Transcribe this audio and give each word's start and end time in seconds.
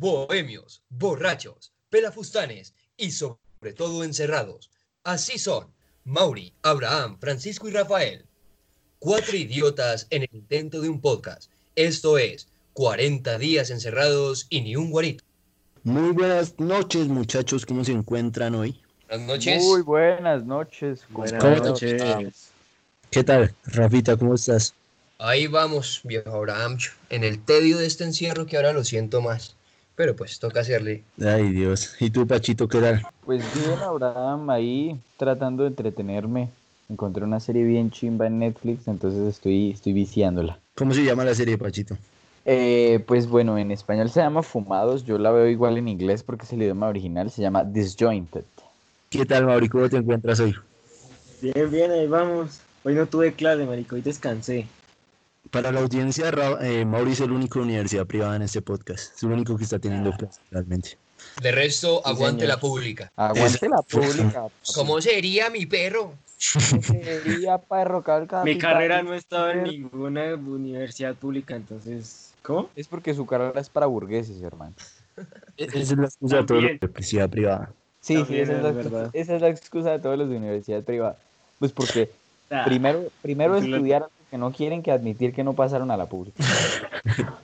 bohemios, 0.00 0.82
borrachos, 0.88 1.72
pelafustanes 1.90 2.74
y 2.96 3.10
sobre 3.10 3.74
todo 3.76 4.02
encerrados. 4.02 4.70
Así 5.04 5.38
son 5.38 5.66
Mauri, 6.04 6.54
Abraham, 6.62 7.18
Francisco 7.20 7.68
y 7.68 7.72
Rafael. 7.72 8.24
Cuatro 8.98 9.36
idiotas 9.36 10.06
en 10.08 10.22
el 10.22 10.30
intento 10.32 10.80
de 10.80 10.88
un 10.88 11.02
podcast. 11.02 11.50
Esto 11.76 12.16
es 12.16 12.48
40 12.72 13.38
días 13.38 13.68
encerrados 13.70 14.46
y 14.48 14.62
ni 14.62 14.74
un 14.74 14.90
guarito. 14.90 15.22
Muy 15.84 16.12
buenas 16.12 16.58
noches, 16.58 17.06
muchachos. 17.08 17.66
¿Cómo 17.66 17.84
se 17.84 17.92
encuentran 17.92 18.54
hoy? 18.54 18.80
Buenas 19.06 19.26
noches. 19.26 19.62
Muy 19.62 19.82
buenas 19.82 20.44
noches. 20.44 21.04
Buenas 21.10 21.42
¿Cómo 21.42 21.56
noches. 21.56 22.50
¿Qué 23.10 23.24
tal, 23.24 23.54
Rafita? 23.64 24.16
¿Cómo 24.16 24.34
estás? 24.34 24.72
Ahí 25.18 25.46
vamos, 25.46 26.00
viejo 26.04 26.30
Abraham, 26.30 26.78
en 27.10 27.24
el 27.24 27.44
tedio 27.44 27.76
de 27.76 27.86
este 27.86 28.04
encierro 28.04 28.46
que 28.46 28.56
ahora 28.56 28.72
lo 28.72 28.84
siento 28.84 29.20
más. 29.20 29.56
Pero 30.00 30.16
pues 30.16 30.38
toca 30.38 30.60
hacerle. 30.60 31.04
Ay, 31.22 31.50
Dios. 31.50 31.94
¿Y 32.00 32.08
tú, 32.08 32.26
Pachito, 32.26 32.66
qué 32.66 32.80
tal? 32.80 33.06
Pues 33.22 33.42
bien, 33.54 33.78
Abraham, 33.82 34.48
ahí 34.48 34.98
tratando 35.18 35.64
de 35.64 35.68
entretenerme. 35.68 36.48
Encontré 36.88 37.22
una 37.22 37.38
serie 37.38 37.64
bien 37.64 37.90
chimba 37.90 38.26
en 38.26 38.38
Netflix, 38.38 38.88
entonces 38.88 39.28
estoy, 39.28 39.72
estoy 39.72 39.92
viciándola. 39.92 40.58
¿Cómo 40.74 40.94
se 40.94 41.04
llama 41.04 41.26
la 41.26 41.34
serie, 41.34 41.58
Pachito? 41.58 41.98
Eh, 42.46 43.04
pues 43.06 43.28
bueno, 43.28 43.58
en 43.58 43.72
español 43.72 44.08
se 44.08 44.20
llama 44.20 44.42
Fumados, 44.42 45.04
yo 45.04 45.18
la 45.18 45.32
veo 45.32 45.48
igual 45.48 45.76
en 45.76 45.88
inglés 45.88 46.22
porque 46.22 46.46
es 46.46 46.52
el 46.54 46.62
idioma 46.62 46.88
original, 46.88 47.30
se 47.30 47.42
llama 47.42 47.62
Disjointed. 47.62 48.44
¿Qué 49.10 49.26
tal, 49.26 49.44
Mauri? 49.44 49.68
¿Cómo 49.68 49.86
te 49.90 49.98
encuentras 49.98 50.40
hoy? 50.40 50.54
Bien, 51.42 51.70
bien, 51.70 51.90
ahí 51.90 52.06
vamos. 52.06 52.62
Hoy 52.84 52.94
no 52.94 53.04
tuve 53.04 53.34
clase, 53.34 53.66
marico, 53.66 53.96
hoy 53.96 54.00
descansé. 54.00 54.66
Para 55.50 55.72
la 55.72 55.80
audiencia, 55.80 56.30
eh, 56.60 56.84
Mauri 56.84 57.12
es 57.12 57.20
el 57.20 57.32
único 57.32 57.60
universidad 57.60 58.06
privada 58.06 58.36
en 58.36 58.42
este 58.42 58.62
podcast. 58.62 59.16
Es 59.16 59.22
el 59.22 59.32
único 59.32 59.56
que 59.56 59.64
está 59.64 59.78
teniendo 59.78 60.12
clases 60.12 60.40
realmente. 60.50 60.98
De 61.42 61.50
resto, 61.50 62.06
aguante 62.06 62.42
señor. 62.42 62.56
la 62.56 62.60
pública. 62.60 63.12
Aguante 63.16 63.68
la 63.68 63.82
pública. 63.82 64.46
¿Cómo 64.74 65.00
sería 65.00 65.50
mi 65.50 65.66
perro? 65.66 66.14
sería 66.38 67.58
perro 67.58 68.02
calca? 68.02 68.44
Mi 68.44 68.58
carrera 68.58 69.02
no 69.02 69.14
estaba 69.14 69.52
en 69.52 69.64
ninguna 69.64 70.34
universidad 70.34 71.14
pública, 71.14 71.56
entonces... 71.56 72.34
¿Cómo? 72.42 72.70
Es 72.76 72.86
porque 72.86 73.14
su 73.14 73.26
carrera 73.26 73.60
es 73.60 73.68
para 73.68 73.86
burgueses, 73.86 74.40
hermano. 74.42 74.74
Esa 75.56 75.78
es 75.78 75.96
la 75.96 76.06
excusa 76.06 76.36
de 76.36 76.44
todo 76.44 76.60
lo 76.60 76.62
También. 76.62 76.78
de 76.78 76.86
universidad 76.86 77.28
privada. 77.28 77.72
Sí, 78.00 78.24
sí, 78.26 78.38
esa 78.38 78.56
es, 78.56 78.62
la, 78.62 78.70
verdad. 78.72 79.10
esa 79.12 79.36
es 79.36 79.42
la 79.42 79.48
excusa 79.48 79.90
de 79.90 79.98
todos 79.98 80.18
los 80.18 80.30
de 80.30 80.36
universidad 80.36 80.82
privada. 80.82 81.18
Pues 81.58 81.72
porque 81.72 82.10
Ah, 82.50 82.64
primero, 82.64 83.04
primero 83.22 83.56
estudiar 83.56 84.08
que 84.30 84.38
no 84.38 84.52
quieren 84.52 84.82
que 84.82 84.92
admitir 84.92 85.32
que 85.34 85.44
no 85.44 85.54
pasaron 85.54 85.90
a 85.90 85.96
la 85.96 86.06
pública. 86.06 86.42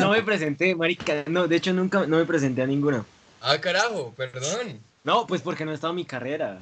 No 0.00 0.10
me 0.10 0.22
presenté, 0.22 0.74
marica. 0.74 1.22
No, 1.28 1.46
de 1.46 1.56
hecho 1.56 1.72
nunca 1.72 2.04
no 2.06 2.16
me 2.16 2.24
presenté 2.24 2.62
a 2.62 2.66
ninguna. 2.66 3.04
Ah, 3.40 3.58
carajo, 3.58 4.12
perdón. 4.16 4.80
No, 5.04 5.26
pues 5.26 5.42
porque 5.42 5.64
no 5.64 5.72
estaba 5.72 5.90
en 5.90 5.96
mi 5.96 6.04
carrera. 6.04 6.58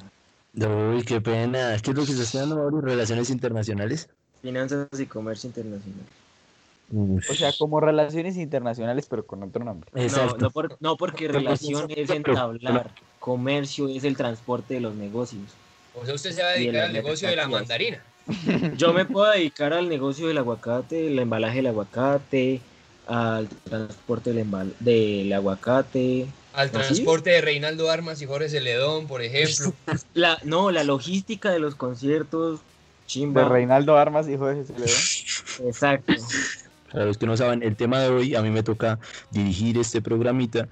Uy, 0.53 1.03
qué 1.03 1.19
pena. 1.19 1.75
¿Qué 1.81 1.91
es 1.91 1.97
lo 1.97 2.05
que 2.05 2.11
está 2.11 2.23
estudiando, 2.23 2.55
Mauri? 2.57 2.81
¿Relaciones 2.85 3.29
internacionales? 3.29 4.09
Finanzas 4.41 4.87
y 4.99 5.05
comercio 5.05 5.47
internacional. 5.47 6.05
Uf. 6.91 7.29
O 7.29 7.33
sea, 7.33 7.51
como 7.57 7.79
relaciones 7.79 8.35
internacionales, 8.37 9.07
pero 9.09 9.25
con 9.25 9.41
otro 9.43 9.63
nombre. 9.63 9.89
No, 9.93 10.01
Exacto. 10.01 10.37
no, 10.37 10.51
por- 10.51 10.77
no 10.79 10.97
porque 10.97 11.27
relación 11.29 11.85
es 11.89 12.09
entablar. 12.09 12.91
Comercio 13.19 13.87
es 13.87 14.03
el 14.03 14.15
transporte 14.17 14.75
de 14.75 14.81
los 14.81 14.93
negocios. 14.95 15.43
O 15.95 16.05
sea, 16.05 16.13
usted 16.15 16.31
se 16.31 16.43
va 16.43 16.49
a 16.49 16.51
dedicar 16.53 16.85
al 16.85 16.93
negocio 16.93 17.27
de 17.27 17.35
la 17.35 17.47
mandarina. 17.47 18.03
Yo 18.77 18.93
me 18.93 19.05
puedo 19.05 19.31
dedicar 19.31 19.73
al 19.73 19.89
negocio 19.89 20.27
del 20.27 20.37
aguacate, 20.37 21.07
el 21.07 21.19
embalaje 21.19 21.57
del 21.57 21.67
aguacate, 21.67 22.61
al 23.07 23.47
transporte 23.69 24.33
del, 24.33 24.45
embal- 24.49 24.73
del 24.79 25.31
aguacate. 25.33 26.27
Al 26.53 26.67
¿Así? 26.67 26.71
transporte 26.77 27.29
de 27.31 27.41
Reinaldo 27.41 27.89
Armas 27.91 28.21
y 28.21 28.25
Jorge 28.25 28.49
Celedón, 28.49 29.07
por 29.07 29.21
ejemplo. 29.21 29.73
La, 30.13 30.39
no, 30.43 30.71
la 30.71 30.83
logística 30.83 31.51
de 31.51 31.59
los 31.59 31.75
conciertos. 31.75 32.59
Chimba. 33.07 33.43
De 33.43 33.49
Reinaldo 33.49 33.97
Armas, 33.97 34.27
de 34.27 34.37
Jesús 34.37 34.77
León. 34.77 35.69
Exacto. 35.69 36.13
Para 36.91 37.05
los 37.05 37.17
que 37.17 37.25
no 37.25 37.37
saben, 37.37 37.63
el 37.63 37.75
tema 37.75 37.99
de 37.99 38.09
hoy, 38.09 38.35
a 38.35 38.41
mí 38.41 38.49
me 38.49 38.63
toca 38.63 38.99
dirigir 39.31 39.77
este 39.77 40.01
programita 40.01 40.67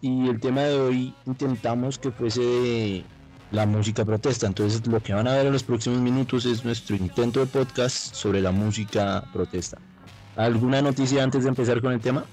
y 0.00 0.28
el 0.28 0.40
tema 0.40 0.62
de 0.62 0.78
hoy 0.78 1.14
intentamos 1.26 1.98
que 1.98 2.10
fuese 2.10 2.40
de 2.40 3.04
la 3.50 3.66
música 3.66 4.04
protesta. 4.04 4.46
Entonces 4.46 4.86
lo 4.86 5.00
que 5.00 5.14
van 5.14 5.26
a 5.28 5.34
ver 5.34 5.46
en 5.46 5.52
los 5.52 5.62
próximos 5.62 6.00
minutos 6.00 6.44
es 6.44 6.64
nuestro 6.64 6.96
intento 6.96 7.40
de 7.40 7.46
podcast 7.46 8.14
sobre 8.14 8.40
la 8.40 8.50
música 8.50 9.24
protesta. 9.32 9.78
¿Alguna 10.36 10.82
noticia 10.82 11.22
antes 11.22 11.42
de 11.44 11.48
empezar 11.48 11.80
con 11.80 11.92
el 11.92 12.00
tema? 12.00 12.24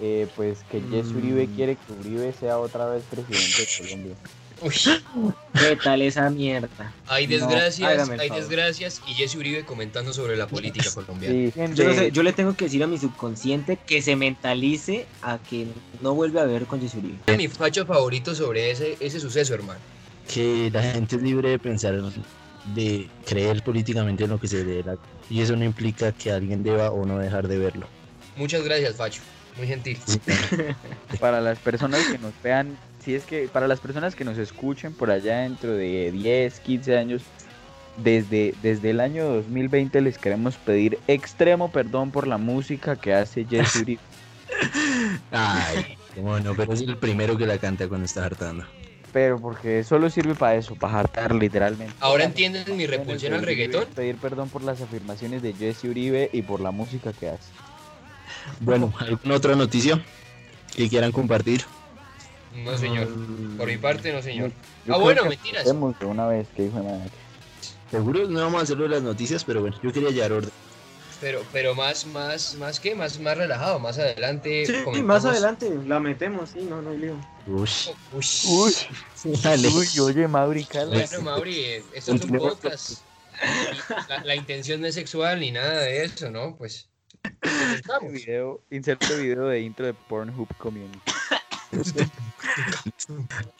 Eh, 0.00 0.28
pues 0.36 0.64
que 0.70 0.80
Jesse 0.80 1.12
Uribe 1.12 1.46
Mm. 1.48 1.54
quiere 1.56 1.76
que 1.76 1.92
Uribe 1.92 2.32
sea 2.32 2.58
otra 2.58 2.86
vez 2.86 3.02
presidente 3.04 3.62
de 3.62 3.68
Colombia. 3.88 4.14
Uy, 4.60 5.32
¿Qué 5.52 5.76
tal 5.76 6.02
esa 6.02 6.30
mierda? 6.30 6.92
hay 7.06 7.26
No, 7.26 7.32
desgracias, 7.34 8.08
el 8.08 8.20
hay 8.20 8.30
desgracias 8.30 9.00
y 9.08 9.14
Jesse 9.14 9.36
Uribe 9.36 9.64
comentando 9.64 10.12
sobre 10.12 10.36
la 10.36 10.46
política 10.46 10.90
colombiana. 10.92 11.34
Sí, 11.34 11.52
Yo, 11.74 11.84
no 11.84 11.94
sé, 11.94 12.10
yo 12.12 12.22
le 12.22 12.32
tengo 12.32 12.54
que 12.54 12.64
decir 12.64 12.82
a 12.82 12.86
mi 12.86 12.98
subconsciente 12.98 13.76
que 13.86 14.02
se 14.02 14.16
mentalice 14.16 15.06
a 15.22 15.38
que 15.38 15.66
no 16.00 16.14
vuelve 16.14 16.40
a 16.40 16.44
ver 16.44 16.66
con 16.66 16.80
Jesse 16.80 16.94
Uribe. 16.96 17.36
Mi 17.36 17.48
facho 17.48 17.84
favorito 17.86 18.34
sobre 18.34 18.70
ese, 18.70 18.96
ese 19.00 19.20
suceso, 19.20 19.54
hermano. 19.54 19.78
Que 20.32 20.70
la 20.72 20.82
gente 20.82 21.16
es 21.16 21.22
libre 21.22 21.50
de 21.50 21.58
pensar, 21.58 21.94
de 22.74 23.08
creer 23.26 23.62
políticamente 23.62 24.24
en 24.24 24.30
lo 24.30 24.38
que 24.38 24.46
se 24.48 24.64
dé 24.64 24.82
la- 24.84 24.96
y 25.30 25.40
eso 25.40 25.56
no 25.56 25.64
implica 25.64 26.12
que 26.12 26.30
alguien 26.30 26.62
deba 26.62 26.90
o 26.90 27.04
no 27.06 27.18
dejar 27.18 27.48
de 27.48 27.58
verlo. 27.58 27.86
Muchas 28.36 28.62
gracias, 28.62 28.96
Facho. 28.96 29.22
Muy 29.56 29.66
gentil. 29.66 29.98
para 31.20 31.40
las 31.40 31.58
personas 31.58 32.06
que 32.06 32.18
nos 32.18 32.32
vean, 32.42 32.78
si 33.04 33.14
es 33.14 33.24
que 33.24 33.48
para 33.48 33.66
las 33.66 33.80
personas 33.80 34.14
que 34.14 34.24
nos 34.24 34.38
escuchen 34.38 34.92
por 34.94 35.10
allá 35.10 35.38
dentro 35.40 35.72
de 35.72 36.12
10, 36.12 36.60
15 36.60 36.96
años, 36.96 37.22
desde, 37.96 38.54
desde 38.62 38.90
el 38.90 39.00
año 39.00 39.24
2020 39.24 40.00
les 40.00 40.18
queremos 40.18 40.56
pedir 40.56 40.98
extremo 41.08 41.72
perdón 41.72 42.12
por 42.12 42.26
la 42.28 42.38
música 42.38 42.94
que 42.96 43.12
hace 43.14 43.44
Jesse. 43.44 43.98
Ay, 45.32 45.96
bueno, 46.16 46.54
pero 46.56 46.72
es 46.72 46.80
el 46.82 46.96
primero 46.96 47.36
que 47.36 47.46
la 47.46 47.58
canta 47.58 47.88
cuando 47.88 48.04
está 48.06 48.24
hartando. 48.26 48.64
Pero 49.12 49.40
porque 49.40 49.84
solo 49.84 50.10
sirve 50.10 50.34
para 50.34 50.54
eso, 50.56 50.74
para 50.74 51.00
hartar 51.00 51.34
literalmente. 51.34 51.94
¿Ahora 52.00 52.24
entienden 52.24 52.76
mi 52.76 52.86
repulsión 52.86 53.32
al 53.32 53.42
reggaetón? 53.42 53.86
Pedir 53.94 54.16
perdón 54.16 54.48
por 54.50 54.62
las 54.62 54.80
afirmaciones 54.80 55.42
de 55.42 55.54
Jesse 55.54 55.84
Uribe 55.84 56.28
y 56.32 56.42
por 56.42 56.60
la 56.60 56.70
música 56.70 57.12
que 57.12 57.28
hace. 57.30 57.50
Bueno, 58.60 58.92
¿alguna 58.98 59.34
otra 59.34 59.54
noticia 59.56 60.02
que 60.74 60.88
quieran 60.88 61.12
compartir? 61.12 61.64
No, 62.64 62.76
señor. 62.78 63.08
Por 63.56 63.66
mi 63.66 63.76
parte, 63.76 64.12
no, 64.12 64.22
señor. 64.22 64.52
Yo 64.86 64.94
Ah, 64.94 64.98
bueno, 64.98 65.24
que 65.24 65.28
mentiras. 65.30 65.66
una 65.66 66.26
vez, 66.26 66.46
que 66.56 66.66
hijo 66.66 66.78
de 66.78 66.82
madre. 66.84 67.10
Seguro 67.90 68.28
no 68.28 68.40
vamos 68.40 68.60
a 68.60 68.62
hacerlo 68.64 68.84
de 68.84 68.90
las 68.90 69.02
noticias, 69.02 69.44
pero 69.44 69.60
bueno, 69.60 69.76
yo 69.82 69.92
quería 69.92 70.10
llevar 70.10 70.32
orden. 70.32 70.50
Pero, 71.20 71.44
pero 71.52 71.74
más, 71.74 72.06
más, 72.06 72.54
más 72.54 72.78
que, 72.78 72.94
más, 72.94 73.18
más 73.18 73.36
relajado, 73.36 73.78
más 73.80 73.98
adelante. 73.98 74.66
Sí, 74.66 74.72
comentamos- 74.84 75.02
más 75.04 75.24
adelante 75.24 75.68
la 75.86 75.98
metemos, 75.98 76.50
sí, 76.50 76.60
no, 76.60 76.80
no 76.80 76.90
hay 76.90 76.98
lío. 76.98 77.16
Ush. 77.46 77.88
Ush. 78.12 78.46
Uy, 79.24 79.36
Dale. 79.42 79.68
uy, 79.68 79.86
oye, 80.00 80.28
Mauri, 80.28 80.64
cala. 80.64 80.94
Bueno, 80.94 81.20
Mauri, 81.22 81.82
esto 81.92 82.14
es 82.14 82.22
un 82.24 82.38
podcast. 82.38 83.00
La, 84.08 84.24
la 84.24 84.34
intención 84.36 84.80
no 84.80 84.86
es 84.86 84.94
sexual 84.94 85.40
ni 85.40 85.50
nada 85.50 85.80
de 85.82 86.04
eso, 86.04 86.30
¿no? 86.30 86.56
Pues. 86.56 86.88
Video, 88.10 88.62
inserto 88.70 89.16
video 89.16 89.46
de 89.48 89.60
intro 89.60 89.86
de 89.86 89.94
Pornhub 89.94 90.48
Community. 90.56 91.00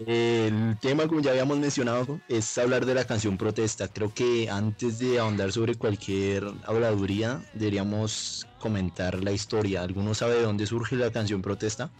El 0.06 0.76
tema, 0.80 1.06
como 1.06 1.20
ya 1.20 1.30
habíamos 1.30 1.58
mencionado, 1.58 2.20
es 2.28 2.56
hablar 2.58 2.86
de 2.86 2.94
la 2.94 3.04
canción 3.04 3.36
protesta. 3.36 3.88
Creo 3.88 4.12
que 4.12 4.48
antes 4.48 4.98
de 4.98 5.18
ahondar 5.18 5.52
sobre 5.52 5.74
cualquier 5.74 6.44
habladuría, 6.64 7.42
deberíamos 7.52 8.46
comentar 8.58 9.22
la 9.22 9.32
historia. 9.32 9.82
¿Alguno 9.82 10.14
sabe 10.14 10.36
de 10.36 10.42
dónde 10.42 10.66
surge 10.66 10.96
la 10.96 11.10
canción 11.10 11.42
protesta? 11.42 11.90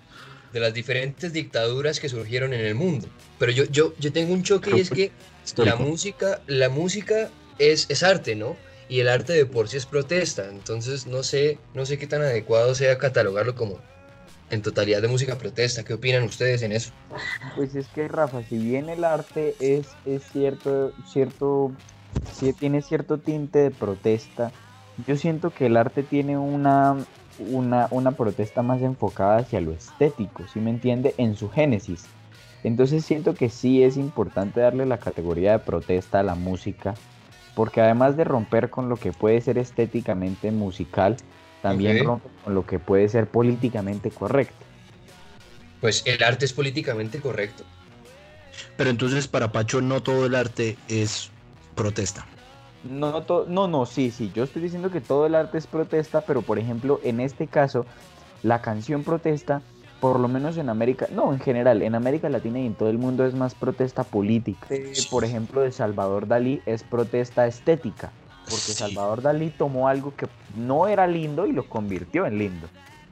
De 0.53 0.61
las 0.61 0.73
diferentes 0.73 1.33
dictaduras 1.33 2.01
que 2.01 2.09
surgieron 2.09 2.55
en 2.55 2.65
el 2.65 2.75
mundo. 2.75 3.09
Pero 3.39 3.53
yo, 3.53 3.65
yo, 3.65 3.95
yo 3.99 4.13
tengo 4.13 4.33
un 4.33 4.43
choque 4.43 4.77
y 4.77 4.81
es 4.81 4.91
que 4.91 5.13
la 5.57 5.77
música, 5.77 6.41
la 6.47 6.71
música 6.71 7.31
es, 7.59 7.87
es 7.91 8.03
arte, 8.03 8.35
¿no? 8.35 8.57
Y 8.89 9.01
el 9.01 9.09
arte 9.09 9.35
de 9.35 9.45
por 9.45 9.69
sí 9.69 9.77
es 9.77 9.85
protesta. 9.85 10.49
Entonces 10.49 11.07
no 11.07 11.23
sé, 11.23 11.59
no 11.75 11.85
sé 11.85 11.99
qué 11.99 12.07
tan 12.07 12.23
adecuado 12.23 12.75
sea 12.75 12.97
catalogarlo 12.97 13.55
como 13.55 13.79
en 14.51 14.63
totalidad 14.63 15.03
de 15.03 15.09
música 15.09 15.37
protesta. 15.37 15.85
¿Qué 15.85 15.95
opinan 15.95 16.25
ustedes 16.25 16.63
en 16.63 16.73
eso? 16.73 16.91
Pues 17.57 17.75
es 17.75 17.87
que 17.89 18.09
Rafa, 18.09 18.43
si 18.43 18.59
bien 18.59 18.89
el 18.89 19.05
arte 19.05 19.55
es, 19.61 19.89
es 20.05 20.23
cierto, 20.33 20.93
cierto, 21.07 21.73
sí 22.33 22.53
tiene 22.53 22.83
cierto 22.83 23.19
tinte 23.19 23.59
de 23.59 23.71
protesta, 23.71 24.53
yo 25.07 25.17
siento 25.17 25.51
que 25.51 25.67
el 25.67 25.77
arte 25.77 26.03
tiene 26.03 26.39
una, 26.39 26.97
una, 27.39 27.89
una 27.91 28.13
protesta 28.13 28.63
más 28.63 28.83
enfocada 28.83 29.39
hacia 29.39 29.61
lo 29.61 29.73
estético, 29.73 30.47
¿sí 30.49 30.61
me 30.61 30.71
entiende? 30.71 31.15
En 31.19 31.37
su 31.37 31.49
génesis. 31.49 32.07
Entonces 32.65 33.05
siento 33.05 33.35
que 33.35 33.49
sí 33.49 33.83
es 33.83 33.97
importante 33.97 34.61
darle 34.61 34.85
la 34.87 34.99
categoría 34.99 35.53
de 35.53 35.59
protesta 35.61 36.21
a 36.21 36.25
la 36.25 36.35
música, 36.35 36.95
porque 37.55 37.81
además 37.81 38.17
de 38.17 38.25
romper 38.25 38.71
con 38.71 38.89
lo 38.89 38.97
que 38.97 39.13
puede 39.13 39.41
ser 39.41 39.59
estéticamente 39.59 40.51
musical, 40.51 41.17
también 41.63 42.05
rompe 42.05 42.29
con 42.45 42.55
lo 42.55 42.65
que 42.67 42.79
puede 42.79 43.09
ser 43.09 43.27
políticamente 43.27 44.11
correcto. 44.11 44.65
pues 45.81 46.03
el 46.07 46.23
arte 46.23 46.45
es 46.45 46.53
políticamente 46.53 47.21
correcto. 47.21 47.63
Pero 48.77 48.91
entonces 48.91 49.29
para 49.29 49.53
Pacho 49.53 49.81
no 49.81 50.03
todo 50.03 50.27
el 50.27 50.35
arte 50.35 50.77
es 50.89 51.31
protesta. 51.77 52.27
No, 52.91 53.23
to- 53.23 53.47
no, 53.49 53.69
no, 53.69 53.87
sí, 53.87 54.11
sí, 54.11 54.31
yo 54.35 54.45
estoy 54.45 54.63
diciendo 54.63 54.91
que 54.91 55.01
todo 55.01 55.27
el 55.27 55.35
arte 55.35 55.59
es 55.59 55.67
protesta, 55.67 56.21
pero 56.23 56.43
por 56.43 56.59
ejemplo, 56.59 57.01
en 57.05 57.21
este 57.21 57.47
caso, 57.47 57.87
la 58.43 58.61
canción 58.63 59.03
protesta, 59.05 59.63
por 60.01 60.21
lo 60.21 60.29
menos 60.29 60.57
en 60.59 60.69
América, 60.69 61.09
no, 61.13 61.33
en 61.33 61.41
general, 61.41 61.83
en 61.83 61.95
América 61.97 62.29
Latina 62.29 62.61
y 62.61 62.67
en 62.67 62.75
todo 62.75 62.89
el 62.89 62.99
mundo 62.99 63.25
es 63.27 63.35
más 63.35 63.55
protesta 63.55 64.05
política. 64.05 64.69
Por 65.11 65.25
ejemplo, 65.25 65.61
de 65.61 65.73
Salvador 65.73 66.29
Dalí 66.29 66.61
es 66.67 66.83
protesta 66.85 67.47
estética, 67.47 68.13
porque 68.49 68.73
Sí. 68.73 68.75
Salvador 68.75 69.23
Dalí 69.23 69.51
tomó 69.51 69.89
algo 69.89 70.15
que 70.17 70.27
no 70.57 70.89
era 70.89 71.07
lindo 71.07 71.47
y 71.47 71.53
lo 71.53 71.69
convirtió 71.69 72.27
en 72.27 72.39
lindo. 72.39 72.69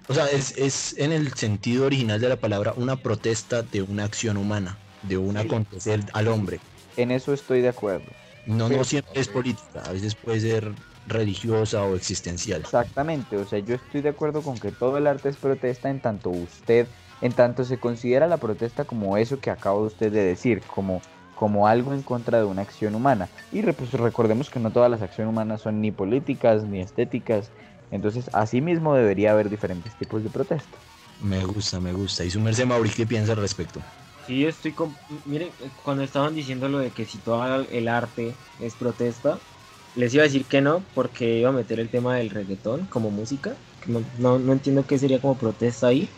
O 0.08 0.14
sea, 0.14 0.26
es, 0.26 0.56
es 0.56 0.94
en 0.98 1.12
el 1.12 1.32
sentido 1.34 1.86
original 1.86 2.20
de 2.20 2.28
la 2.28 2.36
palabra 2.36 2.72
una 2.76 2.96
protesta 2.96 3.62
de 3.62 3.82
una 3.82 4.04
acción 4.04 4.36
humana, 4.36 4.78
de 5.02 5.16
un 5.18 5.36
acontecer 5.36 6.00
al 6.12 6.28
hombre. 6.28 6.60
En 6.96 7.10
eso 7.10 7.32
estoy 7.32 7.60
de 7.60 7.68
acuerdo. 7.68 8.06
No, 8.46 8.68
Pero- 8.68 8.78
no 8.78 8.84
siempre 8.84 9.20
es 9.20 9.28
política, 9.28 9.82
a 9.84 9.92
veces 9.92 10.14
puede 10.14 10.40
ser 10.40 10.70
religiosa 11.08 11.82
o 11.82 11.96
existencial. 11.96 12.60
Exactamente, 12.60 13.36
o 13.36 13.44
sea, 13.44 13.58
yo 13.58 13.74
estoy 13.74 14.00
de 14.00 14.08
acuerdo 14.10 14.42
con 14.42 14.58
que 14.58 14.70
todo 14.72 14.96
el 14.98 15.06
arte 15.06 15.28
es 15.28 15.36
protesta 15.36 15.90
en 15.90 16.00
tanto 16.00 16.30
usted, 16.30 16.86
en 17.20 17.32
tanto 17.32 17.64
se 17.64 17.78
considera 17.78 18.26
la 18.26 18.36
protesta 18.36 18.84
como 18.84 19.16
eso 19.16 19.38
que 19.40 19.50
acaba 19.50 19.78
usted 19.80 20.12
de 20.12 20.22
decir, 20.22 20.62
como, 20.62 21.00
como 21.36 21.68
algo 21.68 21.92
en 21.92 22.02
contra 22.02 22.38
de 22.38 22.44
una 22.44 22.62
acción 22.62 22.96
humana. 22.96 23.30
Y 23.52 23.62
pues, 23.62 23.92
recordemos 23.92 24.50
que 24.50 24.58
no 24.58 24.72
todas 24.72 24.90
las 24.90 25.02
acciones 25.02 25.30
humanas 25.30 25.60
son 25.60 25.80
ni 25.80 25.92
políticas 25.92 26.64
ni 26.64 26.80
estéticas, 26.80 27.52
entonces 27.92 28.28
así 28.32 28.60
mismo 28.60 28.94
debería 28.94 29.30
haber 29.30 29.48
diferentes 29.48 29.94
tipos 29.94 30.24
de 30.24 30.30
protesta. 30.30 30.78
Me 31.20 31.44
gusta, 31.44 31.78
me 31.78 31.92
gusta. 31.92 32.24
¿Y 32.24 32.30
su 32.30 32.40
merced 32.40 32.66
Mauri 32.66 32.90
qué 32.90 33.06
piensa 33.06 33.32
al 33.32 33.38
respecto? 33.38 33.80
Sí, 34.26 34.44
estoy 34.44 34.72
con... 34.72 34.96
Miren, 35.24 35.50
cuando 35.84 36.02
estaban 36.02 36.34
diciendo 36.34 36.68
lo 36.68 36.78
de 36.78 36.90
que 36.90 37.04
si 37.04 37.18
todo 37.18 37.60
el 37.70 37.88
arte 37.88 38.34
es 38.58 38.74
protesta, 38.74 39.38
les 39.94 40.12
iba 40.14 40.22
a 40.22 40.26
decir 40.26 40.44
que 40.46 40.60
no, 40.60 40.82
porque 40.94 41.38
iba 41.38 41.50
a 41.50 41.52
meter 41.52 41.78
el 41.80 41.88
tema 41.90 42.16
del 42.16 42.30
reggaetón 42.30 42.86
como 42.86 43.10
música. 43.10 43.54
No, 43.86 44.00
no, 44.18 44.38
no 44.38 44.52
entiendo 44.52 44.84
qué 44.86 44.98
sería 44.98 45.20
como 45.20 45.38
protesta 45.38 45.86
ahí, 45.86 46.08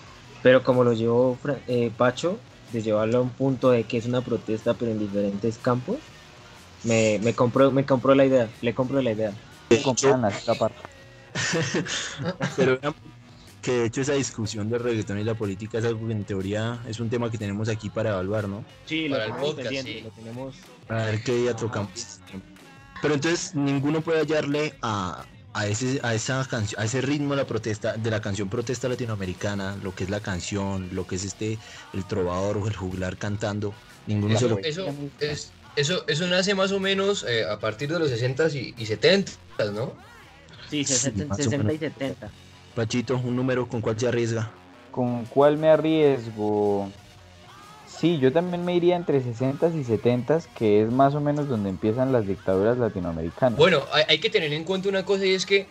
pero 0.42 0.64
como 0.64 0.84
lo 0.84 0.94
llevó 0.94 1.38
eh, 1.66 1.90
Pacho, 1.96 2.38
de 2.72 2.82
llevarlo 2.82 3.18
a 3.18 3.20
un 3.22 3.30
punto 3.30 3.70
de 3.70 3.84
que 3.84 3.98
es 3.98 4.06
una 4.06 4.20
protesta 4.20 4.74
pero 4.74 4.92
en 4.92 4.98
diferentes 4.98 5.58
campos, 5.58 5.96
me, 6.84 7.18
me, 7.22 7.34
compró, 7.34 7.70
me 7.70 7.84
compró 7.84 8.14
la 8.14 8.26
idea, 8.26 8.48
le 8.60 8.74
compro 8.74 9.00
la 9.02 9.12
idea. 9.12 9.32
Compran 9.82 10.24
esta 10.26 10.54
parte. 10.54 10.78
Pero 12.56 12.78
vean 12.80 12.94
que 13.60 13.72
de 13.72 13.86
hecho 13.86 14.00
esa 14.00 14.14
discusión 14.14 14.70
del 14.70 14.80
reggaetón 14.80 15.18
y 15.18 15.24
la 15.24 15.34
política 15.34 15.78
es 15.78 15.84
algo 15.84 16.06
que 16.06 16.12
en 16.12 16.24
teoría 16.24 16.80
es 16.88 17.00
un 17.00 17.10
tema 17.10 17.30
que 17.30 17.36
tenemos 17.36 17.68
aquí 17.68 17.90
para 17.90 18.10
evaluar, 18.10 18.48
¿no? 18.48 18.64
Sí, 18.86 19.08
Para 19.08 19.24
el 19.24 19.32
tenemos 19.32 19.50
podcast, 19.50 19.68
pendiente, 19.68 19.92
sí. 19.92 20.00
lo 20.02 20.10
tenemos... 20.10 20.54
A 20.88 20.94
ver 20.94 21.22
qué 21.22 21.34
día 21.34 21.54
tocamos. 21.54 22.20
Pero 23.02 23.14
entonces 23.14 23.54
ninguno 23.54 24.00
puede 24.00 24.20
hallarle 24.20 24.74
a, 24.80 25.24
a 25.54 25.66
ese 25.66 26.00
a 26.02 26.14
esa 26.14 26.44
canción, 26.46 26.80
a 26.80 26.84
ese 26.84 27.00
ritmo 27.00 27.30
de 27.30 27.36
la 27.42 27.46
protesta, 27.46 27.96
de 27.96 28.10
la 28.10 28.20
canción 28.20 28.48
protesta 28.48 28.88
latinoamericana, 28.88 29.76
lo 29.82 29.94
que 29.94 30.04
es 30.04 30.10
la 30.10 30.20
canción, 30.20 30.88
lo 30.92 31.06
que 31.06 31.16
es 31.16 31.24
este 31.24 31.58
el 31.92 32.04
trovador 32.04 32.58
o 32.58 32.68
el 32.68 32.76
juglar 32.76 33.16
cantando, 33.16 33.74
ninguno 34.06 34.38
se 34.38 34.46
Eso, 34.46 34.48
lo 34.48 34.58
eso, 34.58 34.94
es, 35.18 35.52
eso, 35.76 36.04
eso 36.06 36.26
nace 36.26 36.54
más 36.54 36.72
o 36.72 36.80
menos 36.80 37.24
eh, 37.28 37.44
a 37.44 37.58
partir 37.58 37.90
de 37.92 37.98
los 37.98 38.10
60s 38.10 38.54
y, 38.54 38.74
y 38.76 38.86
70s, 38.86 39.72
¿no? 39.72 39.92
Sí, 40.68 40.84
Sí, 40.84 40.84
60, 40.84 41.26
más 41.26 41.38
o 41.38 41.42
60 41.42 41.72
y 41.72 41.78
menos. 41.78 41.78
70. 41.78 42.30
Pachito, 42.74 43.16
un 43.16 43.34
número 43.34 43.68
con 43.68 43.80
cuál 43.80 43.98
se 43.98 44.06
arriesga. 44.06 44.50
¿Con 44.90 45.24
cuál 45.26 45.56
me 45.56 45.68
arriesgo? 45.68 46.90
Sí, 47.98 48.18
yo 48.20 48.32
también 48.32 48.64
me 48.64 48.76
iría 48.76 48.94
entre 48.94 49.20
60s 49.20 49.74
y 49.74 49.82
70s, 49.82 50.46
que 50.54 50.82
es 50.82 50.90
más 50.90 51.16
o 51.16 51.20
menos 51.20 51.48
donde 51.48 51.68
empiezan 51.68 52.12
las 52.12 52.28
dictaduras 52.28 52.78
latinoamericanas. 52.78 53.58
Bueno, 53.58 53.84
hay, 53.90 54.18
que 54.20 54.30
tener 54.30 54.52
en 54.52 54.62
cuenta 54.62 54.88
una 54.88 55.04
cosa 55.04 55.26
y 55.26 55.34
es 55.34 55.46
que 55.46 55.66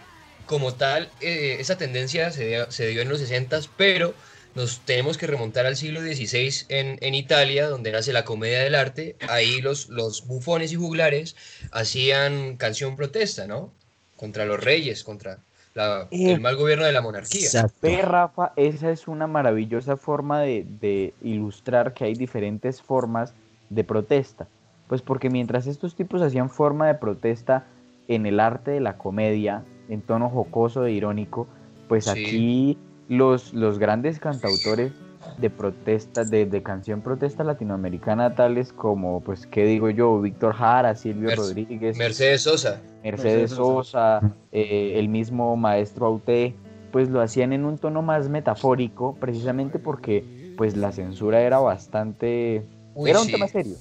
como 0.45 0.73
tal, 0.73 1.09
eh, 1.21 1.57
esa 1.59 1.77
tendencia 1.77 2.31
se 2.31 2.47
dio, 2.47 3.01
en 3.01 3.09
los 3.09 3.21
60s, 3.21 3.69
pero 3.77 4.13
nos 4.55 4.81
tenemos 4.81 5.17
que 5.17 5.27
remontar 5.27 5.65
al 5.65 5.77
siglo 5.77 6.01
XVI 6.01 6.65
en, 6.67 6.97
en 7.01 7.15
Italia, 7.15 7.69
donde 7.69 7.91
nace 7.91 8.11
la 8.11 8.25
comedia 8.25 8.59
del 8.59 8.75
arte. 8.75 9.15
Ahí 9.29 9.61
los, 9.61 9.87
los 9.87 10.27
bufones 10.27 10.73
y 10.73 10.75
juglares 10.75 11.35
hacían 11.71 12.57
canción 12.57 12.97
protesta, 12.97 13.47
¿no? 13.47 13.73
Contra 14.17 14.45
los 14.45 14.61
reyes, 14.61 15.03
contra 15.03 15.43
la- 15.77 16.07
Eh, 16.11 16.33
el 16.33 16.41
mal 16.41 16.55
gobierno 16.57 16.83
de 16.85 16.91
la 16.91 17.01
monarquía. 17.01 17.41
Exacto. 17.41 17.77
Ve, 17.81 18.01
Rafa, 18.01 18.51
esa 18.57 18.91
es 18.91 19.07
una 19.07 19.27
maravillosa 19.27 19.95
forma 19.95 20.41
de, 20.41 20.65
de 20.81 21.13
ilustrar 21.21 21.93
que 21.93 22.03
hay 22.05 22.13
diferentes 22.15 22.81
formas 22.81 23.33
de 23.69 23.83
protesta. 23.83 24.47
Pues 24.87 25.01
porque 25.01 25.29
mientras 25.29 25.67
estos 25.67 25.95
tipos 25.95 26.21
hacían 26.21 26.49
forma 26.49 26.87
de 26.87 26.95
protesta 26.95 27.65
en 28.07 28.25
el 28.25 28.39
arte 28.39 28.71
de 28.71 28.79
la 28.79 28.97
comedia, 28.97 29.63
en 29.89 30.01
tono 30.01 30.29
jocoso 30.29 30.85
e 30.85 30.91
irónico, 30.91 31.47
pues 31.87 32.05
Sí. 32.05 32.09
aquí 32.11 32.77
los, 33.09 33.53
los 33.53 33.79
grandes 33.79 34.19
cantautores 34.19 34.91
de 35.37 35.49
protesta, 35.49 36.23
de, 36.23 36.45
de 36.45 36.63
canción 36.63 37.01
protesta 37.01 37.43
latinoamericana, 37.43 38.33
tales 38.35 38.73
como, 38.73 39.21
pues, 39.21 39.45
¿qué 39.47 39.65
digo 39.65 39.89
yo? 39.89 40.19
Víctor 40.19 40.53
Jara, 40.53 40.95
Silvio 40.95 41.35
Rodríguez, 41.35 41.97
Mercedes 41.97 42.41
Sosa. 42.41 42.81
Mercedes 43.03 43.03
Mercedes 43.03 43.51
Sosa. 43.51 44.19
Sosa, 44.21 44.33
eh, 44.51 44.93
el 44.95 45.09
mismo 45.09 45.55
maestro 45.55 46.07
Auté, 46.07 46.55
pues 46.91 47.09
lo 47.09 47.21
hacían 47.21 47.53
en 47.53 47.65
un 47.65 47.77
tono 47.77 48.01
más 48.01 48.29
metafórico, 48.29 49.15
precisamente 49.19 49.77
porque 49.77 50.53
pues 50.57 50.75
la 50.75 50.91
censura 50.91 51.41
era 51.41 51.59
bastante... 51.59 52.65
Uy, 52.95 53.11
era 53.11 53.19
un 53.19 53.25
sí. 53.27 53.31
tema 53.33 53.47
serio, 53.47 53.75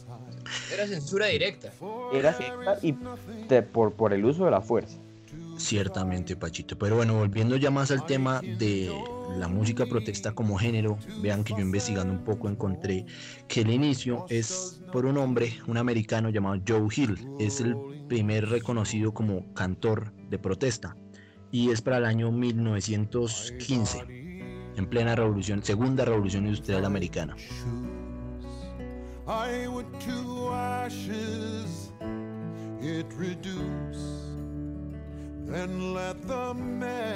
Era 0.74 0.86
censura 0.86 1.26
directa. 1.26 1.70
era 2.12 2.34
secta 2.34 2.76
y 2.82 2.94
te- 3.48 3.62
por, 3.62 3.92
por 3.92 4.12
el 4.12 4.24
uso 4.26 4.44
de 4.44 4.50
la 4.50 4.60
fuerza. 4.60 4.98
Ciertamente, 5.56 6.36
Pachito. 6.36 6.76
Pero 6.78 6.96
bueno, 6.96 7.14
volviendo 7.14 7.56
ya 7.56 7.70
más 7.70 7.90
al 7.90 8.04
tema 8.06 8.40
de 8.40 8.90
la 9.38 9.48
música 9.48 9.86
protesta 9.86 10.32
como 10.32 10.58
género, 10.58 10.98
vean 11.22 11.44
que 11.44 11.54
yo 11.54 11.60
investigando 11.60 12.12
un 12.12 12.24
poco 12.24 12.48
encontré 12.48 13.06
que 13.48 13.62
el 13.62 13.70
inicio 13.70 14.26
es 14.28 14.82
por 14.92 15.06
un 15.06 15.16
hombre, 15.18 15.58
un 15.66 15.78
americano 15.78 16.30
llamado 16.30 16.60
Joe 16.66 16.88
Hill. 16.94 17.18
Es 17.38 17.60
el 17.60 17.76
primer 18.08 18.48
reconocido 18.48 19.12
como 19.12 19.52
cantor 19.54 20.12
de 20.30 20.38
protesta. 20.38 20.96
Y 21.50 21.70
es 21.70 21.80
para 21.80 21.98
el 21.98 22.04
año 22.04 22.30
1915, 22.32 24.04
en 24.76 24.86
plena 24.86 25.14
revolución, 25.14 25.62
segunda 25.62 26.04
revolución 26.04 26.44
industrial 26.44 26.84
americana. 26.84 27.34
I 29.28 29.66
would 29.66 29.86
to 30.00 30.52
ashes 30.52 31.92
it 32.80 33.06
reduce, 33.18 34.25
then 35.46 35.94
let 35.94 36.20
the 36.26 36.52
merry 36.54 37.06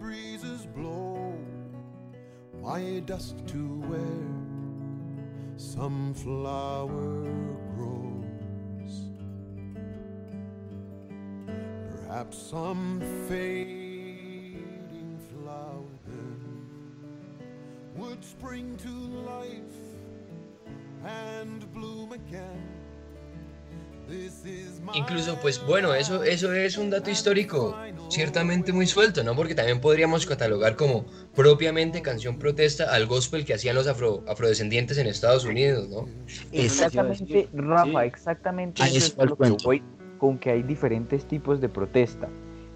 breezes 0.00 0.66
blow 0.74 1.34
my 2.62 3.00
dust 3.04 3.36
to 3.46 3.80
where 3.82 4.32
some 5.56 6.14
flower 6.14 7.24
grows. 7.76 9.10
Perhaps 11.90 12.38
some 12.38 13.02
fading 13.28 15.18
flower 15.30 15.84
then 16.06 16.40
would 17.96 18.24
spring 18.24 18.76
to 18.78 18.88
life 19.30 19.76
and 21.04 21.70
bloom 21.74 22.12
again. 22.12 22.75
This 24.08 24.44
is 24.44 24.80
my 24.80 24.96
Incluso, 24.96 25.36
pues 25.42 25.64
bueno, 25.66 25.92
eso, 25.92 26.22
eso 26.22 26.52
es 26.52 26.78
un 26.78 26.90
dato 26.90 27.10
histórico 27.10 27.76
ciertamente 28.08 28.72
muy 28.72 28.86
suelto, 28.86 29.24
¿no? 29.24 29.34
Porque 29.34 29.54
también 29.54 29.80
podríamos 29.80 30.26
catalogar 30.26 30.76
como 30.76 31.06
propiamente 31.34 32.02
canción 32.02 32.38
protesta 32.38 32.94
al 32.94 33.06
gospel 33.06 33.44
que 33.44 33.54
hacían 33.54 33.74
los 33.74 33.88
afro, 33.88 34.22
afrodescendientes 34.28 34.98
en 34.98 35.08
Estados 35.08 35.44
Unidos, 35.44 35.88
¿no? 35.88 36.06
Exactamente, 36.52 37.48
Rafa, 37.52 38.02
Sí. 38.02 38.06
exactamente 38.06 38.82
Ahí 38.82 38.96
eso 38.96 39.14
es 39.18 39.30
lo 39.30 39.36
que 39.36 39.50
voy 39.64 39.82
con 40.18 40.38
que 40.38 40.50
hay 40.50 40.62
diferentes 40.62 41.26
tipos 41.26 41.60
de 41.60 41.68
protesta. 41.68 42.28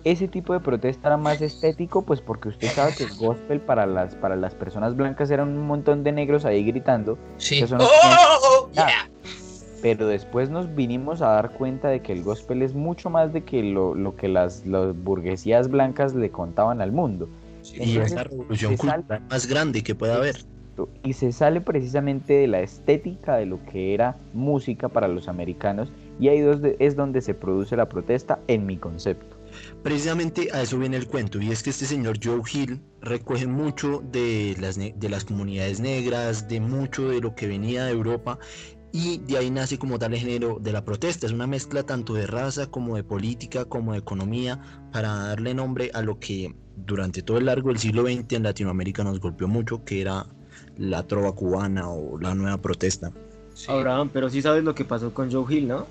Ese 0.02 0.28
tipo 0.28 0.52
de 0.54 0.60
protesta 0.60 1.08
era 1.08 1.16
más 1.16 1.40
estético, 1.42 2.02
pues 2.04 2.20
porque 2.20 2.48
usted 2.48 2.68
sabe 2.68 2.94
que 2.94 3.04
el 3.04 3.14
gospel 3.16 3.60
para 3.60 3.86
las, 3.86 4.14
para 4.14 4.34
las 4.34 4.54
personas 4.54 4.96
blancas 4.96 5.30
eran 5.30 5.48
un 5.48 5.66
montón 5.66 6.02
de 6.02 6.12
negros 6.12 6.44
ahí 6.44 6.64
gritando, 6.64 7.18
Sí. 7.36 7.60
Eso 7.60 7.76
no 7.76 7.84
¡Oh, 7.84 7.88
oh, 7.88 8.38
oh! 8.42 8.70
Ya. 8.72 8.86
Yeah. 8.86 9.39
Pero 9.82 10.06
después 10.06 10.50
nos 10.50 10.74
vinimos 10.74 11.22
a 11.22 11.28
dar 11.28 11.52
cuenta 11.52 11.88
de 11.88 12.00
que 12.00 12.12
el 12.12 12.22
gospel 12.22 12.62
es 12.62 12.74
mucho 12.74 13.10
más 13.10 13.32
de 13.32 13.42
que 13.42 13.62
lo, 13.62 13.94
lo 13.94 14.16
que 14.16 14.28
las, 14.28 14.66
las 14.66 14.94
burguesías 14.96 15.68
blancas 15.68 16.14
le 16.14 16.30
contaban 16.30 16.80
al 16.80 16.92
mundo. 16.92 17.28
Sí. 17.62 17.76
Y 17.76 17.82
Entonces, 17.82 18.06
es 18.06 18.14
la 18.14 18.24
revolución 18.24 18.76
cultural 18.76 19.22
más 19.28 19.46
grande 19.46 19.82
que 19.82 19.94
pueda 19.94 20.16
haber. 20.16 20.36
Y 21.02 21.12
se 21.12 21.30
sale 21.32 21.60
precisamente 21.60 22.32
de 22.32 22.46
la 22.46 22.60
estética 22.60 23.36
de 23.36 23.44
lo 23.44 23.62
que 23.66 23.92
era 23.92 24.16
música 24.32 24.88
para 24.88 25.08
los 25.08 25.28
americanos 25.28 25.92
y 26.18 26.28
ahí 26.28 26.42
es 26.78 26.96
donde 26.96 27.20
se 27.20 27.34
produce 27.34 27.76
la 27.76 27.88
protesta 27.88 28.38
en 28.46 28.66
mi 28.66 28.76
concepto. 28.76 29.36
Precisamente 29.82 30.48
a 30.52 30.62
eso 30.62 30.78
viene 30.78 30.96
el 30.96 31.06
cuento, 31.06 31.40
y 31.40 31.50
es 31.50 31.62
que 31.62 31.70
este 31.70 31.84
señor 31.84 32.18
Joe 32.22 32.40
Hill 32.52 32.80
recoge 33.00 33.46
mucho 33.46 34.02
de 34.12 34.54
las, 34.60 34.76
de 34.78 35.08
las 35.08 35.24
comunidades 35.24 35.80
negras, 35.80 36.46
de 36.48 36.60
mucho 36.60 37.08
de 37.08 37.20
lo 37.20 37.34
que 37.34 37.48
venía 37.48 37.84
de 37.84 37.92
Europa, 37.92 38.38
y 38.92 39.18
de 39.18 39.38
ahí 39.38 39.50
nace 39.50 39.78
como 39.78 39.98
tal 39.98 40.14
el 40.14 40.20
género 40.20 40.58
de 40.60 40.72
la 40.72 40.84
protesta. 40.84 41.26
Es 41.26 41.32
una 41.32 41.46
mezcla 41.46 41.84
tanto 41.84 42.14
de 42.14 42.26
raza 42.26 42.66
como 42.66 42.96
de 42.96 43.04
política, 43.04 43.64
como 43.64 43.92
de 43.92 43.98
economía, 43.98 44.60
para 44.92 45.14
darle 45.14 45.54
nombre 45.54 45.90
a 45.94 46.02
lo 46.02 46.18
que 46.18 46.54
durante 46.76 47.22
todo 47.22 47.38
el 47.38 47.46
largo 47.46 47.68
del 47.68 47.78
siglo 47.78 48.02
XX 48.02 48.32
en 48.32 48.42
Latinoamérica 48.42 49.04
nos 49.04 49.20
golpeó 49.20 49.48
mucho, 49.48 49.84
que 49.84 50.00
era 50.00 50.26
la 50.76 51.02
trova 51.04 51.32
cubana 51.32 51.88
o 51.88 52.18
la 52.18 52.34
nueva 52.34 52.58
protesta. 52.58 53.12
Sí. 53.54 53.70
Abraham, 53.70 54.10
pero 54.12 54.30
sí 54.30 54.42
sabes 54.42 54.64
lo 54.64 54.74
que 54.74 54.84
pasó 54.84 55.12
con 55.12 55.30
Joe 55.30 55.54
Hill, 55.54 55.68
¿no? 55.68 55.86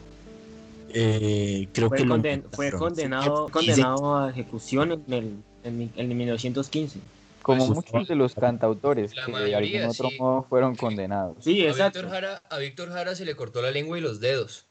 Eh, 0.92 1.68
creo 1.72 1.90
Fue, 1.90 2.00
que 2.00 2.06
lo 2.06 2.20
fue 2.52 2.72
condenado, 2.72 3.46
Sí, 3.48 3.52
condenado 3.52 4.18
a 4.18 4.30
ejecución 4.32 4.92
en 4.92 5.14
el 5.14 5.34
en, 5.64 5.92
en 5.96 6.18
1915. 6.18 7.00
Como 7.50 7.74
Pues, 7.74 7.92
muchos 7.92 8.08
de 8.08 8.16
los 8.16 8.36
cantautores 8.36 9.12
que 9.12 9.22
de 9.22 9.28
mayoría, 9.28 9.80
algún 9.80 9.92
otro 9.92 10.10
sí. 10.10 10.18
modo 10.20 10.44
fueron 10.44 10.76
condenados. 10.76 11.44
Sí, 11.44 11.66
a, 11.66 11.70
exacto. 11.70 12.00
Víctor 12.00 12.14
Jara, 12.14 12.44
a 12.48 12.58
Víctor 12.60 12.90
Jara 12.90 13.16
se 13.16 13.26
le 13.26 13.36
cortó 13.36 13.62
la 13.64 13.72
lengua 13.72 13.98
y 13.98 14.02
los 14.02 14.20
dedos. 14.20 14.68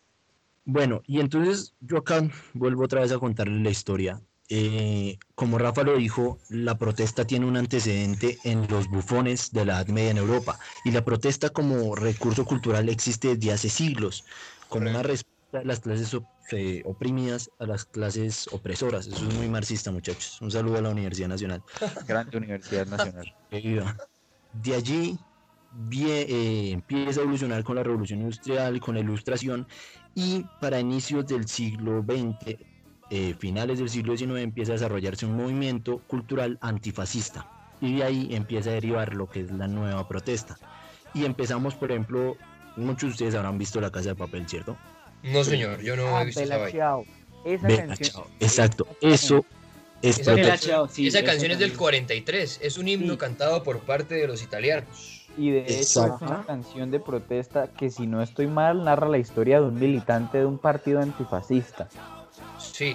Bueno, 0.65 1.03
y 1.07 1.19
entonces 1.19 1.75
yo 1.81 1.97
acá 1.99 2.23
vuelvo 2.55 2.85
otra 2.85 3.01
vez 3.01 3.11
a 3.11 3.19
contarle 3.19 3.61
la 3.63 3.71
historia. 3.71 4.21
Eh, 4.49 5.19
como 5.35 5.59
Rafa 5.59 5.83
lo 5.83 5.97
dijo, 5.97 6.39
la 6.51 6.79
protesta 6.79 7.27
tiene 7.27 7.47
un 7.47 7.57
antecedente 7.57 8.39
en 8.45 8.69
los 8.69 8.89
bufones 8.89 9.53
de 9.53 9.65
la 9.65 9.75
Edad 9.75 9.89
Media 9.89 10.11
en 10.13 10.19
Europa 10.19 10.59
y 10.85 10.93
la 10.93 11.05
protesta 11.05 11.51
como 11.51 11.97
recurso 11.97 12.45
cultural 12.45 12.89
existe 12.89 13.35
desde 13.35 13.53
hace 13.53 13.69
siglos, 13.71 14.25
como 14.69 14.89
una 14.89 15.03
respuesta 15.03 15.28
de 15.28 15.28
las 15.53 15.81
clases 15.81 16.13
op- 16.15 16.27
eh, 16.53 16.83
oprimidas 16.85 17.51
a 17.59 17.67
las 17.67 17.85
clases 17.85 18.49
opresoras. 18.53 19.07
Eso 19.07 19.27
es 19.29 19.35
muy 19.35 19.49
marxista, 19.49 19.91
muchachos. 19.91 20.39
Un 20.41 20.51
saludo 20.51 20.79
a 20.79 20.83
la 20.83 20.91
Universidad 20.91 21.29
Nacional. 21.29 21.63
Grande 22.07 22.37
Universidad 22.37 22.87
Nacional. 22.87 23.35
De 24.53 24.75
allí 24.75 25.19
vie- 25.91 26.27
eh, 26.29 26.71
empieza 26.71 27.21
a 27.21 27.23
evolucionar 27.23 27.63
con 27.65 27.77
la 27.77 27.83
revolución 27.83 28.21
industrial, 28.21 28.81
con 28.81 28.95
la 28.95 29.01
ilustración 29.01 29.67
y 30.15 30.45
para 30.61 30.81
inicios 30.81 31.27
del 31.27 31.47
siglo 31.49 32.03
XX, 32.03 32.59
eh, 33.11 33.35
finales 33.39 33.79
del 33.79 33.89
siglo 33.91 34.17
XIX, 34.17 34.41
empieza 34.43 34.73
a 34.73 34.77
desarrollarse 34.77 35.27
un 35.27 35.37
movimiento 35.37 35.99
cultural 36.07 36.59
antifascista 36.61 37.47
y 37.81 37.97
de 37.97 38.05
ahí 38.05 38.29
empieza 38.35 38.71
a 38.71 38.75
derivar 38.75 39.15
lo 39.15 39.29
que 39.29 39.41
es 39.41 39.53
la 39.53 39.69
nueva 39.69 40.09
protesta. 40.09 40.57
Y 41.15 41.25
empezamos, 41.25 41.75
por 41.75 41.91
ejemplo, 41.91 42.37
muchos 42.77 43.03
de 43.03 43.13
ustedes 43.13 43.35
habrán 43.35 43.59
visto 43.59 43.81
La 43.81 43.91
Casa 43.91 44.11
de 44.11 44.15
Papel, 44.17 44.49
¿cierto? 44.49 44.77
No, 45.23 45.45
señor, 45.45 45.81
yo 45.83 45.97
no 45.97 46.17
Ah, 46.17 46.23
he 46.23 46.27
visto 46.27 46.41
esa 46.41 46.57
Bella. 46.59 46.71
Ciao. 46.71 47.05
Esa 47.45 47.69
canción. 47.69 48.11
chao. 48.11 48.27
Exacto, 48.41 48.87
eso 49.01 49.45
es 50.03 50.19
Esa, 50.21 50.89
sí, 50.89 51.07
esa 51.09 51.25
canción 51.25 51.51
es 51.53 51.59
del 51.59 51.71
también. 51.71 51.79
43, 51.79 52.61
es 52.63 52.79
un 52.79 52.89
himno 52.89 53.15
Sí. 53.15 53.19
cantado 53.19 53.63
por 53.63 53.81
parte 53.81 54.15
de 54.15 54.27
los 54.29 54.43
italianos. 54.43 55.27
Y 55.37 55.51
de 55.51 55.61
hecho 55.67 56.05
es 56.17 56.23
una 56.23 56.45
canción 56.47 56.91
de 56.91 56.99
protesta 57.01 57.69
que 57.73 57.91
si 57.91 58.07
no 58.07 58.23
estoy 58.23 58.47
mal 58.49 58.85
narra 58.85 59.09
la 59.09 59.19
historia 59.19 59.61
de 59.61 59.67
un 59.67 59.79
militante 59.79 60.39
de 60.39 60.47
un 60.47 60.59
partido 60.59 61.01
antifascista. 61.01 61.89
Sí, 62.59 62.95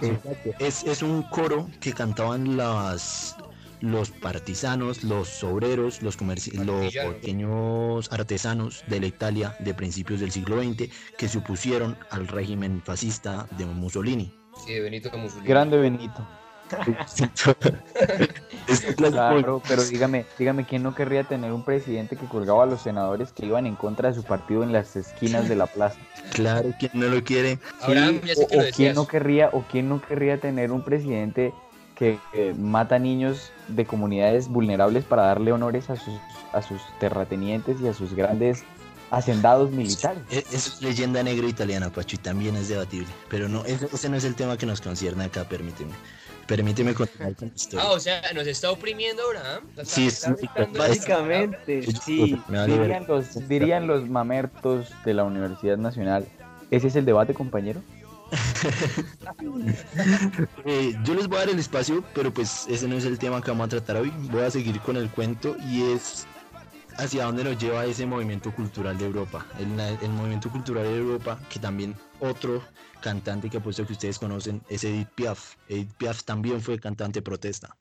Es, 0.59 0.83
es 0.83 1.01
un 1.01 1.23
coro 1.23 1.69
que 1.79 1.93
cantaban 1.93 2.57
las, 2.57 3.35
los 3.83 4.11
partisanos, 4.11 5.03
los 5.03 5.43
obreros, 5.43 6.01
los, 6.01 6.17
los 6.21 6.93
pequeños 6.93 8.09
artesanos 8.13 8.85
de 8.87 9.01
la 9.01 9.07
Italia 9.07 9.57
de 9.59 9.73
principios 9.73 10.21
del 10.21 10.31
siglo 10.31 10.63
XX 10.63 10.89
que 11.17 11.27
se 11.27 11.39
opusieron 11.39 11.97
al 12.09 12.29
régimen 12.29 12.81
fascista 12.81 13.45
de 13.57 13.65
Mussolini. 13.65 14.33
sí, 14.65 14.73
de 14.73 14.79
Benito 14.79 15.11
Mussolini. 15.17 15.47
Grande 15.47 15.77
Benito. 15.77 16.25
Claro, 18.95 19.61
pero 19.67 19.83
dígame, 19.83 20.25
dígame 20.39 20.65
quién 20.65 20.81
no 20.81 20.95
querría 20.95 21.25
tener 21.25 21.51
un 21.51 21.63
presidente 21.63 22.15
que 22.15 22.25
colgaba 22.25 22.63
a 22.63 22.65
los 22.65 22.81
senadores 22.81 23.33
que 23.33 23.45
iban 23.45 23.67
en 23.67 23.75
contra 23.75 24.09
de 24.09 24.15
su 24.15 24.23
partido 24.23 24.63
en 24.63 24.71
las 24.71 24.95
esquinas 24.95 25.49
de 25.49 25.55
la 25.55 25.67
plaza. 25.67 25.99
Claro, 26.31 26.73
quien 26.79 26.91
no 26.93 27.09
lo 27.09 27.23
quiere. 27.23 27.59
Abraham, 27.81 28.21
ya 28.23 28.35
sé 28.35 28.47
o, 28.49 28.63
lo 28.63 28.71
quién 28.71 28.95
no 28.95 29.07
querría, 29.07 29.49
o 29.51 29.65
quién 29.69 29.89
no 29.89 30.01
querría 30.01 30.39
tener 30.39 30.71
un 30.71 30.83
presidente 30.83 31.53
que 31.95 32.19
eh, 32.33 32.53
mata 32.57 32.99
niños 32.99 33.51
de 33.67 33.85
comunidades 33.85 34.47
vulnerables 34.47 35.03
para 35.03 35.23
darle 35.23 35.51
honores 35.51 35.89
a 35.89 35.95
sus, 35.95 36.19
a 36.51 36.61
sus 36.61 36.81
terratenientes 36.99 37.79
y 37.81 37.87
a 37.87 37.93
sus 37.93 38.13
grandes 38.13 38.63
hacendados 39.11 39.69
militares. 39.71 40.21
Es, 40.31 40.51
es 40.53 40.81
leyenda 40.81 41.21
negra 41.21 41.47
italiana, 41.47 41.91
Pacho, 41.91 42.15
y 42.15 42.19
también 42.19 42.55
es 42.55 42.67
debatible. 42.67 43.07
Pero 43.29 43.47
no, 43.47 43.63
ese, 43.65 43.87
ese 43.93 44.09
no 44.09 44.17
es 44.17 44.23
el 44.23 44.33
tema 44.35 44.57
que 44.57 44.65
nos 44.65 44.81
concierne 44.81 45.25
acá, 45.25 45.43
permíteme. 45.43 45.91
Permíteme 46.47 46.93
continuar 46.93 47.35
con 47.35 47.47
la 47.49 47.55
historia. 47.55 47.85
Ah, 47.87 47.91
o 47.93 47.99
sea, 47.99 48.21
nos 48.33 48.47
está 48.47 48.69
oprimiendo 48.69 49.23
Abraham. 49.23 49.63
Sí, 49.85 50.07
está- 50.07 50.35
Básicamente, 50.77 51.83
sí. 52.03 52.37
Dirían 52.67 53.05
los, 53.07 53.47
dirían 53.47 53.87
los 53.87 54.09
mamertos 54.09 54.91
de 55.05 55.13
la 55.13 55.23
Universidad 55.23 55.77
Nacional. 55.77 56.27
¿Ese 56.69 56.87
es 56.87 56.95
el 56.95 57.05
debate, 57.05 57.33
compañero? 57.33 57.81
Eh, 60.65 60.95
yo 61.03 61.13
les 61.13 61.27
voy 61.27 61.37
a 61.37 61.39
dar 61.41 61.49
el 61.49 61.59
espacio, 61.59 62.03
pero 62.13 62.33
pues 62.33 62.65
ese 62.67 62.87
no 62.87 62.95
es 62.95 63.05
el 63.05 63.19
tema 63.19 63.41
que 63.41 63.51
vamos 63.51 63.65
a 63.65 63.69
tratar 63.69 63.97
hoy. 63.97 64.11
Voy 64.31 64.41
a 64.41 64.49
seguir 64.49 64.79
con 64.81 64.97
el 64.97 65.09
cuento 65.09 65.55
y 65.69 65.91
es 65.91 66.25
hacia 66.97 67.25
dónde 67.25 67.43
nos 67.43 67.57
lleva 67.57 67.85
ese 67.85 68.05
movimiento 68.05 68.51
cultural 68.53 68.97
de 68.97 69.05
Europa. 69.05 69.45
El, 69.59 69.79
el 69.79 70.09
movimiento 70.11 70.49
cultural 70.49 70.83
de 70.83 70.97
Europa, 70.97 71.39
que 71.49 71.59
también 71.59 71.95
otro 72.19 72.63
cantante 73.01 73.49
que 73.49 73.57
apuesto 73.57 73.85
que 73.85 73.93
ustedes 73.93 74.17
conocen 74.17 74.61
es 74.69 74.83
Edith 74.83 75.09
Piaf. 75.09 75.55
Edith 75.67 75.93
Piaf 75.97 76.23
también 76.23 76.61
fue 76.61 76.79
cantante 76.79 77.21
protesta. 77.21 77.75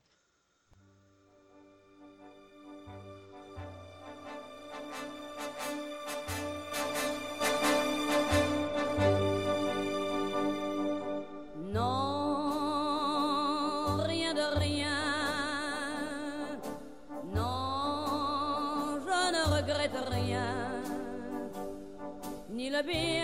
Bien 22.81 23.21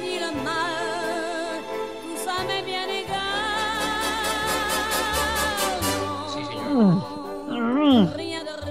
ni 0.00 0.18
le 0.18 0.32
mal. 0.42 1.60
Tout 2.00 2.16
ça 2.16 2.42
m'est 2.46 2.62
bien 2.64 2.88
égal. 2.88 3.18
Sí. 6.32 6.40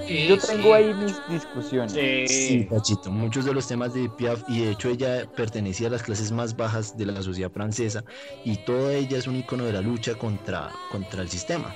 Sí, 0.08 0.26
Yo 0.26 0.38
tengo 0.38 0.74
ahí 0.74 0.92
mis 0.92 1.14
discusiones. 1.28 1.92
Sí, 1.92 2.26
Sí. 2.26 2.66
Pachito, 2.68 3.12
muchos 3.12 3.44
de 3.44 3.54
los 3.54 3.68
temas 3.68 3.94
de 3.94 4.08
Piaf, 4.08 4.42
y 4.48 4.64
de 4.64 4.72
hecho 4.72 4.88
ella 4.88 5.30
pertenecía 5.36 5.86
a 5.86 5.90
las 5.90 6.02
clases 6.02 6.32
más 6.32 6.56
bajas 6.56 6.96
de 6.96 7.06
la 7.06 7.22
sociedad 7.22 7.52
francesa, 7.52 8.02
y 8.44 8.56
toda 8.56 8.92
ella 8.92 9.18
es 9.18 9.28
un 9.28 9.36
icono 9.36 9.64
de 9.64 9.72
la 9.72 9.80
lucha 9.80 10.16
contra, 10.16 10.72
contra 10.90 11.22
el 11.22 11.28
sistema. 11.28 11.72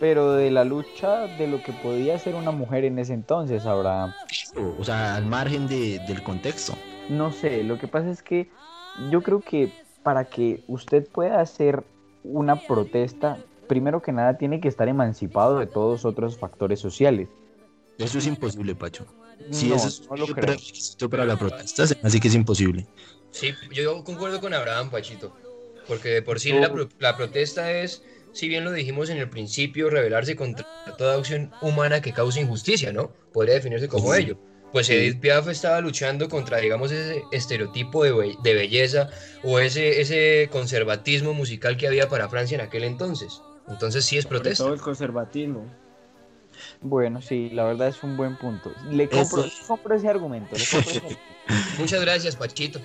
Pero 0.00 0.32
de 0.34 0.50
la 0.50 0.64
lucha 0.64 1.26
de 1.38 1.46
lo 1.46 1.62
que 1.62 1.72
podía 1.72 2.18
ser 2.18 2.34
una 2.34 2.50
mujer 2.50 2.84
en 2.84 2.98
ese 2.98 3.14
entonces, 3.14 3.64
Abraham. 3.66 4.12
O, 4.78 4.84
sea, 4.84 5.14
al 5.16 5.26
margen 5.26 5.66
de- 5.68 6.00
del 6.06 6.22
contexto. 6.22 6.74
No 7.08 7.32
sé, 7.32 7.62
lo 7.64 7.78
que 7.78 7.86
pasa 7.88 8.10
es 8.10 8.22
que 8.22 8.48
yo 9.10 9.22
creo 9.22 9.40
que 9.40 9.70
para 10.02 10.24
que 10.24 10.62
usted 10.68 11.06
pueda 11.06 11.40
hacer 11.40 11.84
una 12.24 12.56
protesta, 12.66 13.38
primero 13.68 14.02
que 14.02 14.12
nada 14.12 14.36
tiene 14.36 14.60
que 14.60 14.68
estar 14.68 14.88
emancipado 14.88 15.58
de 15.58 15.66
todos 15.66 16.04
otros 16.04 16.38
factores 16.38 16.80
sociales. 16.80 17.28
Eso 17.98 18.18
es 18.18 18.26
imposible, 18.26 18.74
Pacho. 18.74 19.06
Si 19.50 19.68
no, 19.68 19.76
eso 19.76 19.88
es 19.88 20.08
no 20.08 20.16
lo 20.16 20.26
creo. 20.26 20.56
para 21.10 21.24
la 21.24 21.36
protesta, 21.36 21.84
así 22.02 22.20
que 22.20 22.28
es 22.28 22.34
imposible. 22.34 22.86
Sí, 23.30 23.52
yo 23.72 24.02
concuerdo 24.04 24.40
con 24.40 24.54
Abraham, 24.54 24.90
Pachito. 24.90 25.32
Porque 25.86 26.08
de 26.08 26.22
por 26.22 26.40
sí 26.40 26.52
la, 26.52 26.72
pro- 26.72 26.88
la 26.98 27.16
protesta 27.16 27.70
es, 27.72 28.02
si 28.34 28.48
bien 28.48 28.64
lo 28.64 28.72
dijimos 28.72 29.08
en 29.08 29.16
el 29.18 29.30
principio, 29.30 29.88
rebelarse 29.88 30.36
contra 30.36 30.66
toda 30.98 31.16
acción 31.16 31.50
humana 31.62 32.02
que 32.02 32.12
cause 32.12 32.40
injusticia, 32.40 32.92
¿no? 32.92 33.12
Podría 33.32 33.54
definirse 33.54 33.88
como 33.88 34.12
Sí. 34.12 34.22
ello. 34.22 34.38
Pues 34.72 34.90
Edith 34.90 35.20
Piaf 35.20 35.46
estaba 35.48 35.80
luchando 35.80 36.28
contra, 36.28 36.58
digamos, 36.58 36.90
ese 36.90 37.22
estereotipo 37.30 38.02
de, 38.02 38.12
be- 38.12 38.36
de 38.42 38.54
belleza 38.54 39.08
o 39.44 39.60
ese, 39.60 40.00
ese 40.00 40.48
conservatismo 40.50 41.32
musical 41.32 41.76
que 41.76 41.86
había 41.86 42.08
para 42.08 42.28
Francia 42.28 42.56
en 42.56 42.60
aquel 42.60 42.82
entonces. 42.84 43.40
Entonces 43.68 44.04
sí 44.04 44.18
es 44.18 44.24
Sobre 44.24 44.40
protesta. 44.40 44.64
todo 44.64 44.74
el 44.74 44.80
conservatismo. 44.80 45.64
Bueno, 46.80 47.22
sí, 47.22 47.50
la 47.50 47.64
verdad 47.64 47.88
es 47.88 48.02
un 48.02 48.16
buen 48.16 48.36
punto. 48.36 48.72
Le 48.90 49.08
compro, 49.08 49.44
Eso- 49.44 49.66
compro 49.68 49.94
ese 49.94 50.08
argumento. 50.08 50.56
le 50.56 50.64
compro 50.64 50.90
ese 50.90 50.98
argumento. 50.98 51.22
Muchas 51.78 52.00
gracias, 52.00 52.36
Pachito. 52.36 52.80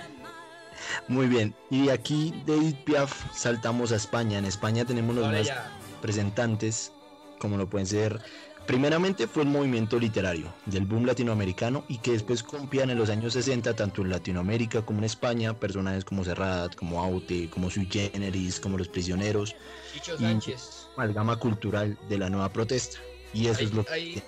Muy 1.08 1.28
bien. 1.28 1.56
Y 1.70 1.86
de 1.88 1.92
aquí 1.92 2.34
de 2.46 2.74
Piaf 2.86 3.32
saltamos 3.36 3.92
a 3.92 3.96
España. 3.96 4.38
En 4.38 4.46
España 4.46 4.86
tenemos 4.86 5.16
los 5.16 5.26
Ahora 5.26 5.40
más 5.40 5.48
ya. 5.48 5.72
representantes, 5.96 6.92
como 7.40 7.58
lo 7.58 7.70
pueden 7.70 7.88
ser 7.88 8.20
primeramente 8.68 9.26
fue 9.26 9.42
el 9.42 9.50
movimiento 9.50 9.98
literario 9.98 10.54
del 10.68 10.86
boom 10.86 11.04
latinoamericano 11.08 11.86
y 11.88 11.98
que 11.98 12.12
después 12.12 12.44
compían 12.44 12.92
en 12.92 13.00
los 13.00 13.10
años 13.10 13.34
60 13.34 13.76
tanto 13.76 14.04
en 14.04 14.12
Latinoamérica 14.12 14.84
como 14.86 15.00
en 15.00 15.06
España 15.06 15.56
personajes 15.60 16.06
como 16.06 16.24
Serrat, 16.24 16.76
como 16.76 17.02
Aute, 17.02 17.50
como 17.50 17.72
Sui 17.72 17.88
Generis, 17.90 18.60
como 18.60 18.78
Los 18.78 18.88
Prisioneros, 18.88 19.56
Chicho 19.92 20.14
Y- 20.20 20.20
Sánchez. 20.20 20.88
amalgama 20.96 21.38
cultural 21.40 21.98
de 22.10 22.18
la 22.20 22.30
nueva 22.30 22.50
protesta. 22.54 23.00
Y 23.34 23.48
eso 23.48 23.60
Ahí- 23.62 23.66
es 23.66 23.74
lo 23.74 23.86
que... 23.86 23.92
ahí 23.94 24.24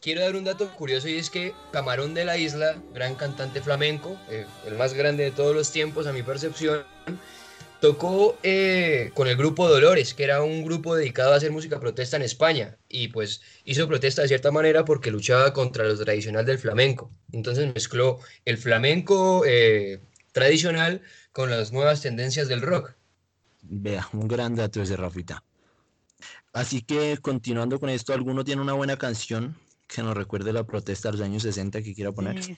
quiero 0.00 0.20
dar 0.20 0.36
un 0.36 0.44
dato 0.44 0.68
curioso 0.74 1.08
y 1.08 1.16
es 1.16 1.30
que 1.30 1.54
Camarón 1.72 2.14
de 2.14 2.24
la 2.24 2.38
Isla, 2.38 2.76
gran 2.94 3.14
cantante 3.14 3.60
flamenco, 3.60 4.18
eh, 4.30 4.46
el 4.66 4.74
más 4.76 4.94
grande 4.94 5.24
de 5.24 5.30
todos 5.30 5.54
los 5.54 5.70
tiempos 5.70 6.06
a 6.06 6.12
mi 6.12 6.22
percepción, 6.22 6.84
tocó 7.80 8.36
eh, 8.42 9.10
con 9.14 9.28
el 9.28 9.36
grupo 9.36 9.68
Dolores, 9.68 10.14
que 10.14 10.24
era 10.24 10.42
un 10.42 10.64
grupo 10.64 10.94
dedicado 10.94 11.32
a 11.32 11.36
hacer 11.36 11.52
música 11.52 11.80
protesta 11.80 12.16
en 12.16 12.22
España 12.22 12.76
y 12.88 13.08
pues 13.08 13.40
hizo 13.64 13.86
protesta 13.86 14.22
de 14.22 14.28
cierta 14.28 14.50
manera 14.50 14.84
porque 14.84 15.10
luchaba 15.10 15.52
contra 15.52 15.84
lo 15.84 15.96
tradicional 15.96 16.44
del 16.44 16.58
flamenco. 16.58 17.10
Entonces 17.32 17.72
mezcló 17.74 18.20
el 18.44 18.58
flamenco 18.58 19.44
eh, 19.46 20.00
tradicional 20.32 21.02
con 21.32 21.50
las 21.50 21.72
nuevas 21.72 22.00
tendencias 22.00 22.48
del 22.48 22.62
rock. 22.62 22.94
Vea, 23.62 24.08
un 24.12 24.28
gran 24.28 24.54
dato 24.54 24.82
ese 24.82 24.96
Rafita. 24.96 25.44
Así 26.52 26.82
que 26.82 27.18
continuando 27.20 27.78
con 27.78 27.90
esto, 27.90 28.12
¿alguno 28.12 28.42
tiene 28.42 28.62
una 28.62 28.72
buena 28.72 28.96
canción 28.96 29.56
que 29.88 30.02
nos 30.02 30.16
recuerde 30.16 30.52
la 30.52 30.64
protesta 30.64 31.08
de 31.08 31.18
los 31.18 31.26
años 31.26 31.42
60 31.42 31.82
que 31.82 31.94
quiera 31.94 32.12
poner? 32.12 32.42
Sí, 32.42 32.56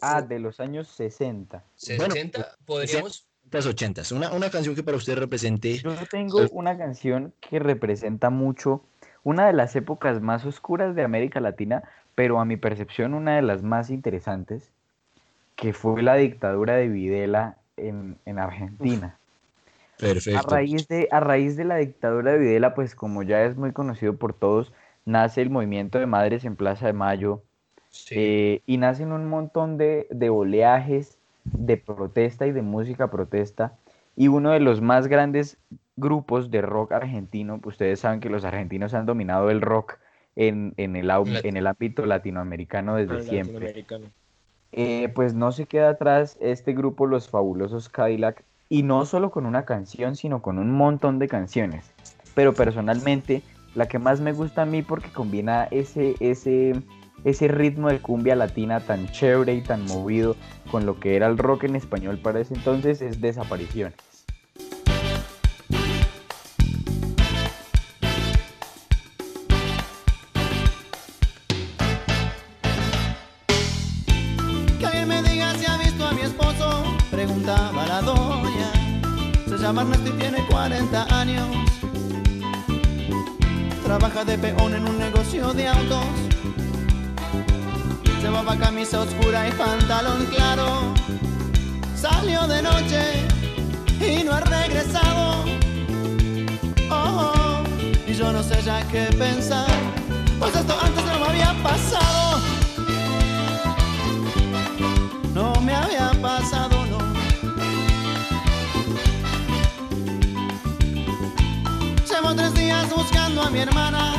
ah, 0.00 0.22
de 0.22 0.38
los 0.40 0.58
años 0.58 0.88
60. 0.88 1.62
60, 1.76 2.56
podríamos... 2.64 3.28
80, 3.54 4.02
una, 4.12 4.32
una 4.32 4.48
canción 4.48 4.74
que 4.74 4.82
para 4.82 4.96
usted 4.96 5.14
represente 5.18 5.76
Yo 5.76 5.94
tengo 6.10 6.40
una 6.52 6.78
canción 6.78 7.34
que 7.38 7.58
representa 7.58 8.30
mucho 8.30 8.82
una 9.24 9.46
de 9.46 9.52
las 9.52 9.76
épocas 9.76 10.22
más 10.22 10.46
oscuras 10.46 10.94
de 10.94 11.02
América 11.02 11.38
Latina, 11.38 11.82
pero 12.14 12.40
a 12.40 12.44
mi 12.44 12.56
percepción 12.56 13.14
una 13.14 13.36
de 13.36 13.42
las 13.42 13.62
más 13.62 13.90
interesantes, 13.90 14.70
que 15.54 15.72
fue 15.72 16.02
la 16.02 16.14
dictadura 16.14 16.76
de 16.76 16.88
Videla 16.88 17.56
en, 17.76 18.16
en 18.24 18.38
Argentina. 18.38 19.18
A 19.98 20.00
Perfecto. 20.00 20.48
raíz, 20.48 20.88
de, 20.88 21.08
a 21.12 21.20
raíz 21.20 21.56
de 21.56 21.64
la 21.64 21.76
dictadura 21.76 22.32
de 22.32 22.38
Videla, 22.38 22.74
pues 22.74 22.94
como 22.94 23.22
ya 23.22 23.44
es 23.44 23.56
muy 23.56 23.72
conocido 23.72 24.16
por 24.16 24.32
todos, 24.32 24.72
nace 25.04 25.42
el 25.42 25.50
movimiento 25.50 25.98
de 25.98 26.06
Madres 26.06 26.44
en 26.44 26.56
Plaza 26.56 26.86
de 26.86 26.92
Mayo, 26.92 27.42
Sí. 27.90 28.14
eh, 28.16 28.62
y 28.66 28.78
nacen 28.78 29.12
un 29.12 29.28
montón 29.28 29.76
de, 29.76 30.06
de 30.10 30.30
oleajes 30.30 31.18
de 31.44 31.76
protesta 31.76 32.46
y 32.46 32.52
de 32.52 32.62
música 32.62 33.10
protesta. 33.10 33.74
Y 34.16 34.28
uno 34.28 34.50
de 34.50 34.60
los 34.60 34.80
más 34.80 35.08
grandes 35.08 35.58
grupos 35.96 36.50
de 36.50 36.62
rock 36.62 36.92
argentino, 36.92 37.58
pues 37.58 37.74
ustedes 37.74 38.00
saben 38.00 38.20
que 38.20 38.30
los 38.30 38.44
argentinos 38.44 38.94
han 38.94 39.04
dominado 39.04 39.50
el 39.50 39.60
rock 39.60 39.98
en, 40.36 40.72
en 40.78 40.96
el, 40.96 41.10
en 41.10 41.56
el 41.56 41.66
ámbito 41.66 42.06
latinoamericano 42.06 42.96
desde 42.96 43.22
siempre. 43.22 43.54
latinoamericano. 43.66 44.06
Eh, 44.72 45.10
pues 45.14 45.34
no 45.34 45.52
se 45.52 45.66
queda 45.66 45.90
atrás 45.90 46.38
este 46.40 46.72
grupo, 46.72 47.06
los 47.06 47.28
fabulosos 47.28 47.90
Cadillac, 47.90 48.42
y 48.70 48.84
no 48.84 49.04
solo 49.04 49.30
con 49.30 49.44
una 49.44 49.66
canción, 49.66 50.16
sino 50.16 50.40
con 50.40 50.58
un 50.58 50.70
montón 50.70 51.18
de 51.18 51.28
canciones. 51.28 51.92
Pero 52.34 52.54
personalmente, 52.54 53.42
la 53.74 53.86
que 53.86 53.98
más 53.98 54.20
me 54.20 54.32
gusta 54.32 54.62
a 54.62 54.66
mí 54.66 54.82
porque 54.82 55.10
combina 55.10 55.68
ese, 55.70 56.14
ese, 56.20 56.74
ese 57.24 57.48
ritmo 57.48 57.88
de 57.88 58.00
cumbia 58.00 58.36
latina 58.36 58.80
tan 58.80 59.08
chévere 59.10 59.54
y 59.54 59.60
tan 59.60 59.84
movido 59.86 60.36
con 60.70 60.86
lo 60.86 60.98
que 61.00 61.16
era 61.16 61.26
el 61.26 61.38
rock 61.38 61.64
en 61.64 61.76
español 61.76 62.18
para 62.18 62.40
ese 62.40 62.54
entonces 62.54 63.02
es 63.02 63.20
Desapariciones. 63.20 64.11
De 84.26 84.38
peón 84.38 84.72
en 84.72 84.86
un 84.86 84.98
negocio 84.98 85.52
de 85.52 85.66
autos. 85.66 86.04
Llevaba 88.22 88.56
camisa 88.56 89.00
oscura 89.00 89.48
y 89.48 89.52
pantalón 89.52 90.26
claro. 90.26 90.94
Salió 91.96 92.46
de 92.46 92.62
noche 92.62 93.02
y 94.00 94.22
no 94.22 94.32
ha 94.32 94.40
regresado. 94.40 95.44
Oh, 96.88 97.32
oh, 97.34 97.62
y 98.06 98.14
yo 98.14 98.32
no 98.32 98.44
sé 98.44 98.62
ya 98.62 98.86
qué 98.88 99.06
pensar. 99.18 99.66
Pues 100.38 100.54
esto 100.54 100.78
antes 100.80 101.04
no 101.04 101.18
me 101.18 101.26
había 101.26 101.54
pasado. 101.60 102.40
No 105.34 105.60
me 105.62 105.74
había 105.74 106.12
pasado, 106.22 106.61
buscando 112.94 113.42
a 113.42 113.50
mi 113.50 113.60
hermana. 113.60 114.14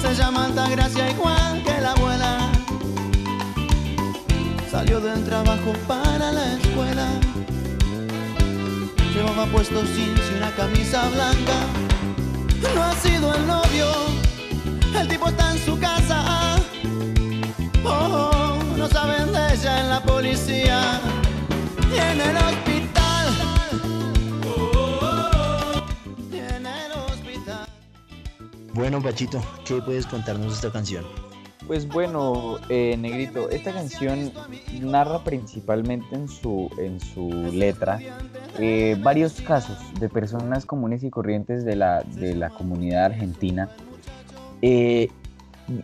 Se 0.00 0.14
llama 0.14 0.46
Altagracia 0.46 1.10
igual 1.10 1.62
que 1.62 1.80
la 1.80 1.92
abuela. 1.92 2.50
Salió 4.70 5.00
del 5.00 5.24
trabajo 5.24 5.72
para 5.86 6.32
la 6.32 6.54
escuela. 6.54 7.08
Llevaba 9.14 9.46
puesto 9.46 9.82
jeans 9.82 10.20
y 10.30 10.36
una 10.36 10.50
camisa 10.52 11.08
blanca. 11.08 11.58
No 12.74 12.82
ha 12.82 12.94
sido 12.94 13.34
el 13.34 13.46
novio. 13.46 13.86
El 14.98 15.08
tipo 15.08 15.28
está 15.28 15.52
en 15.52 15.64
su 15.64 15.78
casa. 15.78 16.56
Oh, 17.84 18.58
no 18.76 18.88
saben 18.88 19.32
de 19.32 19.54
ella 19.54 19.80
en 19.80 19.88
la 19.88 20.02
policía 20.02 21.00
y 21.92 21.98
en 21.98 22.20
el 22.20 22.36
hospital. 22.36 22.69
Bueno, 28.80 29.02
Pachito, 29.02 29.42
¿qué 29.66 29.82
puedes 29.82 30.06
contarnos 30.06 30.46
de 30.46 30.54
esta 30.54 30.72
canción? 30.72 31.04
Pues 31.66 31.86
bueno, 31.86 32.56
eh, 32.70 32.96
Negrito, 32.98 33.50
esta 33.50 33.74
canción 33.74 34.32
narra 34.80 35.22
principalmente 35.22 36.16
en 36.16 36.26
su, 36.28 36.70
en 36.78 36.98
su 36.98 37.28
letra 37.52 38.00
eh, 38.58 38.96
varios 39.02 39.38
casos 39.42 39.76
de 40.00 40.08
personas 40.08 40.64
comunes 40.64 41.04
y 41.04 41.10
corrientes 41.10 41.66
de 41.66 41.76
la, 41.76 42.02
de 42.04 42.34
la 42.34 42.48
comunidad 42.48 43.04
argentina 43.04 43.68
eh, 44.62 45.10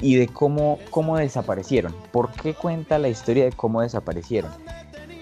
y 0.00 0.14
de 0.14 0.28
cómo, 0.28 0.78
cómo 0.88 1.18
desaparecieron. 1.18 1.94
¿Por 2.12 2.32
qué 2.32 2.54
cuenta 2.54 2.98
la 2.98 3.10
historia 3.10 3.44
de 3.44 3.52
cómo 3.52 3.82
desaparecieron? 3.82 4.52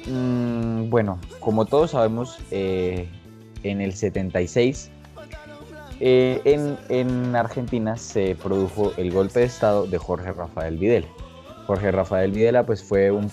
Mm, 0.07 0.91
bueno, 0.91 1.19
como 1.41 1.67
todos 1.67 1.91
sabemos, 1.91 2.39
en 2.53 3.81
el 3.81 3.95
76 3.95 4.93
eh, 6.01 6.41
en, 6.45 6.77
en 6.89 7.37
Argentina 7.37 7.97
se 7.97 8.35
produjo 8.35 8.93
el 8.97 9.13
golpe 9.13 9.41
de 9.41 9.47
estado 9.47 9.87
de 9.87 9.99
Jorge 9.99 10.33
Rafael 10.33 10.77
Videla. 10.77 11.07
Jorge 11.67 11.91
Rafael 11.91 12.33
Videla 12.33 12.65
pues 12.65 12.83
fue 12.83 13.11
un, 13.11 13.31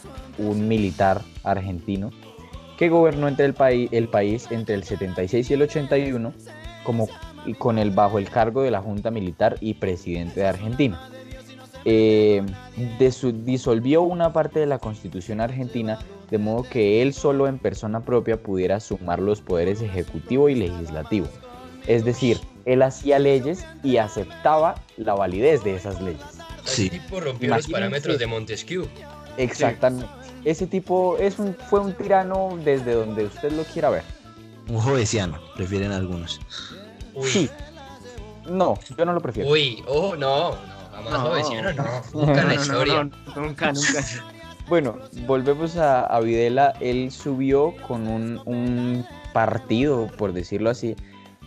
militar 0.68 1.22
argentino 1.44 2.12
que 2.78 2.90
gobernó 2.90 3.28
entre 3.28 3.46
el, 3.46 3.54
país 3.54 3.90
el 3.92 4.08
país 4.08 4.48
entre 4.50 4.76
el 4.76 4.84
76 4.84 5.52
y 5.52 5.54
el 5.54 5.62
81 5.64 6.34
como, 6.84 7.08
con 7.60 7.78
el, 7.78 7.92
bajo 7.92 8.18
el 8.18 8.30
cargo 8.30 8.64
de 8.64 8.72
la 8.72 8.82
Junta 8.82 9.12
Militar 9.12 9.58
y 9.60 9.76
presidente 9.76 10.40
de 10.40 10.48
Argentina. 10.48 11.00
Eh, 11.84 12.44
disolvió 13.44 14.04
una 14.04 14.34
parte 14.34 14.60
de 14.60 14.68
la 14.68 14.78
constitución 14.78 15.42
argentina 15.42 16.00
de 16.30 16.38
modo 16.38 16.64
que 16.64 17.02
él 17.02 17.14
solo 17.14 17.48
en 17.48 17.58
persona 17.58 18.02
propia 18.02 18.42
pudiera 18.42 18.80
sumar 18.80 19.20
los 19.20 19.42
poderes 19.42 19.82
ejecutivo 19.82 20.48
y 20.48 20.56
legislativo. 20.56 21.28
Es 21.88 22.06
decir, 22.06 22.40
él 22.66 22.82
hacía 22.82 23.20
leyes 23.20 23.66
y 23.84 23.98
aceptaba 23.98 24.76
la 24.98 25.14
validez 25.14 25.64
de 25.64 25.76
esas 25.76 26.02
leyes. 26.02 26.22
Sí. 26.66 26.88
Ese 26.88 27.00
tipo 27.00 27.20
rompió 27.20 27.56
los 27.56 27.68
parámetros 27.68 28.20
de 28.20 28.28
Montesquieu. 28.28 28.88
Exactamente. 29.38 30.08
Ese 30.44 30.68
tipo 30.68 31.18
es 31.18 31.40
un, 31.40 31.56
fue 31.70 31.80
un 31.80 31.94
tirano 31.94 32.58
desde 32.64 32.94
donde 32.94 33.26
usted 33.26 33.52
lo 33.52 33.64
quiera 33.64 33.90
ver. 33.90 34.04
Un 34.68 34.80
jovesiano, 34.80 35.40
prefieren 35.56 35.92
algunos. 35.92 36.40
Uy, 37.14 37.28
Sí. 37.30 37.50
No, 38.50 38.78
yo 38.98 39.06
no 39.06 39.14
lo 39.14 39.22
prefiero. 39.22 39.50
uy, 39.50 39.84
oh, 39.88 40.16
no, 40.16 40.52
no, 40.52 40.56
jamás 40.92 41.12
No. 41.50 41.62
no, 41.74 42.26
nunca 42.26 42.42
en 42.42 42.48
la 42.48 42.54
historia. 42.56 43.04
nunca, 43.36 43.72
nunca. 43.72 44.04
Bueno, 44.68 44.98
volvemos 45.28 45.76
a, 45.76 46.06
a 46.06 46.20
Videla. 46.22 46.74
Él 46.80 47.12
subió 47.12 47.76
con 47.88 48.08
un, 48.08 48.42
un 48.46 49.06
partido, 49.34 50.08
por 50.18 50.32
decirlo 50.32 50.70
así, 50.70 50.96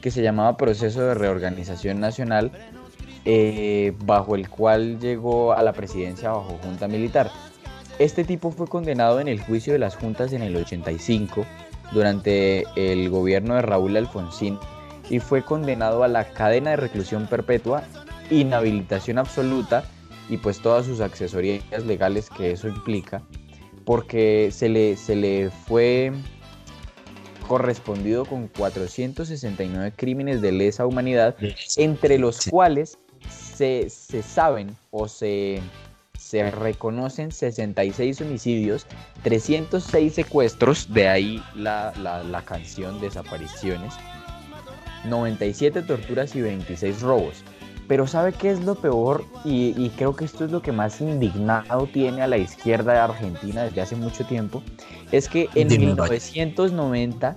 que 0.04 0.10
se 0.10 0.20
llamaba 0.20 0.58
Proceso 0.58 1.00
de 1.00 1.14
Reorganización 1.14 1.98
Nacional, 1.98 2.52
eh, 3.24 3.94
bajo 4.04 4.34
el 4.34 4.50
cual 4.50 5.00
llegó 5.00 5.54
a 5.54 5.62
la 5.62 5.72
presidencia 5.72 6.30
bajo 6.30 6.58
junta 6.62 6.88
militar. 6.88 7.30
Este 7.98 8.22
tipo 8.22 8.50
fue 8.50 8.66
condenado 8.66 9.18
en 9.18 9.28
el 9.28 9.40
juicio 9.40 9.72
de 9.72 9.78
las 9.78 9.96
juntas 9.96 10.34
en 10.34 10.42
el 10.42 10.54
85 10.56 11.46
durante 11.92 12.64
el 12.76 13.08
gobierno 13.08 13.54
de 13.54 13.62
Raúl 13.62 13.96
Alfonsín 13.96 14.58
y 15.08 15.20
fue 15.20 15.42
condenado 15.42 16.04
a 16.04 16.08
la 16.08 16.34
cadena 16.34 16.72
de 16.72 16.76
reclusión 16.76 17.26
perpetua 17.26 17.84
inhabilitación 18.30 19.16
absoluta 19.16 19.84
y 20.28 20.36
pues 20.36 20.60
todas 20.60 20.84
sus 20.84 21.00
accesorías 21.00 21.64
legales 21.86 22.28
que 22.28 22.50
eso 22.50 22.68
implica, 22.68 23.22
porque 23.86 24.50
se 24.52 24.68
le, 24.68 24.98
se 24.98 25.16
le 25.16 25.48
fue 25.48 26.12
correspondido 27.46 28.24
con 28.24 28.48
469 28.48 29.92
crímenes 29.96 30.40
de 30.40 30.52
lesa 30.52 30.86
humanidad, 30.86 31.36
entre 31.76 32.18
los 32.18 32.46
cuales 32.50 32.98
se, 33.28 33.88
se 33.90 34.22
saben 34.22 34.76
o 34.90 35.06
se, 35.08 35.60
se 36.18 36.50
reconocen 36.50 37.32
66 37.32 38.20
homicidios, 38.22 38.86
306 39.22 40.14
secuestros, 40.14 40.92
de 40.92 41.08
ahí 41.08 41.42
la, 41.54 41.92
la- 42.02 42.22
la 42.24 42.42
canción 42.44 43.00
Desapariciones, 43.00 43.94
97 45.06 45.82
torturas 45.82 46.34
y 46.34 46.40
26 46.40 47.00
robos. 47.02 47.42
Pero 47.86 48.06
¿sabe 48.06 48.32
qué 48.32 48.50
es 48.50 48.60
lo 48.64 48.76
peor? 48.76 49.26
Y, 49.44 49.74
y 49.76 49.90
creo 49.90 50.16
que 50.16 50.24
esto 50.24 50.46
es 50.46 50.50
lo 50.50 50.62
que 50.62 50.72
más 50.72 51.02
indignado 51.02 51.86
tiene 51.92 52.22
a 52.22 52.26
la 52.26 52.38
izquierda 52.38 52.94
de 52.94 52.98
Argentina 53.00 53.64
desde 53.64 53.82
hace 53.82 53.94
mucho 53.94 54.24
tiempo. 54.24 54.62
Es 55.16 55.28
que 55.28 55.48
en 55.54 55.68
Dime, 55.68 55.86
Mike. 55.94 56.20
1990 56.34 57.36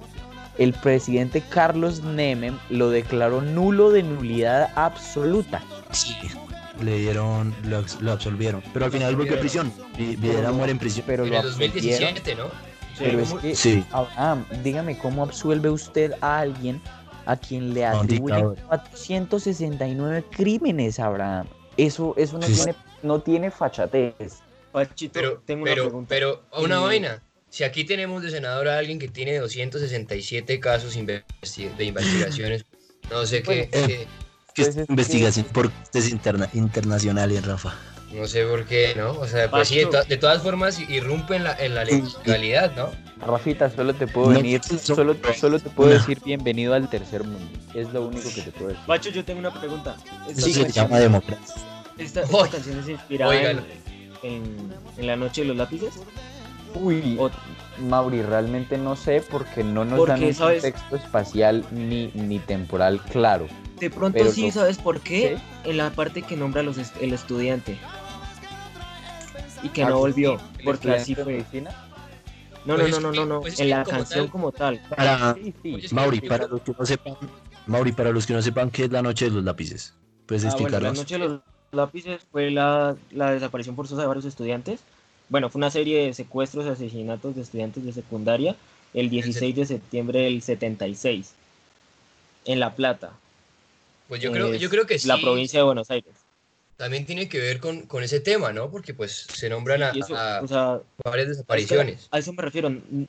el 0.58 0.74
presidente 0.74 1.42
Carlos 1.48 2.02
Menem 2.02 2.58
lo 2.70 2.90
declaró 2.90 3.42
nulo 3.42 3.92
de 3.92 4.02
nulidad 4.02 4.72
absoluta. 4.76 5.62
Sí, 5.92 6.16
le 6.82 6.98
dieron, 6.98 7.54
lo, 7.66 7.84
lo 8.02 8.12
absolvieron. 8.12 8.64
Pero 8.74 8.86
al 8.86 8.92
final 8.92 9.16
volvió 9.16 9.36
a 9.36 9.40
prisión. 9.40 9.72
Vi- 9.98 10.16
Videla 10.16 10.52
muere 10.52 10.72
en 10.72 10.80
prisión. 10.80 11.04
Pero 11.06 11.24
En 11.26 11.30
lo 11.30 11.36
el 11.40 11.46
absolvieron. 11.46 11.76
2017, 11.76 12.36
¿no? 12.36 12.46
Pero 12.98 13.20
es 13.20 13.34
que, 13.36 13.56
Sí. 13.56 13.86
Abraham, 13.92 14.46
dígame, 14.64 14.98
¿cómo 14.98 15.22
absuelve 15.24 15.70
usted 15.70 16.14
a 16.22 16.40
alguien 16.40 16.82
a 17.28 17.36
quien 17.36 17.76
le 17.76 17.86
atribuyen 17.86 18.38
dictador. 18.38 18.58
469 18.70 20.24
crímenes, 20.32 21.00
Abraham? 21.00 21.46
Eso, 21.78 22.16
eso 22.18 22.40
no, 22.40 22.48
Sí. 22.48 22.56
tiene, 22.56 22.76
no 23.04 23.20
tiene 23.20 23.52
fachatez. 23.52 24.40
Pachito, 24.72 25.14
Pero, 25.14 25.42
tengo 25.46 25.62
una 25.64 25.72
pero, 25.72 25.84
pregunta. 25.84 26.08
pero, 26.10 26.44
una 26.64 26.80
vaina. 26.80 27.22
Si 27.58 27.64
aquí 27.64 27.86
tenemos 27.86 28.22
de 28.22 28.30
senador 28.30 28.68
a 28.68 28.78
alguien 28.78 29.00
que 29.00 29.08
tiene 29.08 29.40
267 29.40 30.60
casos 30.60 30.96
investi- 30.96 31.76
de 31.76 31.86
investigaciones, 31.86 32.66
no 33.10 33.26
sé 33.26 33.42
qué, 33.42 33.68
Bueno, 33.72 33.88
qué- 33.88 34.08
Que 34.54 34.64
Pues 34.64 34.68
es 34.68 34.78
es 34.78 34.86
que- 34.86 34.92
investigación 34.94 35.46
por 35.48 35.72
es 35.92 36.10
interna, 36.12 36.48
internacionales, 36.54 37.44
Rafa. 37.44 37.74
no 38.14 38.28
sé 38.28 38.44
por 38.46 38.64
qué, 38.68 38.94
¿no? 38.96 39.10
O 39.14 39.26
sea, 39.28 39.50
pues 39.50 39.70
sí, 39.70 39.78
de, 39.80 39.88
Pacho. 39.88 40.04
to- 40.04 40.08
de 40.08 40.18
todas 40.18 40.44
formas 40.44 40.80
irrumpe 40.88 41.36
en 41.38 41.46
la, 41.46 41.54
en 41.58 41.74
la 41.74 41.84
legalidad, 41.84 42.76
¿no? 42.76 42.92
Rafita, 43.26 43.72
solo 43.72 43.96
te 43.96 44.06
puedo 44.06 44.28
No, 44.28 44.36
venir, 44.36 44.62
solo, 44.64 45.16
solo 45.40 45.60
te 45.60 45.70
puedo 45.72 45.90
decir 45.90 46.20
bienvenido 46.24 46.76
al 46.76 46.88
tercer 46.92 47.24
mundo. 47.24 47.60
Es 47.74 47.92
lo 47.92 48.06
único 48.06 48.30
que 48.36 48.42
te 48.44 48.52
puedo 48.52 48.68
decir. 48.68 48.86
Pacho, 48.86 49.10
yo 49.10 49.26
tengo 49.26 49.40
una 49.40 49.60
pregunta. 49.60 49.98
Eso 50.30 50.42
se 50.42 50.62
canción, 50.62 50.68
llama 50.86 51.00
democracia. 51.00 51.56
esta- 51.98 52.22
esta 52.22 52.50
canción 52.50 52.80
es 52.82 52.90
inspirada 52.90 53.50
en, 53.50 53.62
en- 54.22 54.74
en 54.96 55.08
La 55.08 55.16
Noche 55.16 55.42
de 55.42 55.48
los 55.48 55.58
Lápices. 55.58 55.96
Uy, 56.76 57.16
O- 57.20 57.30
Mauri, 57.88 58.22
realmente 58.22 58.78
no 58.78 58.96
sé 58.96 59.22
porque 59.30 59.64
no 59.64 59.86
nos 59.86 59.98
Porque, 60.00 60.12
dan 60.14 60.24
un 60.24 60.34
¿sabes? 60.34 60.64
contexto 60.64 60.96
espacial 60.96 61.66
ni, 61.72 62.08
ni 62.14 62.40
temporal 62.40 63.00
claro. 63.02 63.48
de 63.80 63.90
pronto 63.90 64.18
Pero 64.18 64.32
sí, 64.32 64.48
no- 64.48 64.52
¿sabes 64.52 64.78
por 64.78 65.00
qué? 65.02 65.38
¿Sí? 65.38 65.70
En 65.70 65.78
la 65.78 65.92
parte 65.92 66.22
que 66.24 66.36
nombra 66.36 66.64
los 66.64 66.78
est- 66.78 66.96
el 67.02 67.14
estudiante. 67.14 67.78
Y 69.64 69.70
que 69.70 69.84
Ah, 69.84 69.90
no 69.90 69.98
volvió. 70.00 70.40
¿El 70.60 70.66
Porque 70.66 70.92
así 70.92 71.16
fue. 71.16 71.26
medicina? 71.26 71.72
No, 72.66 72.76
Pues 72.76 72.90
no, 72.92 73.00
no, 73.00 73.12
no, 73.12 73.16
no, 73.22 73.26
no. 73.26 73.42
pues 73.42 73.54
es 73.54 73.60
En 73.62 73.70
la 73.70 73.84
como 73.84 73.98
canción 73.98 74.26
tal- 74.26 74.32
como 74.32 74.52
tal. 74.52 74.80
Para 74.90 75.34
Sí, 75.36 75.54
sí. 75.64 75.74
Oye, 75.76 75.86
es 75.86 75.90
que- 75.90 75.96
Mauri, 75.96 76.22
para 76.22 76.48
los 76.48 76.62
que 76.62 76.74
no 76.78 76.86
sepan, 76.86 77.16
Mauri, 77.66 77.92
para 77.92 78.12
los 78.12 78.26
que 78.26 78.34
no 78.34 78.42
sepan 78.42 78.70
qué 78.72 78.86
es 78.86 78.92
la 78.92 79.02
noche 79.02 79.26
de 79.26 79.32
los 79.32 79.44
lápices. 79.44 79.94
¿Puedes 80.26 80.44
Ah, 80.46 80.56
bueno, 80.60 80.80
la 80.80 80.92
noche 80.92 81.18
de 81.18 81.20
los 81.20 81.40
lápices 81.72 82.22
fue 82.32 82.52
la, 82.52 82.96
la 83.12 83.32
desaparición 83.32 83.76
forzosa 83.76 84.02
de 84.02 84.08
varios 84.08 84.26
estudiantes. 84.26 84.82
Bueno, 85.30 85.50
fue 85.50 85.60
una 85.60 85.70
serie 85.72 86.06
de 86.06 86.14
secuestros 86.14 86.66
y 86.66 86.70
asesinatos 86.70 87.36
de 87.36 87.42
estudiantes 87.42 87.84
de 87.86 87.92
secundaria 87.92 88.56
el 88.94 89.10
16 89.10 89.56
de 89.56 89.66
septiembre 89.66 90.22
del 90.22 90.42
76 90.42 91.34
en 92.46 92.60
La 92.60 92.74
Plata, 92.76 93.12
Pues 94.08 94.22
yo 94.22 94.32
creo, 94.32 94.54
yo 94.56 94.70
creo 94.70 94.86
que 94.86 94.98
sí. 94.98 95.08
la 95.08 95.20
provincia 95.20 95.60
de 95.60 95.66
Buenos 95.66 95.92
Aires. 95.92 96.14
También 96.78 97.06
tiene 97.06 97.28
que 97.28 97.40
ver 97.40 97.60
con, 97.60 97.82
con 97.82 98.04
ese 98.04 98.20
tema, 98.20 98.54
¿no? 98.54 98.70
Porque 98.70 98.94
pues 98.94 99.12
se 99.34 99.50
nombran 99.50 99.84
a, 99.84 99.92
Y 99.94 100.00
eso, 100.00 100.16
a 100.16 100.42
o 100.42 100.48
sea, 100.48 100.80
varias 101.04 101.28
desapariciones. 101.30 102.08
A 102.12 102.20
eso 102.20 102.32
me 102.34 102.42
refiero, 102.44 102.68
n- 102.70 103.08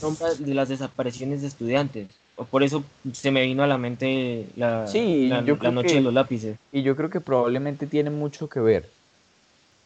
nombra 0.00 0.34
de 0.34 0.54
las 0.54 0.68
desapariciones 0.68 1.42
de 1.42 1.48
estudiantes. 1.48 2.06
O 2.36 2.44
Por 2.44 2.62
eso 2.62 2.84
se 3.12 3.30
me 3.30 3.42
vino 3.42 3.62
a 3.62 3.66
la 3.66 3.76
mente 3.76 4.46
la, 4.56 4.86
Sí, 4.86 5.28
la, 5.28 5.44
yo 5.44 5.54
la 5.54 5.58
creo 5.58 5.72
noche 5.72 5.88
que- 5.88 5.94
de 5.96 6.00
los 6.00 6.14
lápices. 6.14 6.56
y 6.72 6.82
yo 6.82 6.96
creo 6.96 7.10
que 7.10 7.20
probablemente 7.20 7.86
tiene 7.86 8.08
mucho 8.10 8.48
que 8.48 8.60
ver. 8.60 8.88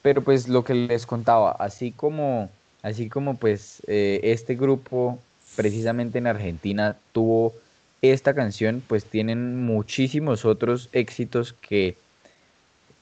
Pero 0.02 0.22
pues 0.22 0.48
lo 0.48 0.64
que 0.64 0.74
les 0.74 1.06
contaba, 1.06 1.52
así 1.52 1.92
como, 1.92 2.50
así 2.82 3.08
como 3.08 3.36
pues 3.36 3.82
eh, 3.86 4.20
este 4.24 4.56
grupo 4.56 5.18
precisamente 5.56 6.18
en 6.18 6.26
Argentina 6.26 6.96
tuvo 7.12 7.54
esta 8.02 8.34
canción, 8.34 8.82
pues 8.86 9.04
tienen 9.04 9.64
muchísimos 9.64 10.44
otros 10.44 10.88
éxitos 10.92 11.52
que, 11.52 11.96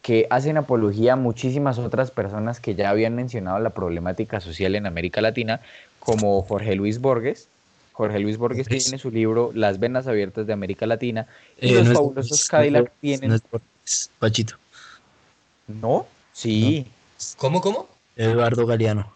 que 0.02 0.26
hacen 0.28 0.58
apología 0.58 1.14
a 1.14 1.16
muchísimas 1.16 1.78
otras 1.78 2.10
personas 2.10 2.60
que 2.60 2.74
ya 2.74 2.90
habían 2.90 3.14
mencionado 3.14 3.58
la 3.60 3.70
problemática 3.70 4.40
social 4.40 4.74
en 4.74 4.86
América 4.86 5.22
Latina, 5.22 5.60
como 6.00 6.42
Jorge 6.42 6.74
Luis 6.74 7.00
Borges. 7.00 7.48
Jorge 7.92 8.18
Luis 8.18 8.36
Borges 8.38 8.66
Borges. 8.66 8.84
tiene 8.84 8.98
su 8.98 9.10
libro 9.10 9.50
Las 9.54 9.78
venas 9.78 10.06
abiertas 10.06 10.46
de 10.46 10.52
América 10.54 10.86
Latina 10.86 11.26
y 11.60 11.70
Eh, 11.70 11.74
los 11.76 11.84
no 11.84 11.90
es- 11.92 11.96
fabulosos 11.98 12.40
es- 12.42 12.48
Cadillac 12.48 12.82
no 12.84 12.88
es- 12.88 13.00
tienen... 13.00 13.28
no 13.30 13.36
es 13.36 13.42
Borges, 13.50 14.10
Pachito. 14.18 14.54
¿No? 15.68 16.06
Sí. 16.40 16.86
¿Cómo, 17.36 17.60
cómo? 17.60 17.86
Eduardo 18.16 18.64
Galeano. 18.66 19.12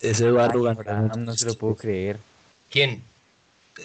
Es 0.00 0.20
Eduardo 0.20 0.68
Ay, 0.68 0.76
Galeano. 0.76 1.14
No 1.16 1.32
se 1.34 1.46
lo 1.46 1.54
puedo 1.54 1.76
creer. 1.76 2.18
¿Quién? 2.70 3.02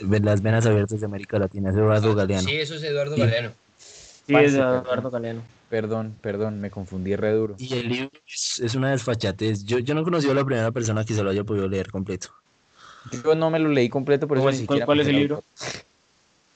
Las 0.02 0.42
venas 0.42 0.66
abiertas 0.66 1.00
de 1.00 1.06
América 1.06 1.38
Latina. 1.38 1.70
Es 1.70 1.76
Eduardo 1.76 2.12
Ah, 2.14 2.16
Galeano. 2.16 2.48
Sí, 2.48 2.56
eso 2.56 2.74
es 2.76 2.84
Eduardo 2.84 3.14
Sí. 3.14 3.22
Galeano. 3.22 3.52
Sí, 3.78 4.36
es. 4.36 4.54
Eduardo 4.56 5.12
Galeano. 5.12 5.44
Perdón, 5.70 6.16
perdón, 6.22 6.60
me 6.60 6.72
confundí 6.72 7.16
re 7.16 7.34
duro. 7.34 7.56
Y 7.60 7.72
el 7.76 7.88
libro 7.90 8.10
es, 8.28 8.60
es 8.62 8.74
una 8.74 8.92
desfachatez. 8.92 9.64
Yo, 9.66 9.78
yo 9.80 9.94
no 9.94 10.02
he 10.02 10.04
conocido 10.04 10.32
a 10.32 10.36
la 10.36 10.46
primera 10.46 10.72
persona 10.72 11.06
que 11.06 11.14
se 11.14 11.22
lo 11.22 11.30
haya 11.30 11.44
podido 11.44 11.68
leer 11.68 11.92
completo. 11.92 12.30
Yo 13.24 13.36
no 13.36 13.52
me 13.52 13.60
lo 13.60 13.70
leí 13.70 13.90
completo, 13.90 14.28
por 14.28 14.38
eso. 14.38 14.44
¿Cuál- 14.46 14.56
siquiera 14.56 14.86
cuál 14.88 15.02
es 15.02 15.08
el 15.08 15.16
el 15.16 15.22
libro? 15.22 15.44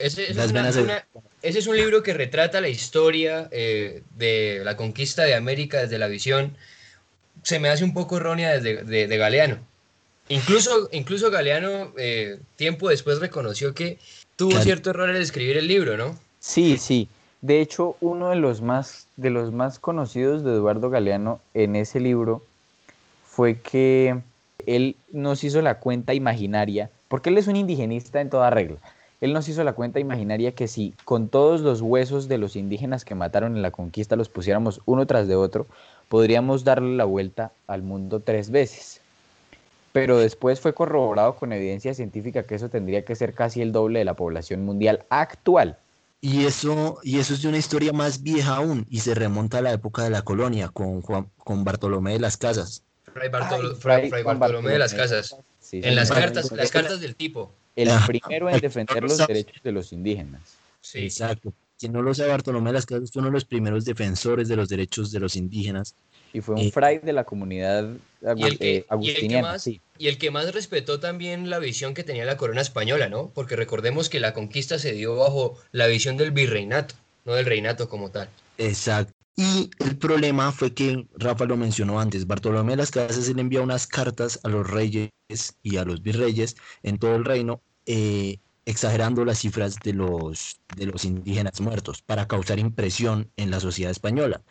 Ese, 0.01 0.29
es 0.31 0.35
una- 0.37 0.45
venas 0.47 0.75
una- 0.77 1.05
ese 1.41 1.59
es 1.59 1.67
un 1.67 1.77
libro 1.77 2.03
que 2.03 2.13
retrata 2.13 2.61
la 2.61 2.69
historia 2.69 3.47
eh, 3.51 4.03
de 4.17 4.61
la 4.63 4.75
conquista 4.77 5.23
de 5.23 5.35
América 5.35 5.79
desde 5.81 5.97
la 5.97 6.07
visión. 6.07 6.55
Se 7.43 7.59
me 7.59 7.69
hace 7.69 7.83
un 7.83 7.93
poco 7.93 8.17
errónea 8.17 8.51
desde 8.51 8.83
de, 8.83 9.07
de 9.07 9.17
Galeano. 9.17 9.57
Incluso, 10.29 10.87
incluso 10.91 11.29
Galeano, 11.31 11.93
eh, 11.97 12.39
tiempo 12.55 12.89
después, 12.89 13.19
reconoció 13.19 13.73
que 13.73 13.97
tuvo 14.35 14.51
Claro. 14.51 14.63
cierto 14.63 14.89
error 14.91 15.09
al 15.09 15.17
escribir 15.17 15.57
el 15.57 15.67
libro, 15.67 15.97
¿no? 15.97 16.17
Sí, 16.39 16.77
sí. 16.77 17.07
De 17.41 17.59
hecho, 17.59 17.97
uno 18.01 18.29
de 18.29 18.35
los 18.35 18.61
más, 18.61 19.07
de 19.17 19.31
los 19.31 19.51
más 19.51 19.79
conocidos 19.79 20.43
de 20.43 20.51
Eduardo 20.51 20.89
Galeano 20.89 21.41
en 21.53 21.75
ese 21.75 21.99
libro 21.99 22.43
fue 23.25 23.59
que 23.59 24.19
él 24.67 24.95
nos 25.11 25.43
hizo 25.43 25.61
la 25.61 25.79
cuenta 25.79 26.13
imaginaria, 26.13 26.89
porque 27.07 27.29
él 27.29 27.37
es 27.39 27.47
un 27.47 27.55
indigenista 27.55 28.21
en 28.21 28.29
toda 28.29 28.51
regla. 28.51 28.77
Él 29.21 29.33
nos 29.33 29.47
hizo 29.47 29.63
la 29.63 29.73
cuenta 29.73 29.99
imaginaria 29.99 30.53
que 30.53 30.67
si 30.67 30.93
con 31.05 31.29
todos 31.29 31.61
los 31.61 31.81
huesos 31.81 32.27
de 32.27 32.39
los 32.39 32.55
indígenas 32.55 33.05
que 33.05 33.13
mataron 33.15 33.55
en 33.55 33.61
la 33.61 33.69
conquista 33.71 34.15
los 34.15 34.29
pusiéramos 34.29 34.81
uno 34.85 35.05
tras 35.05 35.27
de 35.27 35.35
otro, 35.35 35.67
podríamos 36.09 36.63
darle 36.63 36.95
la 36.97 37.05
vuelta 37.05 37.51
al 37.67 37.83
mundo 37.83 38.19
tres 38.19 38.49
veces. 38.49 38.99
Pero 39.93 40.17
después 40.17 40.59
fue 40.59 40.73
corroborado 40.73 41.35
con 41.35 41.53
evidencia 41.53 41.93
científica 41.93 42.43
que 42.43 42.55
eso 42.55 42.69
tendría 42.69 43.05
que 43.05 43.15
ser 43.15 43.33
casi 43.33 43.61
el 43.61 43.71
doble 43.71 43.99
de 43.99 44.05
la 44.05 44.15
población 44.15 44.65
mundial 44.65 45.03
actual. 45.09 45.77
Y 46.19 46.45
eso, 46.45 46.99
y 47.03 47.19
eso 47.19 47.33
es 47.33 47.41
de 47.41 47.49
una 47.49 47.57
historia 47.57 47.93
más 47.93 48.23
vieja 48.23 48.55
aún, 48.55 48.85
y 48.89 48.99
se 48.99 49.13
remonta 49.15 49.57
a 49.57 49.61
la 49.61 49.71
época 49.73 50.03
de 50.03 50.11
la 50.11 50.21
colonia, 50.21 50.69
con, 50.69 51.01
Juan, 51.01 51.27
con 51.37 51.63
Bartolomé 51.63 52.13
de 52.13 52.19
las 52.19 52.37
Casas. 52.37 52.83
Fray, 53.13 53.29
Bartolo- 53.29 53.69
Ay, 53.71 53.75
Fray- 53.75 53.97
Fray 53.99 54.09
Fray 54.09 54.23
Juan 54.23 54.39
Bartolomé 54.39 54.71
de 54.71 54.79
las. 54.79 54.93
Casas. 54.93 55.35
Sí, 55.59 55.81
En 55.83 55.95
las 55.95 56.11
cartas, 56.11 56.51
las 56.51 56.71
cartas 56.71 57.01
del 57.01 57.15
tipo. 57.15 57.51
El 57.75 57.89
Ah. 57.89 58.03
primero 58.05 58.49
en 58.49 58.59
defender 58.59 59.01
los 59.03 59.17
derechos 59.25 59.61
de 59.63 59.71
los 59.71 59.93
indígenas. 59.93 60.41
Sí. 60.81 60.99
Exacto. 60.99 61.53
Quien 61.79 61.93
no 61.93 62.01
lo 62.01 62.13
sabe, 62.13 62.29
Bartolomé 62.29 62.69
de 62.69 62.73
las 62.73 62.85
Casas 62.85 63.11
fue 63.11 63.21
uno 63.21 63.29
de 63.29 63.33
los 63.33 63.45
primeros 63.45 63.85
defensores 63.85 64.47
de 64.47 64.55
los 64.55 64.69
derechos 64.69 65.11
de 65.11 65.19
los 65.19 65.35
indígenas. 65.35 65.95
Y 66.33 66.41
fue 66.41 66.55
un 66.55 66.61
Eh, 66.61 66.71
fray 66.71 66.99
de 66.99 67.11
la 67.11 67.23
comunidad 67.23 67.89
agu- 68.21 68.55
y 68.59 68.77
el 68.77 68.85
agustiniana. 68.87 69.47
más- 69.53 69.63
sí. 69.63 69.81
Y 69.97 70.07
el 70.07 70.17
que 70.17 70.31
más 70.31 70.53
respetó 70.53 70.99
también 70.99 71.49
la 71.49 71.59
visión 71.59 71.93
que 71.93 72.03
tenía 72.03 72.23
la 72.25 72.37
corona 72.37 72.61
española, 72.61 73.09
¿no? 73.09 73.31
Porque 73.33 73.55
recordemos 73.55 74.09
que 74.09 74.19
la 74.19 74.33
conquista 74.33 74.77
se 74.79 74.93
dio 74.93 75.15
bajo 75.15 75.57
la 75.71 75.87
visión 75.87 76.17
del 76.17 76.31
virreinato, 76.31 76.95
no 77.25 77.33
del 77.33 77.45
reinato 77.45 77.89
como 77.89 78.11
tal. 78.11 78.29
Exacto. 78.57 79.13
Y 79.35 79.71
el 79.79 79.97
problema 79.97 80.51
fue 80.51 80.73
que, 80.73 81.07
Rafa 81.15 81.45
lo 81.45 81.57
mencionó 81.57 81.99
antes, 81.99 82.27
Bartolomé 82.27 82.73
de 82.73 82.77
las 82.77 82.91
Casas 82.91 83.29
él 83.29 83.39
envía 83.39 83.61
unas 83.61 83.87
cartas 83.87 84.39
a 84.43 84.49
los 84.49 84.69
reyes 84.69 85.11
y 85.63 85.77
a 85.77 85.85
los 85.85 86.01
virreyes 86.01 86.55
en 86.83 86.97
todo 86.97 87.15
el 87.15 87.25
reino, 87.25 87.61
eh, 87.85 88.39
exagerando 88.65 89.25
las 89.25 89.39
cifras 89.39 89.77
de 89.83 89.93
los, 89.93 90.61
de 90.75 90.85
los 90.85 91.05
indígenas 91.05 91.61
muertos 91.61 92.01
para 92.01 92.27
causar 92.27 92.59
impresión 92.59 93.31
en 93.37 93.51
la 93.51 93.59
sociedad 93.59 93.91
española. 93.91 94.43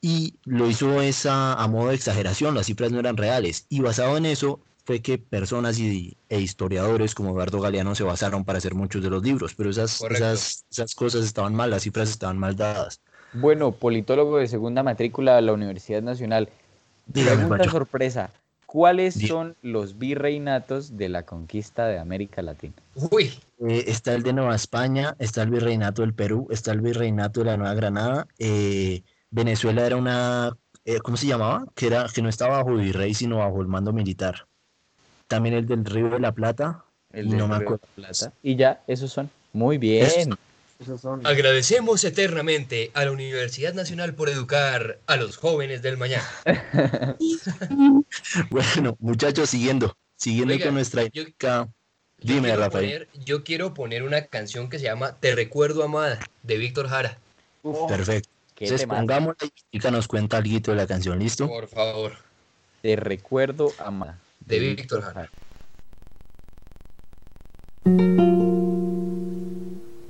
Y 0.00 0.38
lo 0.44 0.68
hizo 0.68 1.02
esa 1.02 1.54
a 1.54 1.68
modo 1.68 1.88
de 1.88 1.94
exageración, 1.96 2.54
las 2.54 2.66
cifras 2.66 2.92
no 2.92 3.00
eran 3.00 3.16
reales. 3.16 3.66
Y 3.68 3.80
basado 3.80 4.16
en 4.16 4.26
eso 4.26 4.60
fue 4.84 5.02
que 5.02 5.18
personas 5.18 5.78
y, 5.78 6.16
e 6.28 6.40
historiadores 6.40 7.14
como 7.14 7.30
Eduardo 7.30 7.60
Galeano 7.60 7.94
se 7.94 8.04
basaron 8.04 8.44
para 8.44 8.58
hacer 8.58 8.74
muchos 8.74 9.02
de 9.02 9.10
los 9.10 9.22
libros, 9.22 9.54
pero 9.54 9.70
esas, 9.70 10.00
esas, 10.10 10.64
esas 10.70 10.94
cosas 10.94 11.24
estaban 11.24 11.54
mal, 11.54 11.70
las 11.70 11.82
cifras 11.82 12.10
estaban 12.10 12.38
mal 12.38 12.56
dadas. 12.56 13.00
Bueno, 13.32 13.72
politólogo 13.72 14.38
de 14.38 14.46
segunda 14.48 14.82
matrícula 14.82 15.36
de 15.36 15.42
la 15.42 15.52
Universidad 15.52 16.02
Nacional. 16.02 16.48
Dígame, 17.06 17.36
Pregunta 17.36 17.70
sorpresa. 17.70 18.30
¿Cuáles 18.66 19.14
son 19.14 19.54
los 19.62 19.98
virreinatos 19.98 20.96
de 20.96 21.08
la 21.08 21.24
conquista 21.24 21.86
de 21.86 21.98
América 21.98 22.42
Latina? 22.42 22.74
Uy, 22.94 23.32
Eh, 23.66 23.84
está 23.86 24.12
el 24.14 24.22
de 24.22 24.32
Nueva 24.34 24.54
España, 24.54 25.14
está 25.18 25.42
el 25.42 25.50
virreinato 25.50 26.02
del 26.02 26.12
Perú, 26.12 26.48
está 26.50 26.72
el 26.72 26.80
virreinato 26.82 27.40
de 27.40 27.46
la 27.46 27.56
Nueva 27.56 27.74
Granada. 27.74 28.26
eh, 28.38 29.02
Venezuela 29.30 29.86
era 29.86 29.96
una, 29.96 30.56
eh, 30.84 30.98
¿cómo 31.00 31.16
se 31.16 31.26
llamaba? 31.26 31.64
Que 31.74 31.86
era, 31.86 32.06
que 32.12 32.22
no 32.22 32.28
estaba 32.28 32.58
bajo 32.58 32.74
virrey, 32.76 33.14
sino 33.14 33.38
bajo 33.38 33.60
el 33.60 33.66
mando 33.68 33.92
militar. 33.92 34.46
También 35.26 35.54
el 35.54 35.66
del 35.66 35.84
Río 35.84 36.10
de 36.10 36.20
la 36.20 36.32
Plata. 36.32 36.84
El 37.12 37.26
y 37.26 37.30
del 37.30 37.38
no 37.38 37.48
me 37.48 37.54
Río 37.54 37.58
de 37.60 37.64
acuerdo. 37.64 37.86
la 37.96 38.08
Plata. 38.08 38.32
Y 38.42 38.56
ya, 38.56 38.82
esos 38.86 39.10
son. 39.12 39.30
Muy 39.52 39.78
bien. 39.78 40.06
Esos 40.06 40.38
son. 41.00 41.26
agradecemos 41.26 42.04
eternamente 42.04 42.90
a 42.94 43.04
la 43.04 43.12
Universidad 43.12 43.74
Nacional 43.74 44.14
por 44.14 44.28
educar 44.28 44.98
a 45.06 45.16
los 45.16 45.36
jóvenes 45.36 45.82
del 45.82 45.96
mañana. 45.96 46.24
Bueno, 48.50 48.96
muchachos, 49.00 49.50
siguiendo, 49.50 49.96
siguiendo 50.16 50.54
Oiga, 50.54 50.66
con 50.66 50.74
nuestra 50.74 51.04
yo- 51.06 51.24
Dime, 52.18 52.54
Rafael. 52.56 52.84
poner- 53.06 53.08
yo 53.24 53.44
quiero 53.44 53.74
poner 53.74 54.02
una 54.02 54.22
canción 54.26 54.68
que 54.70 54.78
se 54.78 54.84
llama 54.84 55.16
Te 55.20 55.34
recuerdo 55.34 55.82
amada 55.82 56.18
de 56.42 56.56
Víctor 56.56 56.88
Jara. 56.88 57.18
Uf, 57.62 57.88
Perfecto. 57.90 58.28
Entonces 58.58 58.86
pongámosla 58.86 59.46
y 59.46 59.52
Chica 59.72 59.90
nos 59.90 60.08
cuenta 60.08 60.38
algo 60.38 60.58
de 60.60 60.74
la 60.74 60.86
canción, 60.86 61.18
¿listo? 61.18 61.46
Por 61.46 61.68
favor. 61.68 62.12
Te 62.80 62.96
recuerdo, 62.96 63.70
amada. 63.78 64.18
De 64.40 64.58
Víctor 64.60 65.02
Jara. 65.02 65.30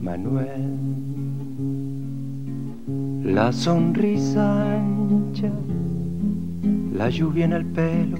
Manuel. 0.00 0.78
La 3.22 3.52
sonrisa 3.52 4.74
ancha, 4.74 5.50
la 6.92 7.10
lluvia 7.10 7.44
en 7.44 7.52
el 7.52 7.64
pelo, 7.66 8.18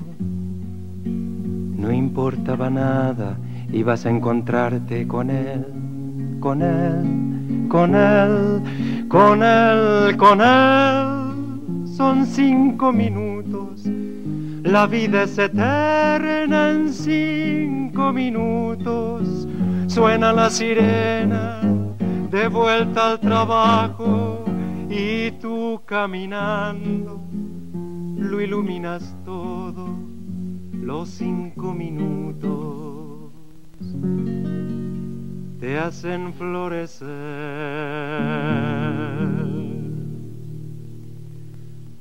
no 1.04 1.90
importaba 1.90 2.70
nada, 2.70 3.36
ibas 3.72 4.06
a 4.06 4.10
encontrarte 4.10 5.08
con 5.08 5.30
él, 5.30 5.66
con 6.38 6.62
él, 6.62 7.66
con 7.68 7.94
él, 7.94 8.62
con 9.08 9.42
él, 9.42 10.16
con 10.16 10.40
él. 10.40 11.09
Son 12.00 12.24
cinco 12.24 12.92
minutos, 12.94 13.82
la 13.84 14.86
vida 14.86 15.24
es 15.24 15.36
eterna 15.36 16.70
en 16.70 16.94
cinco 16.94 18.10
minutos. 18.10 19.46
Suena 19.86 20.32
la 20.32 20.48
sirena 20.48 21.60
de 22.30 22.48
vuelta 22.48 23.10
al 23.10 23.20
trabajo 23.20 24.46
y 24.88 25.32
tú 25.42 25.82
caminando 25.84 27.20
lo 28.16 28.40
iluminas 28.40 29.14
todo 29.26 29.94
los 30.72 31.10
cinco 31.10 31.74
minutos 31.74 33.30
te 35.60 35.78
hacen 35.78 36.32
florecer. 36.32 37.10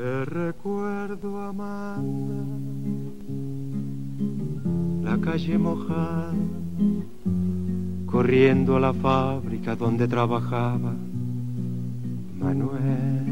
Te 0.00 0.24
recuerdo, 0.24 1.42
Amanda, 1.42 2.42
la 5.02 5.20
calle 5.20 5.58
mojada, 5.58 6.32
corriendo 8.06 8.78
a 8.78 8.80
la 8.80 8.94
fábrica 8.94 9.76
donde 9.76 10.08
trabajaba 10.08 10.94
Manuel. 12.38 13.26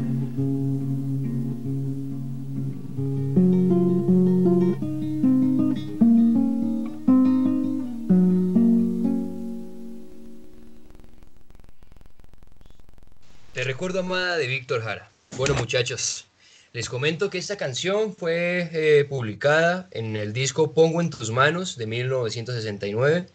Te 13.53 13.63
recuerdo 13.63 14.01
amada 14.01 14.37
de 14.37 14.45
Víctor 14.45 14.83
Jara. 14.83 15.09
Bueno 15.35 15.55
muchachos, 15.55 16.28
les 16.71 16.87
comento 16.87 17.29
que 17.29 17.37
esta 17.37 17.57
canción 17.57 18.15
fue 18.15 18.69
eh, 18.71 19.05
publicada 19.05 19.87
en 19.91 20.15
el 20.15 20.33
disco 20.33 20.73
Pongo 20.73 21.01
en 21.01 21.09
tus 21.09 21.31
manos 21.31 21.77
de 21.77 21.87
1969. 21.87 23.27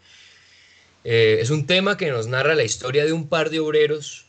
Eh, 1.03 1.37
es 1.41 1.49
un 1.49 1.67
tema 1.67 1.97
que 1.97 2.09
nos 2.09 2.27
narra 2.27 2.55
la 2.55 2.63
historia 2.63 3.05
de 3.05 3.13
un 3.13 3.27
par 3.27 3.49
de 3.49 3.59
obreros 3.59 4.25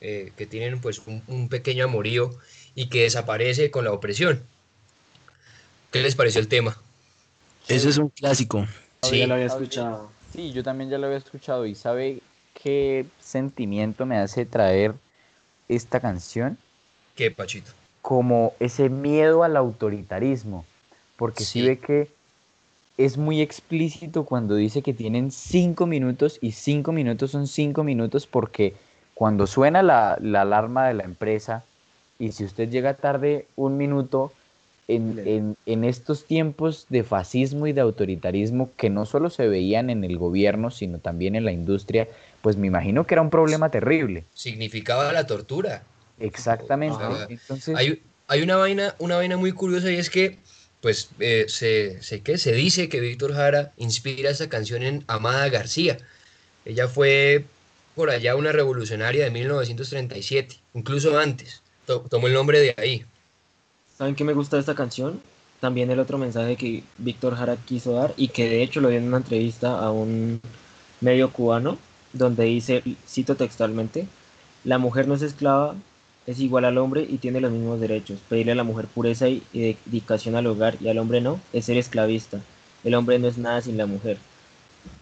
eh, 0.00 0.32
que 0.36 0.46
tienen 0.46 0.80
pues 0.80 1.00
un, 1.06 1.22
un 1.26 1.48
pequeño 1.48 1.84
amorío 1.84 2.36
y 2.74 2.88
que 2.88 3.02
desaparece 3.02 3.70
con 3.70 3.84
la 3.84 3.92
opresión. 3.92 4.42
¿Qué 5.90 6.02
les 6.02 6.14
pareció 6.14 6.40
el 6.40 6.48
tema? 6.48 6.80
Ese 7.68 7.88
es 7.88 7.98
un 7.98 8.08
clásico. 8.08 8.66
Sí. 9.02 9.18
ya 9.18 9.26
lo 9.26 9.34
había 9.34 9.46
escuchado. 9.46 10.10
Sí, 10.32 10.52
yo 10.52 10.62
también 10.62 10.90
ya 10.90 10.98
lo 10.98 11.06
había 11.06 11.18
escuchado 11.18 11.66
y 11.66 11.74
¿sabe 11.74 12.20
qué 12.54 13.06
sentimiento 13.20 14.06
me 14.06 14.18
hace 14.18 14.46
traer 14.46 14.94
esta 15.68 16.00
canción? 16.00 16.58
¿Qué, 17.14 17.30
Pachito? 17.30 17.72
Como 18.06 18.52
ese 18.60 18.88
miedo 18.88 19.42
al 19.42 19.56
autoritarismo, 19.56 20.64
porque 21.16 21.42
sí. 21.42 21.58
Sí. 21.60 21.66
ve 21.66 21.78
que 21.78 22.08
es 22.98 23.18
muy 23.18 23.40
explícito 23.40 24.24
cuando 24.24 24.54
dice 24.54 24.80
que 24.80 24.94
tienen 24.94 25.32
cinco 25.32 25.86
minutos 25.86 26.38
y 26.40 26.52
cinco 26.52 26.92
minutos 26.92 27.32
son 27.32 27.48
cinco 27.48 27.82
minutos 27.82 28.28
porque 28.28 28.74
cuando 29.14 29.48
suena 29.48 29.82
la, 29.82 30.18
la 30.22 30.42
alarma 30.42 30.86
de 30.86 30.94
la 30.94 31.02
empresa 31.02 31.64
y 32.20 32.30
si 32.30 32.44
usted 32.44 32.70
llega 32.70 32.94
tarde 32.94 33.48
un 33.56 33.76
minuto, 33.76 34.32
en, 34.88 35.18
en- 35.26 35.56
en 35.66 35.82
estos 35.82 36.26
tiempos 36.26 36.86
de 36.88 37.02
fascismo 37.02 37.66
y 37.66 37.72
de 37.72 37.80
autoritarismo 37.80 38.70
que 38.76 38.88
no 38.88 39.04
solo 39.04 39.30
se 39.30 39.48
veían 39.48 39.90
en 39.90 40.04
el 40.04 40.16
gobierno, 40.16 40.70
sino 40.70 41.00
también 41.00 41.34
en 41.34 41.44
la 41.44 41.50
industria, 41.50 42.06
pues 42.40 42.56
me 42.56 42.68
imagino 42.68 43.04
que 43.04 43.14
era 43.14 43.22
un 43.22 43.30
problema 43.30 43.68
terrible. 43.68 44.22
Significaba 44.32 45.12
la 45.12 45.26
tortura. 45.26 45.82
Exactamente. 46.18 46.98
Entonces, 47.28 47.76
Hay, 47.76 48.02
hay 48.28 48.42
una 48.42 48.56
vaina, 48.56 48.94
una 48.98 49.16
vaina 49.16 49.36
muy 49.36 49.52
curiosa 49.52 49.90
y 49.90 49.96
es 49.96 50.10
que, 50.10 50.38
pues, 50.80 51.10
eh, 51.18 51.46
se, 51.48 52.02
se, 52.02 52.22
¿qué? 52.22 52.38
se 52.38 52.52
dice 52.52 52.88
que 52.88 53.00
Víctor 53.00 53.34
Jara 53.34 53.72
inspira 53.76 54.30
esta 54.30 54.48
canción 54.48 54.82
en 54.82 55.04
Amada 55.06 55.48
García. 55.48 55.98
Ella 56.64 56.88
fue 56.88 57.44
por 57.94 58.10
allá 58.10 58.36
una 58.36 58.52
revolucionaria 58.52 59.24
de 59.24 59.30
1937, 59.30 60.56
incluso 60.74 61.18
antes. 61.18 61.62
To- 61.86 62.00
tomó 62.10 62.26
el 62.26 62.34
nombre 62.34 62.60
de 62.60 62.74
ahí. 62.76 63.04
¿Saben 63.96 64.14
qué 64.14 64.24
me 64.24 64.34
gusta 64.34 64.56
de 64.56 64.60
esta 64.60 64.74
canción? 64.74 65.20
También 65.60 65.90
el 65.90 65.98
otro 66.00 66.18
mensaje 66.18 66.56
que 66.56 66.82
Víctor 66.98 67.34
Jara 67.36 67.56
quiso 67.56 67.92
dar 67.92 68.12
y 68.16 68.28
que 68.28 68.48
de 68.48 68.62
hecho 68.62 68.80
lo 68.80 68.88
dio 68.90 68.98
en 68.98 69.08
una 69.08 69.16
entrevista 69.18 69.78
a 69.78 69.90
un 69.90 70.40
medio 71.00 71.32
cubano 71.32 71.78
donde 72.12 72.44
dice, 72.44 72.82
cito 73.08 73.36
textualmente, 73.36 74.06
la 74.64 74.78
mujer 74.78 75.08
no 75.08 75.14
es 75.14 75.22
esclava, 75.22 75.74
es 76.26 76.40
igual 76.40 76.64
al 76.64 76.78
hombre 76.78 77.06
y 77.08 77.18
tiene 77.18 77.40
los 77.40 77.52
mismos 77.52 77.80
derechos. 77.80 78.18
Pedirle 78.28 78.52
a 78.52 78.56
la 78.56 78.64
mujer 78.64 78.86
pureza 78.86 79.28
y 79.28 79.42
dedicación 79.52 80.34
al 80.36 80.46
hogar 80.46 80.76
y 80.80 80.88
al 80.88 80.98
hombre 80.98 81.20
no, 81.20 81.40
es 81.52 81.66
ser 81.66 81.76
esclavista. 81.76 82.40
El 82.84 82.94
hombre 82.94 83.18
no 83.18 83.28
es 83.28 83.38
nada 83.38 83.60
sin 83.62 83.76
la 83.76 83.86
mujer. 83.86 84.18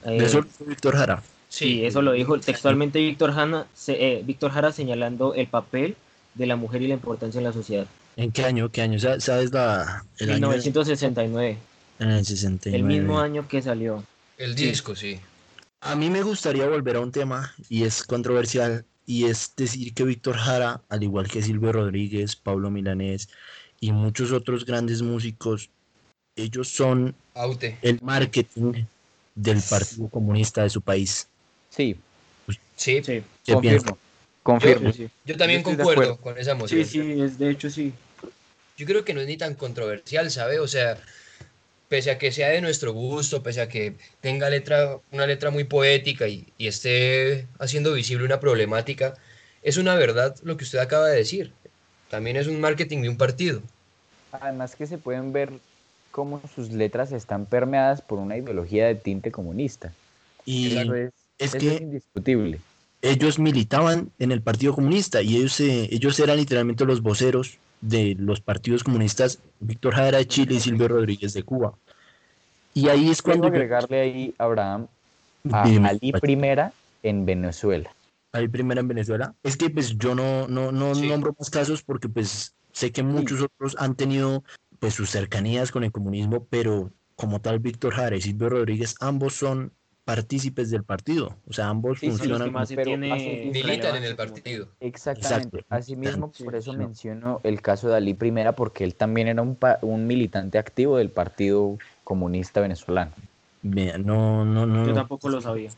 Eh, 0.05 0.19
Eso 0.21 0.41
lo 0.41 0.47
hizo 0.47 0.65
Víctor 0.65 0.97
Jara. 0.97 1.23
Sí, 1.49 1.85
eso 1.85 2.03
lo 2.03 2.13
dijo 2.13 2.39
textualmente 2.41 2.99
Víctor 2.99 3.33
Jara, 3.33 3.67
se- 3.75 3.93
eh, 4.19 4.23
Víctor 4.25 4.51
Jara 4.51 4.73
señalando 4.73 5.35
el 5.35 5.47
papel 5.47 5.97
de 6.35 6.47
la 6.47 6.57
mujer 6.57 6.83
y 6.83 6.89
la 6.89 6.95
importancia 6.95 7.39
en 7.39 7.45
la 7.45 7.53
sociedad. 7.53 7.87
¿En 8.17 8.33
qué 8.33 8.45
año? 8.45 8.71
¿Qué 8.71 8.83
año? 8.83 8.99
Sa- 8.99 9.21
¿Sabes 9.21 9.53
la, 9.53 10.05
el 10.19 10.31
año? 10.31 10.49
1969, 10.49 11.59
En 12.01 12.11
el 12.11 12.25
69. 12.25 12.77
el 12.79 12.85
mismo 12.85 13.21
año 13.21 13.47
que 13.49 13.63
salió. 13.63 14.03
El 14.37 14.57
Sí. 14.57 14.67
disco, 14.67 14.97
sí. 14.97 15.21
A 15.81 15.95
mí 15.95 16.11
me 16.11 16.23
gustaría 16.23 16.67
volver 16.69 16.97
a 16.97 17.01
un 17.01 17.13
tema 17.13 17.53
y 17.69 17.85
es 17.85 18.03
controversial 18.05 18.85
y 19.07 19.25
es 19.27 19.53
decir 19.57 19.93
que 19.95 20.05
Víctor 20.05 20.37
Jara, 20.37 20.81
al 20.89 21.03
igual 21.03 21.29
que 21.29 21.43
Silvio 21.43 21.73
Rodríguez, 21.73 22.37
Pablo 22.37 22.71
Milanés 22.71 23.29
y 23.81 23.93
muchos 23.93 24.33
otros 24.33 24.65
grandes 24.65 25.03
músicos, 25.03 25.71
ellos 26.37 26.69
son 26.69 27.15
Aute. 27.35 27.79
el 27.83 28.01
marketing 28.03 28.85
del 29.35 29.61
Partido 29.69 30.09
Comunista 30.09 30.63
de 30.63 30.71
su 30.71 30.81
país. 30.81 31.29
sí, 31.71 31.97
Sí, 32.77 33.01
Sí, 33.05 33.23
¿Qué 33.45 33.57
piensas? 33.57 33.95
confirmo, 34.43 34.91
confirmo. 34.91 34.93
sí, 34.93 35.09
yo 35.25 35.37
también 35.37 35.61
Yo 35.61 35.65
concuerdo 35.77 36.17
con 36.17 36.37
esa 36.39 36.53
sí, 36.55 36.59
moción. 36.59 36.85
sí, 36.87 37.23
es, 37.23 37.39
de 37.39 37.51
hecho 37.51 37.71
sí. 37.71 37.93
Yo 38.77 38.87
creo 38.87 39.05
que 39.05 39.15
no 39.15 39.21
es 39.21 39.29
ni 39.29 39.37
tan 39.37 39.55
controversial, 39.55 40.31
¿sabe? 40.31 40.59
O 40.59 40.67
sea, 40.67 40.99
pese 41.89 42.11
a 42.11 42.19
que 42.19 42.33
sea 42.33 42.49
de 42.49 42.61
nuestro 42.61 42.93
gusto, 42.93 43.43
pese 43.43 43.61
a 43.61 43.69
que 43.69 43.97
tenga 44.21 44.51
letra, 44.51 44.99
una 45.13 45.27
letra 45.27 45.51
muy 45.51 45.65
poética 45.65 46.27
y, 46.29 46.53
y 46.59 46.67
esté 46.69 47.49
haciendo 47.59 47.93
visible 47.93 48.25
una 48.25 48.41
problemática, 48.41 49.15
es 49.63 49.77
una 49.77 49.95
verdad 49.95 50.37
lo 50.43 50.57
que 50.57 50.65
usted 50.65 50.79
acaba 50.79 51.09
de 51.09 51.17
decir. 51.19 51.53
También 52.09 52.37
es 52.37 52.47
un 52.47 52.61
marketing 52.61 53.03
de 53.03 53.09
un 53.11 53.17
partido. 53.19 53.63
Además 54.33 54.77
que 54.77 54.87
se 54.87 54.99
pueden 54.99 55.33
ver 55.33 55.61
cómo 56.11 56.41
sus 56.55 56.71
letras 56.71 57.13
están 57.13 57.47
permeadas 57.47 58.03
por 58.03 58.19
una 58.19 58.37
ideología 58.37 58.87
de 58.87 58.95
tinte 58.97 59.31
comunista. 59.33 59.93
Y 60.45 60.77
Eso 60.77 60.95
es, 60.95 61.13
es 61.39 61.55
eso 61.55 61.59
que 61.59 61.69
es 61.69 61.81
indiscutible. 61.81 62.61
ellos 63.03 63.39
militaban 63.39 64.11
en 64.19 64.33
el 64.33 64.43
Partido 64.43 64.75
Comunista 64.75 65.23
y 65.23 65.37
ellos, 65.37 65.61
eh, 65.61 65.89
ellos 65.93 66.19
eran 66.21 66.39
literalmente 66.39 66.85
los 66.85 67.03
voceros 67.03 67.61
de 67.85 68.17
los 68.19 68.41
partidos 68.41 68.83
comunistas, 68.83 69.39
Víctor 69.61 69.95
Jara 69.95 70.19
de 70.19 70.27
Chile 70.27 70.55
y 70.55 70.61
Silvio 70.61 70.89
Rodríguez 70.89 71.35
de 71.35 71.43
Cuba. 71.43 71.75
Y 72.73 72.89
ahí 72.89 73.11
es 73.11 73.23
Quiero 73.23 73.41
cuando... 73.41 73.49
yo- 73.49 73.63
agregarle 73.63 74.01
ahí, 74.01 74.35
Abraham, 74.39 74.87
a 75.53 75.69
Dime, 75.69 75.89
Ali. 75.89 76.13
Primera 76.13 76.73
en 77.03 77.27
Venezuela. 77.27 77.95
ahí 78.33 78.49
primera 78.49 78.81
en 78.81 78.89
Venezuela. 78.89 79.35
Es 79.45 79.57
que 79.57 79.71
pues 79.71 79.97
yo 79.97 80.15
no, 80.15 80.49
no, 80.49 80.73
no 80.73 80.95
Sí. 80.95 81.07
nombro 81.07 81.37
más 81.39 81.51
casos 81.51 81.83
porque 81.85 82.09
pues 82.09 82.55
sé 82.73 82.91
que 82.91 83.03
muchos 83.05 83.41
otros 83.43 83.77
han 83.79 83.95
tenido 83.95 84.43
pues 84.81 84.95
sus 84.95 85.11
cercanías 85.11 85.71
con 85.71 85.85
el 85.85 85.93
comunismo, 85.93 86.45
pero 86.51 86.91
como 87.15 87.41
tal 87.41 87.61
Víctor 87.61 87.95
Jara 87.95 88.17
y 88.17 88.21
Silvio 88.23 88.49
Rodríguez, 88.49 88.97
ambos 89.01 89.35
son 89.35 89.73
partícipes 90.05 90.71
del 90.71 90.85
partido. 90.85 91.37
O 91.49 91.53
sea, 91.53 91.69
ambos 91.69 91.99
Sí, 92.01 92.09
funcionan. 92.11 92.53
más 92.53 92.69
pero 92.69 92.83
tiene 92.85 93.51
Militan 93.53 93.97
en 93.97 94.05
el 94.05 94.17
como- 94.17 94.29
partido. 94.29 94.69
Exactamente. 94.81 95.59
Exacto. 95.59 95.75
Asimismo, 95.75 96.31
Sí, 96.35 96.45
por 96.45 96.55
eso 96.57 96.73
sí. 96.73 96.79
menciono 96.79 97.41
el 97.43 97.63
caso 97.63 97.89
de 97.89 97.97
Ali 97.97 98.15
Primera, 98.15 98.53
porque 98.53 98.85
él 98.85 98.95
también 98.95 99.29
era 99.29 99.43
un, 99.43 100.07
militante 100.07 100.59
activo 100.59 100.99
del 100.99 101.11
Partido 101.11 101.79
Comunista 102.05 102.61
Venezolano. 102.61 103.13
No, 103.63 104.45
no, 104.45 104.67
no. 104.67 104.83
Yo 104.85 104.89
no. 104.89 104.95
tampoco 104.95 105.31
lo 105.31 105.41
sabía. 105.41 105.71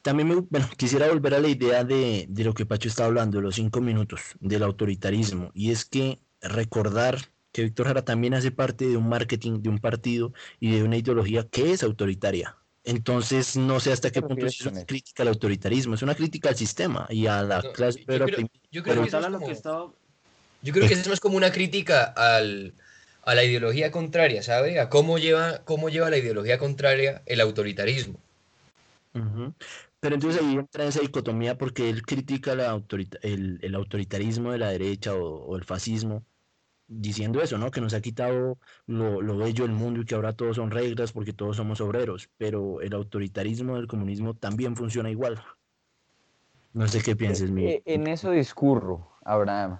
También 0.00 0.28
me, 0.28 0.34
bueno, 0.36 0.66
quisiera 0.76 1.08
volver 1.08 1.34
a 1.34 1.40
la 1.40 1.48
idea 1.48 1.84
de, 1.84 2.24
de 2.28 2.44
lo 2.44 2.54
que 2.54 2.64
Pacho 2.64 2.88
está 2.88 3.04
hablando, 3.04 3.40
los 3.40 3.56
cinco 3.56 3.80
minutos, 3.80 4.20
del 4.40 4.62
autoritarismo. 4.62 5.50
Y 5.54 5.72
es 5.72 5.84
que 5.84 6.18
recordar 6.40 7.18
que 7.52 7.64
Víctor 7.64 7.88
Jara 7.88 8.02
también 8.02 8.32
hace 8.34 8.50
parte 8.50 8.86
de 8.88 8.96
un 8.96 9.08
marketing, 9.08 9.60
de 9.60 9.68
un 9.68 9.78
partido 9.78 10.32
y 10.60 10.70
de 10.70 10.84
una 10.84 10.96
ideología 10.96 11.46
que 11.50 11.72
es 11.72 11.82
autoritaria. 11.82 12.56
Entonces, 12.84 13.56
no 13.56 13.80
sé 13.80 13.92
hasta 13.92 14.10
qué 14.10 14.22
punto 14.22 14.46
es 14.46 14.60
una 14.62 14.78
eso? 14.78 14.86
crítica 14.86 15.22
al 15.22 15.28
autoritarismo, 15.28 15.94
es 15.94 16.02
una 16.02 16.14
crítica 16.14 16.48
al 16.48 16.56
sistema 16.56 17.06
y 17.10 17.26
a 17.26 17.42
la 17.42 17.60
No, 17.62 17.72
clase 17.72 17.98
yo 17.98 18.04
obrera 18.04 18.24
creo- 18.24 18.34
oprimida. 18.36 18.52
yo 18.70 18.82
creo 18.82 18.94
Pero 18.94 19.02
que 19.02 19.08
eso 19.08 19.16
Tal 19.20 19.24
es 19.24 19.34
como- 19.36 19.46
que 19.46 19.52
estaba... 19.52 19.92
Yo 20.62 20.72
creo 20.72 20.88
que 20.88 20.92
eso 20.94 21.02
es 21.02 21.08
más 21.08 21.20
como 21.20 21.36
una 21.36 21.52
crítica 21.52 22.02
al, 22.04 22.74
a 23.22 23.34
la 23.34 23.44
ideología 23.44 23.90
contraria, 23.92 24.42
¿sabe? 24.42 24.80
A 24.80 24.88
cómo 24.88 25.18
lleva, 25.18 25.64
cómo 25.64 25.88
lleva 25.88 26.10
la 26.10 26.16
ideología 26.18 26.58
contraria 26.58 27.22
el 27.26 27.40
autoritarismo. 27.40 28.18
Pero 30.00 30.14
entonces 30.14 30.40
ahí 30.42 30.54
entra 30.54 30.84
esa 30.84 31.00
dicotomía 31.00 31.58
porque 31.58 31.90
él 31.90 32.02
critica 32.02 32.54
la 32.54 32.70
autorita- 32.70 33.18
el, 33.22 33.58
el 33.62 33.74
autoritarismo 33.74 34.52
de 34.52 34.58
la 34.58 34.70
derecha 34.70 35.14
o, 35.14 35.44
o 35.46 35.56
el 35.56 35.64
fascismo, 35.64 36.24
diciendo 36.88 37.40
eso, 37.42 37.58
¿no? 37.58 37.70
Que 37.70 37.80
nos 37.80 37.94
ha 37.94 38.00
quitado 38.00 38.58
lo, 38.86 39.20
lo 39.20 39.36
bello 39.36 39.64
del 39.64 39.74
mundo 39.74 40.00
y 40.00 40.04
que 40.04 40.14
ahora 40.14 40.32
todos 40.32 40.56
son 40.56 40.70
reglas 40.70 41.12
porque 41.12 41.32
todos 41.32 41.56
somos 41.56 41.80
obreros, 41.80 42.30
pero 42.38 42.80
el 42.80 42.94
autoritarismo 42.94 43.76
del 43.76 43.86
comunismo 43.86 44.34
también 44.34 44.74
funciona 44.74 45.10
igual. 45.10 45.40
No 46.72 46.88
sé 46.88 47.02
qué 47.02 47.14
pienses, 47.14 47.50
mi. 47.50 47.66
Eh, 47.66 47.82
En 47.84 48.06
eso 48.06 48.30
discurro, 48.30 49.08
Abraham. 49.24 49.78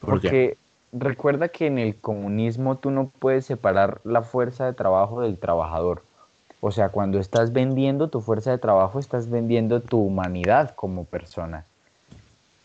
¿Por 0.00 0.20
qué? 0.20 0.28
Porque 0.28 0.58
recuerda 0.92 1.48
que 1.48 1.66
en 1.66 1.78
el 1.78 1.96
comunismo 1.96 2.78
tú 2.78 2.90
no 2.90 3.08
puedes 3.08 3.46
separar 3.46 4.00
la 4.04 4.22
fuerza 4.22 4.66
de 4.66 4.72
trabajo 4.72 5.20
del 5.20 5.38
trabajador. 5.38 6.02
O 6.60 6.70
sea, 6.70 6.88
cuando 6.88 7.18
estás 7.18 7.52
vendiendo 7.52 8.08
tu 8.08 8.20
fuerza 8.20 8.50
de 8.50 8.58
trabajo, 8.58 8.98
estás 8.98 9.28
vendiendo 9.28 9.82
tu 9.82 9.98
humanidad 9.98 10.74
como 10.74 11.04
persona. 11.04 11.66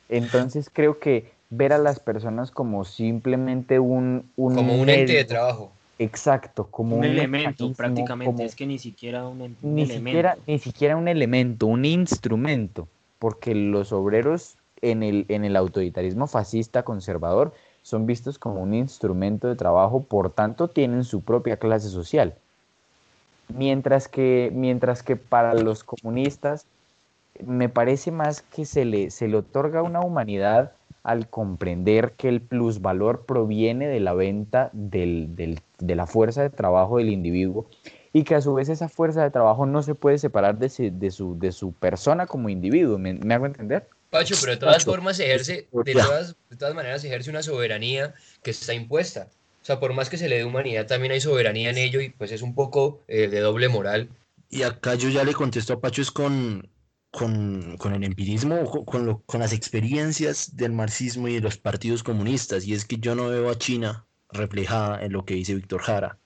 Entonces 0.08 0.70
creo 0.72 1.00
que 1.00 1.32
ver 1.50 1.74
a 1.74 1.78
las 1.78 2.00
personas 2.00 2.52
como 2.52 2.84
simplemente 2.86 3.80
un, 3.80 4.32
un 4.36 4.56
Como 4.56 4.76
un 4.76 4.90
ente 4.90 5.14
de 5.14 5.26
trabajo. 5.26 5.72
Exacto, 6.00 6.70
como 6.72 6.96
Un 6.96 7.04
un 7.04 7.06
elemento 7.06 7.72
prácticamente, 7.74 8.44
como- 8.44 8.46
es 8.46 8.56
que 8.56 8.66
ni 8.66 8.80
siquiera 8.80 9.28
un 9.28 9.42
ni 9.62 9.84
elemento. 9.84 9.96
siquiera, 9.96 10.38
ni 10.48 10.60
siquiera 10.60 10.96
un 10.98 11.08
elemento, 11.08 11.68
un 11.68 11.86
instrumento, 11.86 12.88
porque 13.20 13.56
los 13.56 13.92
obreros 13.92 14.58
en 14.82 15.04
el, 15.04 15.26
en 15.30 15.44
el 15.46 15.56
autoritarismo 15.56 16.28
fascista 16.28 16.84
conservador 16.84 17.54
son 17.82 18.06
vistos 18.06 18.40
como 18.40 18.62
un 18.62 18.74
instrumento 18.74 19.48
de 19.48 19.56
trabajo, 19.56 20.08
por 20.08 20.34
tanto 20.34 20.70
tienen 20.70 21.04
su 21.04 21.24
propia 21.24 21.58
clase 21.60 21.90
social. 21.90 22.42
Mientras 23.48 24.08
que, 24.08 24.52
mientras 24.54 25.02
que 25.04 25.16
para 25.18 25.54
los 25.56 25.84
comunistas 25.84 26.68
me 27.46 27.70
parece 27.70 28.12
más 28.12 28.42
que 28.44 28.66
se 28.66 28.86
le, 28.86 29.12
se 29.12 29.28
le 29.30 29.38
otorga 29.38 29.84
una 29.84 30.02
humanidad 30.02 30.79
al 31.04 31.30
comprender 31.30 32.14
que 32.14 32.30
el 32.30 32.42
plusvalor 32.42 33.26
proviene 33.26 33.88
de 33.88 34.00
la 34.00 34.14
venta 34.14 34.70
del- 34.74 35.36
del- 35.36 35.60
de 35.80 35.96
la 35.96 36.08
fuerza 36.08 36.42
de 36.42 36.50
trabajo 36.50 36.98
del 36.98 37.10
individuo 37.10 37.68
y 38.12 38.24
que 38.24 38.36
a 38.36 38.42
su 38.42 38.54
vez 38.54 38.70
esa 38.70 38.90
fuerza 38.90 39.24
de 39.24 39.32
trabajo 39.32 39.66
no 39.66 39.82
se 39.84 39.96
puede 39.96 40.18
separar 40.18 40.58
de, 40.58 40.70
su- 40.70 40.92
de 40.92 41.12
su, 41.12 41.38
de 41.40 41.52
su 41.52 41.72
persona 41.74 42.26
como 42.26 42.50
individuo. 42.50 42.98
¿Me, 42.98 43.14
me 43.14 43.34
hago 43.34 43.46
entender? 43.46 43.88
Pacho, 44.10 44.36
pero 44.42 44.54
de 44.54 44.58
todas 44.58 44.78
Pacho, 44.78 44.92
formas 44.92 45.20
ejerce, 45.20 45.68
de 45.72 45.94
todas, 45.94 46.36
de 46.50 46.56
todas 46.58 46.74
maneras 46.74 47.04
ejerce 47.04 47.30
una 47.30 47.44
soberanía 47.44 48.14
que 48.42 48.52
está 48.52 48.74
impuesta. 48.74 49.28
O 49.62 49.66
sea, 49.66 49.80
por 49.80 49.94
más 49.94 50.10
que 50.10 50.18
se 50.18 50.28
le 50.30 50.38
dé 50.38 50.46
humanidad, 50.46 50.88
también 50.88 51.12
hay 51.12 51.22
soberanía 51.22 51.70
en 51.70 51.78
ello 51.78 52.02
y 52.02 52.10
pues 52.10 52.32
es 52.32 52.42
un 52.42 52.56
poco 52.56 53.02
eh, 53.08 53.28
de 53.28 53.40
doble 53.40 53.70
moral. 53.70 54.10
Y 54.50 54.64
acá 54.64 54.96
yo 54.96 55.10
ya 55.10 55.24
le 55.24 55.34
contesto 55.34 55.74
a 55.74 55.80
Pacho 55.80 56.02
es 56.02 56.10
con, 56.10 56.68
con, 57.12 57.76
con 57.78 57.94
el 57.94 58.04
empirismo, 58.04 58.56
o 58.62 58.86
con, 58.86 59.06
lo- 59.06 59.20
con 59.26 59.40
las 59.40 59.54
experiencias 59.54 60.56
del 60.56 60.72
marxismo 60.74 61.28
y 61.28 61.34
de 61.36 61.42
los 61.42 61.58
partidos 61.58 62.04
comunistas. 62.04 62.66
Y 62.66 62.74
es 62.74 62.86
que 62.86 62.98
yo 62.98 63.16
no 63.16 63.30
veo 63.30 63.50
a 63.50 63.58
China 63.58 64.06
reflejada 64.32 65.04
en 65.04 65.14
lo 65.14 65.26
que 65.26 65.34
dice 65.34 65.56
Víctor 65.56 65.82
Jara 65.82 66.18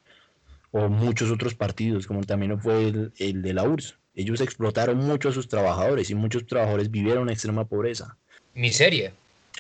o 0.72 0.90
muchos 0.90 1.32
otros 1.32 1.54
partidos, 1.56 2.08
como 2.08 2.24
también 2.24 2.52
lo 2.52 2.58
fue 2.60 2.88
el, 2.90 3.14
el 3.20 3.42
de 3.42 3.54
la 3.54 3.64
URSS. 3.64 3.96
Ellos 4.16 4.42
explotaron 4.42 4.98
mucho 4.98 5.30
a 5.30 5.32
sus 5.32 5.48
trabajadores 5.48 6.10
y 6.10 6.16
muchos 6.16 6.46
trabajadores 6.46 6.92
vivieron 6.92 7.24
en 7.30 7.34
extrema 7.34 7.66
pobreza. 7.66 8.18
Miseria. 8.54 9.14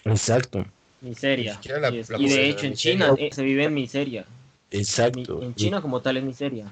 Exacto. 0.05 0.65
Miseria. 1.01 1.59
La- 1.79 1.89
y, 1.91 1.97
es- 1.99 2.09
la 2.09 2.17
y 2.19 2.27
de 2.29 2.49
hecho 2.49 2.65
en 2.65 2.71
miseria. 2.71 3.05
China 3.07 3.15
eh, 3.17 3.29
se 3.33 3.43
vive 3.43 3.63
en 3.63 3.73
miseria. 3.73 4.25
Mi- 4.71 4.79
Exacto. 4.79 5.41
En 5.41 5.55
China 5.55 5.81
como 5.81 6.01
tal 6.01 6.17
es 6.17 6.23
miseria. 6.23 6.65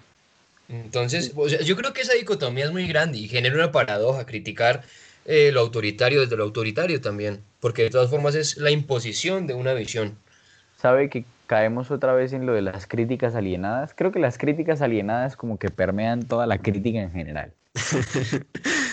Entonces, 0.72 1.34
o 1.36 1.50
sea, 1.50 1.62
yo 1.62 1.76
creo 1.76 1.94
que 1.94 2.02
esa 2.02 2.14
dicotomía 2.14 2.66
es 2.66 2.72
muy 2.72 2.88
grande 2.88 3.18
y 3.18 3.28
genera 3.28 3.56
una 3.56 3.72
paradoja 3.72 4.26
criticar 4.26 4.84
eh, 5.26 5.52
lo 5.52 5.60
autoritario 5.60 6.22
desde 6.22 6.38
lo 6.38 6.44
autoritario 6.44 7.02
también, 7.02 7.42
porque 7.60 7.84
de 7.84 7.90
todas 7.90 8.10
formas 8.10 8.36
es 8.36 8.58
la 8.58 8.72
imposición 8.72 9.48
de 9.48 9.54
una 9.54 9.74
visión. 9.74 10.18
¿Sabe 10.82 11.10
que 11.10 11.26
caemos 11.46 11.92
otra 11.92 12.14
vez 12.14 12.34
en 12.34 12.46
lo 12.46 12.54
de 12.54 12.62
las 12.62 12.88
críticas 12.88 13.36
alienadas? 13.36 13.92
Creo 13.96 14.12
que 14.12 14.20
las 14.20 14.38
críticas 14.38 14.82
alienadas 14.82 15.36
como 15.36 15.60
que 15.60 15.70
permean 15.70 16.24
toda 16.24 16.48
la 16.48 16.58
crítica 16.58 17.00
en 17.00 17.12
general. 17.12 17.54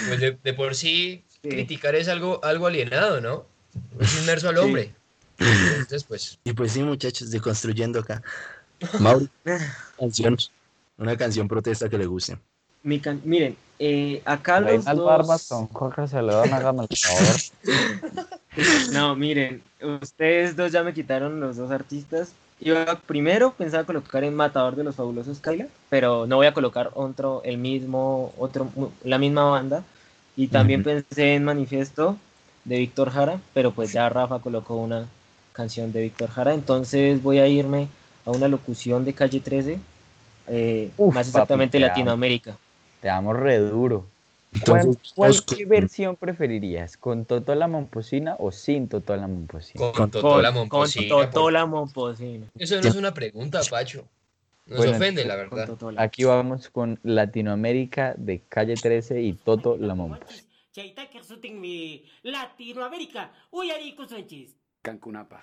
Pues 0.09 0.21
de, 0.21 0.39
de 0.43 0.55
por 0.55 0.75
sí, 0.75 1.25
Sí. 1.43 1.51
criticar 1.51 1.95
es 1.95 2.09
algo, 2.09 2.43
algo 2.45 2.67
alienado, 2.67 3.21
¿no? 3.21 3.47
Es 4.01 4.19
inmerso 4.21 4.49
al 4.49 4.59
hombre. 4.59 4.93
Entonces, 5.39 6.03
pues, 6.05 6.39
Y 6.45 6.53
pues 6.53 6.73
sí, 6.73 6.83
muchachos, 6.83 7.31
deconstruyendo 7.31 8.01
acá. 8.01 8.23
Mauri, 8.99 9.29
canción. 9.99 10.37
Una 10.99 11.17
canción 11.17 11.49
protesta 11.49 11.89
que 11.89 11.97
le 11.99 12.07
guste. 12.07 12.37
Mi 12.83 13.01
can- 13.01 13.21
Miren, 13.25 13.57
eh, 13.79 14.21
acá 14.25 14.61
los 14.61 14.85
dos... 14.85 15.09
Armas, 15.09 15.49
Jorge 15.73 16.09
Celedón, 16.09 16.53
hágame 16.53 16.87
el 16.89 16.97
favor. 16.97 17.37
No, 18.93 19.15
miren, 19.15 19.63
ustedes 20.03 20.57
dos 20.57 20.73
ya 20.73 20.83
me 20.83 20.93
quitaron 20.93 21.39
los 21.39 21.57
dos 21.57 21.71
artistas. 21.71 22.33
Yo 22.61 22.75
primero 23.07 23.53
pensaba 23.53 23.85
colocar 23.85 24.25
en 24.25 24.35
Matador 24.35 24.75
de 24.75 24.83
los 24.83 24.97
Fabulosos 24.97 25.39
Kyla, 25.39 25.69
pero 25.89 26.27
no 26.27 26.37
voy 26.37 26.47
a 26.49 26.55
colocar 26.55 26.91
otro, 26.95 27.41
el 27.45 27.59
mismo, 27.59 28.33
otro, 28.37 28.69
la 29.05 29.19
misma 29.19 29.45
banda. 29.45 29.85
Y 30.37 30.49
también 30.49 30.83
pensé 30.83 31.35
en 31.35 31.45
Manifiesto 31.45 32.17
de 32.65 32.79
Víctor 32.79 33.11
Jara, 33.11 33.41
pero 33.55 33.71
pues 33.71 33.93
ya 33.93 34.09
Rafa 34.09 34.41
colocó 34.41 34.75
una 34.75 35.07
canción 35.53 35.93
de 35.93 36.03
Víctor 36.03 36.31
Jara. 36.31 36.53
Entonces 36.53 37.23
voy 37.23 37.39
a 37.39 37.47
irme 37.47 37.87
a 38.27 38.33
una 38.33 38.49
locución 38.49 39.05
de 39.05 39.13
Calle 39.15 39.39
13, 39.39 39.79
eh, 40.51 40.91
Uf, 40.97 41.15
más 41.15 41.27
papi, 41.27 41.31
exactamente 41.31 41.79
te 41.79 41.85
amo. 41.85 41.89
Latinoamérica. 41.89 42.59
Te 43.01 43.11
amo 43.11 43.33
re 43.33 43.59
duro. 43.59 44.07
¿Cuál, 44.65 44.81
Entonces, 44.81 45.13
cuál- 45.15 45.31
vamos 45.31 45.43
qué 45.43 45.63
con- 45.63 45.69
versión 45.69 46.17
preferirías? 46.17 46.97
¿Con 46.97 47.25
Totó 47.27 47.55
la 47.55 47.69
Momposina 47.69 48.37
o 48.39 48.51
sin 48.51 48.89
Totó 48.89 49.15
la 49.15 49.27
Momposina? 49.29 49.81
con, 49.85 49.93
Con- 49.93 50.11
Totó 50.11 50.41
la 50.41 50.51
Momposina, 50.51 51.09
Con 51.09 51.19
por- 51.25 51.31
Totó 51.31 51.51
la 51.51 51.67
Momposina. 51.67 52.47
Eso 52.59 52.81
no 52.81 52.89
es 52.89 52.97
una 52.97 53.13
pregunta, 53.13 53.61
Pacho. 53.71 54.07
Nos 54.67 54.79
Bueno, 54.79 54.93
ofende, 54.97 55.25
la 55.25 55.37
verdad. 55.37 55.69
Aquí 55.97 56.25
vamos 56.25 56.69
con 56.69 56.99
Latinoamérica 57.03 58.15
de 58.17 58.41
Calle 58.49 58.75
13 58.75 59.23
y 59.23 59.33
Toto 59.35 59.77
la 59.79 59.95
Momposina. 59.95 60.43
Latinoamérica. 62.23 63.33
Cancunapa. 64.83 65.43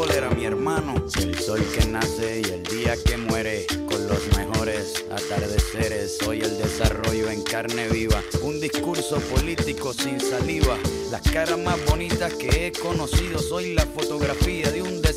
cólera, 0.00 0.30
mi 0.30 0.46
hermano. 0.46 0.94
El 1.20 1.38
sol 1.38 1.62
que 1.74 1.84
nace 1.86 2.40
y 2.40 2.50
el 2.50 2.62
día 2.62 2.96
que 3.04 3.18
muere, 3.18 3.66
con 3.86 4.08
los 4.08 4.34
mejores 4.34 5.04
atardeceres. 5.10 6.16
Soy 6.16 6.40
el 6.40 6.56
desarrollo 6.56 7.28
en 7.28 7.42
carne 7.42 7.86
viva, 7.88 8.22
un 8.40 8.58
discurso 8.60 9.18
político 9.20 9.92
sin 9.92 10.18
saliva. 10.18 10.78
Las 11.10 11.20
caras 11.30 11.58
más 11.58 11.84
bonitas 11.84 12.32
que 12.32 12.66
he 12.66 12.72
conocido, 12.72 13.40
soy 13.40 13.74
la 13.74 13.84
fotografía 13.84 14.70
de 14.70 14.80
un 14.80 14.89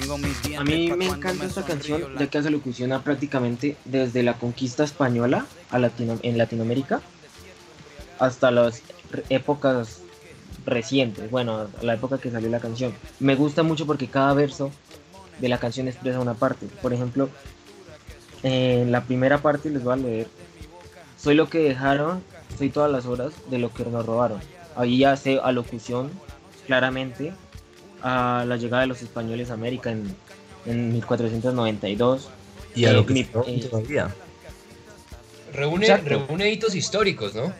tengo 0.00 0.18
mis 0.18 0.42
dientes 0.42 0.60
A 0.60 0.64
mí 0.64 0.92
me 0.96 1.06
encanta 1.06 1.44
esta 1.44 1.64
canción 1.64 2.14
la 2.14 2.20
ya 2.20 2.26
que 2.28 2.38
hace 2.38 2.50
locución 2.50 2.92
a 2.92 3.02
prácticamente 3.02 3.76
desde 3.84 4.22
la 4.22 4.34
conquista 4.34 4.84
española 4.84 5.46
a 5.70 5.78
Latino- 5.78 6.18
en 6.22 6.38
Latinoamérica 6.38 7.00
hasta 8.18 8.50
las 8.50 8.82
épocas 9.28 10.00
recientes, 10.66 11.30
bueno, 11.30 11.68
la 11.82 11.94
época 11.94 12.18
que 12.18 12.30
salió 12.30 12.50
la 12.50 12.60
canción. 12.60 12.92
Me 13.18 13.34
gusta 13.34 13.62
mucho 13.62 13.86
porque 13.86 14.08
cada 14.08 14.34
verso 14.34 14.70
de 15.38 15.48
la 15.48 15.58
canción 15.58 15.88
expresa 15.88 16.20
una 16.20 16.34
parte. 16.34 16.66
Por 16.82 16.92
ejemplo, 16.92 17.30
en 18.42 18.92
la 18.92 19.02
primera 19.04 19.38
parte 19.38 19.70
les 19.70 19.82
voy 19.82 19.94
a 19.94 19.96
leer. 19.96 20.28
Soy 21.18 21.34
lo 21.34 21.48
que 21.48 21.60
dejaron, 21.60 22.22
soy 22.58 22.68
todas 22.68 22.90
las 22.92 23.06
horas 23.06 23.32
de 23.50 23.58
lo 23.58 23.72
que 23.72 23.84
nos 23.86 24.04
robaron. 24.04 24.40
Ahí 24.76 24.98
ya 24.98 25.12
hace 25.12 25.40
alocución 25.42 26.10
claramente 26.66 27.32
a 28.02 28.44
la 28.46 28.56
llegada 28.56 28.82
de 28.82 28.86
los 28.88 29.02
españoles 29.02 29.50
a 29.50 29.54
América 29.54 29.90
en, 29.90 30.14
en 30.66 30.92
1492. 30.92 32.28
Y 32.74 32.84
a 32.86 32.90
Eh, 32.90 32.94
lo 32.94 33.06
que 33.06 33.14
mi- 33.14 33.20
eh, 33.46 33.68
todavía. 33.70 34.14
Reúne, 35.52 35.86
Exacto. 35.86 36.08
reúne 36.28 36.50
hitos 36.50 36.74
históricos, 36.74 37.34
¿no? 37.34 37.52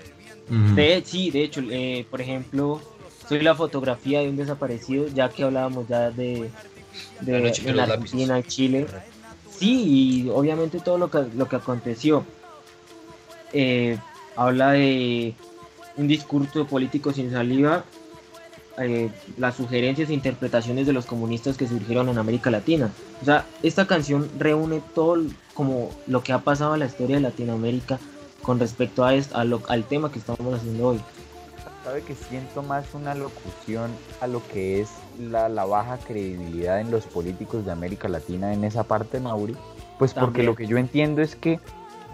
De, 0.74 1.02
sí, 1.04 1.30
de 1.30 1.44
hecho, 1.44 1.60
eh, 1.70 2.04
por 2.10 2.20
ejemplo, 2.20 2.80
soy 3.28 3.40
la 3.40 3.54
fotografía 3.54 4.20
de 4.20 4.28
un 4.28 4.36
desaparecido, 4.36 5.06
ya 5.08 5.28
que 5.28 5.44
hablábamos 5.44 5.86
ya 5.88 6.10
de, 6.10 6.50
de 7.20 7.32
La 7.32 7.38
noche 7.40 7.62
en 7.68 7.78
Argentina 7.78 8.34
lápices. 8.34 8.54
Chile. 8.54 8.86
Sí, 9.56 10.24
y 10.24 10.28
obviamente 10.30 10.80
todo 10.80 10.98
lo 10.98 11.10
que, 11.10 11.24
lo 11.36 11.48
que 11.48 11.56
aconteció. 11.56 12.24
Eh, 13.52 13.98
habla 14.36 14.72
de 14.72 15.34
un 15.96 16.08
discurso 16.08 16.66
político 16.66 17.12
sin 17.12 17.30
saliva, 17.30 17.84
eh, 18.80 19.10
las 19.36 19.56
sugerencias 19.56 20.10
e 20.10 20.14
interpretaciones 20.14 20.86
de 20.86 20.92
los 20.92 21.06
comunistas 21.06 21.56
que 21.56 21.66
surgieron 21.68 22.08
en 22.08 22.18
América 22.18 22.50
Latina. 22.50 22.90
O 23.22 23.24
sea, 23.24 23.44
esta 23.62 23.86
canción 23.86 24.28
reúne 24.38 24.82
todo 24.94 25.22
como 25.54 25.90
lo 26.06 26.22
que 26.22 26.32
ha 26.32 26.38
pasado 26.40 26.74
en 26.74 26.80
la 26.80 26.86
historia 26.86 27.16
de 27.16 27.22
Latinoamérica 27.22 27.98
con 28.42 28.58
respecto 28.58 29.04
a, 29.04 29.14
est- 29.14 29.34
a 29.34 29.44
lo- 29.44 29.62
al 29.68 29.84
tema 29.84 30.10
que 30.10 30.18
estamos 30.18 30.54
haciendo 30.54 30.88
hoy. 30.88 31.00
Sabe 31.84 32.02
que 32.02 32.14
siento 32.14 32.62
más 32.62 32.86
una 32.94 33.14
locución 33.14 33.90
a 34.20 34.26
lo 34.26 34.46
que 34.48 34.80
es 34.80 34.90
la, 35.18 35.48
la 35.48 35.64
baja 35.64 35.98
credibilidad 35.98 36.80
en 36.80 36.90
los 36.90 37.04
políticos 37.06 37.64
de 37.64 37.72
América 37.72 38.08
Latina 38.08 38.52
en 38.52 38.64
esa 38.64 38.84
parte, 38.84 39.18
Mauri. 39.20 39.54
Pues 39.98 40.12
porque 40.14 40.24
También. 40.26 40.46
lo 40.46 40.54
que 40.56 40.66
yo 40.66 40.76
entiendo 40.78 41.20
es 41.22 41.36
que 41.36 41.58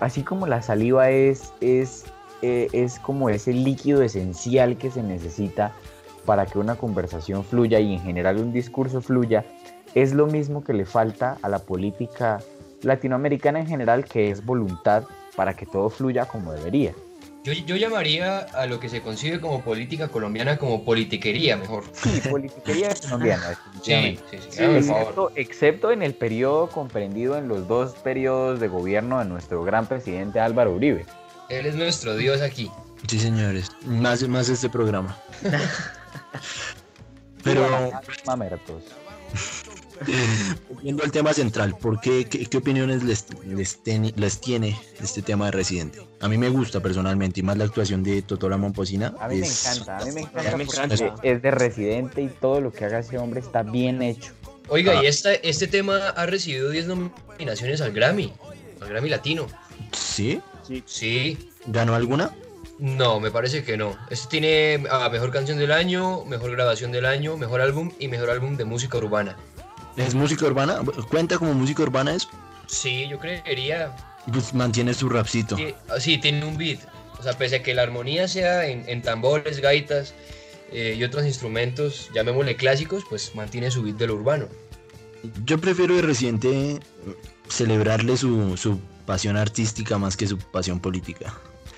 así 0.01 0.23
como 0.23 0.47
la 0.47 0.63
saliva 0.63 1.11
es, 1.11 1.53
es, 1.61 2.05
eh, 2.43 2.69
es 2.73 2.99
como 3.01 3.29
ese 3.31 3.53
líquido 3.53 4.03
esencial 4.03 4.77
que 4.77 4.91
se 4.91 5.03
necesita 5.03 5.73
para 6.27 6.45
que 6.45 6.59
una 6.59 6.75
conversación 6.75 7.45
fluya 7.45 7.81
y 7.81 7.95
en 7.95 8.03
general 8.03 8.37
un 8.37 8.53
discurso 8.53 9.01
fluya, 9.01 9.45
es 9.95 10.13
lo 10.13 10.27
mismo 10.27 10.63
que 10.63 10.75
le 10.75 10.85
falta 10.85 11.39
a 11.41 11.49
la 11.49 11.61
política 11.61 12.43
latinoamericana 12.83 13.61
en 13.61 13.67
general, 13.67 14.05
que 14.05 14.31
es 14.31 14.45
voluntad 14.45 15.05
para 15.35 15.55
que 15.55 15.65
todo 15.65 15.89
fluya 15.89 16.27
como 16.27 16.53
debería. 16.53 16.93
Yo, 17.45 17.53
yo 17.53 17.77
llamaría 17.77 18.39
a 18.41 18.67
lo 18.67 18.81
que 18.81 18.89
se 18.89 19.03
concibe 19.03 19.41
como 19.41 19.63
política 19.63 20.09
colombiana 20.09 20.59
como 20.59 20.85
politiquería, 20.85 21.57
mejor. 21.57 21.85
Sí, 21.93 22.21
politiquería 22.29 22.93
colombiana, 23.01 23.57
Sí, 23.83 24.19
sí, 24.31 24.39
sí. 24.39 24.49
Sí, 24.51 24.63
excepto, 24.65 25.31
excepto 25.37 25.93
en 25.93 26.03
el 26.03 26.15
periodo 26.15 26.69
comprendido 26.69 27.39
en 27.39 27.47
los 27.47 27.69
dos 27.69 27.95
periodos 27.95 28.59
de 28.59 28.67
gobierno 28.67 29.21
de 29.21 29.27
nuestro 29.27 29.63
gran 29.63 29.87
presidente 29.87 30.41
Álvaro 30.41 30.75
Uribe. 30.75 31.07
Él 31.49 31.67
es 31.67 31.77
nuestro 31.77 32.17
Dios 32.17 32.43
aquí. 32.43 32.69
Sí, 33.07 33.21
señores. 33.21 33.71
Más, 33.85 34.27
más 34.29 34.49
este 34.49 34.69
programa. 34.69 35.17
Pero 37.43 37.91
Mamertos. 38.27 38.83
viendo 40.83 41.03
el 41.05 41.11
tema 41.11 41.33
central, 41.33 41.77
¿por 41.79 42.01
qué, 42.01 42.27
qué, 42.27 42.47
qué 42.47 42.57
opiniones 42.59 43.03
les, 43.03 43.27
les, 43.47 43.83
ten- 43.83 44.13
les 44.17 44.41
tiene 44.41 44.79
este 45.01 45.23
tema 45.23 45.47
de 45.47 45.53
Residente? 45.53 46.07
A 46.21 46.29
mí 46.29 46.37
me 46.39 46.49
gusta 46.49 46.81
personalmente 46.81 47.41
y 47.41 47.43
más 47.43 47.57
la 47.57 47.65
actuación 47.65 48.03
de 48.03 48.23
Totola 48.23 48.57
Momposina. 48.57 49.15
A 49.21 49.29
mí 49.29 49.37
me 49.37 49.47
encanta, 49.47 49.99
a 49.99 50.05
mí 50.05 50.13
me 50.13 50.21
encanta 50.23 50.41
A 50.41 50.53
mí 50.53 50.59
me 50.59 50.67
porque 50.67 50.83
encanta. 50.95 51.15
es 51.23 51.43
de 51.43 51.51
residente 51.51 52.23
y 52.23 52.29
todo 52.29 52.61
lo 52.61 52.73
que 52.73 52.85
haga 52.85 52.99
ese 53.01 53.19
hombre 53.19 53.41
está 53.41 53.63
bien 53.63 54.03
hecho. 54.03 54.33
Oiga, 54.69 54.99
Ah. 54.99 55.03
y 55.03 55.07
esta, 55.07 55.33
este 55.33 55.67
tema 55.67 56.09
ha 56.09 56.27
recibido 56.27 56.71
10 56.71 56.87
nominaciones 56.89 57.81
al 57.81 57.93
Grammy, 57.93 58.33
al 58.81 58.89
Grammy 58.89 59.09
Latino. 59.09 59.47
¿Sí? 59.93 60.41
Sí, 60.85 61.51
¿Ganó 61.67 61.95
alguna? 61.95 62.33
No, 62.79 63.21
me 63.21 63.31
parece 63.31 63.65
que 63.65 63.77
no. 63.77 63.97
Este 64.11 64.29
tiene 64.29 64.87
a 64.91 65.09
mejor 65.09 65.31
canción 65.31 65.59
del 65.59 65.73
año, 65.73 66.25
mejor 66.25 66.51
grabación 66.51 66.93
del 66.93 67.07
año, 67.07 67.37
mejor 67.37 67.61
álbum 67.61 67.93
y 67.99 68.09
mejor 68.09 68.31
álbum 68.31 68.57
de 68.57 68.65
música 68.65 68.99
urbana. 68.99 69.37
¿Es 69.97 70.15
música 70.15 70.45
urbana? 70.47 70.81
¿Cuenta 71.09 71.39
como 71.39 71.55
música 71.55 71.83
urbana 71.83 72.15
eso? 72.15 72.29
Sí, 72.67 73.09
yo 73.09 73.19
creería. 73.19 73.97
Pues 74.31 74.53
mantiene 74.53 74.93
su 74.93 75.09
rapcito. 75.09 75.57
Sí, 75.57 75.75
ah, 75.89 75.99
sí, 75.99 76.19
tiene 76.19 76.45
un 76.45 76.59
beat. 76.59 76.81
O 77.19 77.23
sea, 77.23 77.33
pese 77.33 77.57
a 77.57 77.63
que 77.63 77.73
la 77.73 77.83
armonía 77.83 78.29
sea 78.29 78.67
en, 78.67 78.87
en 78.89 79.01
tambores, 79.01 79.61
gaitas 79.61 80.13
eh, 80.71 80.97
y 80.99 81.05
otros 81.05 81.25
instrumentos, 81.25 82.11
llamémosle 82.15 82.57
clásicos, 82.57 83.05
pues 83.09 83.35
mantiene 83.35 83.71
su 83.71 83.83
beat 83.83 83.97
de 83.97 84.09
lo 84.09 84.15
urbano. 84.15 84.49
Yo 85.45 85.59
prefiero 85.59 85.97
de 85.97 86.03
Residente 86.03 86.81
celebrarle 87.49 88.17
su, 88.17 88.57
su 88.57 88.79
pasión 89.07 89.37
artística 89.37 89.97
más 89.97 90.17
que 90.17 90.27
su 90.27 90.37
pasión 90.39 90.81
política. 90.81 91.33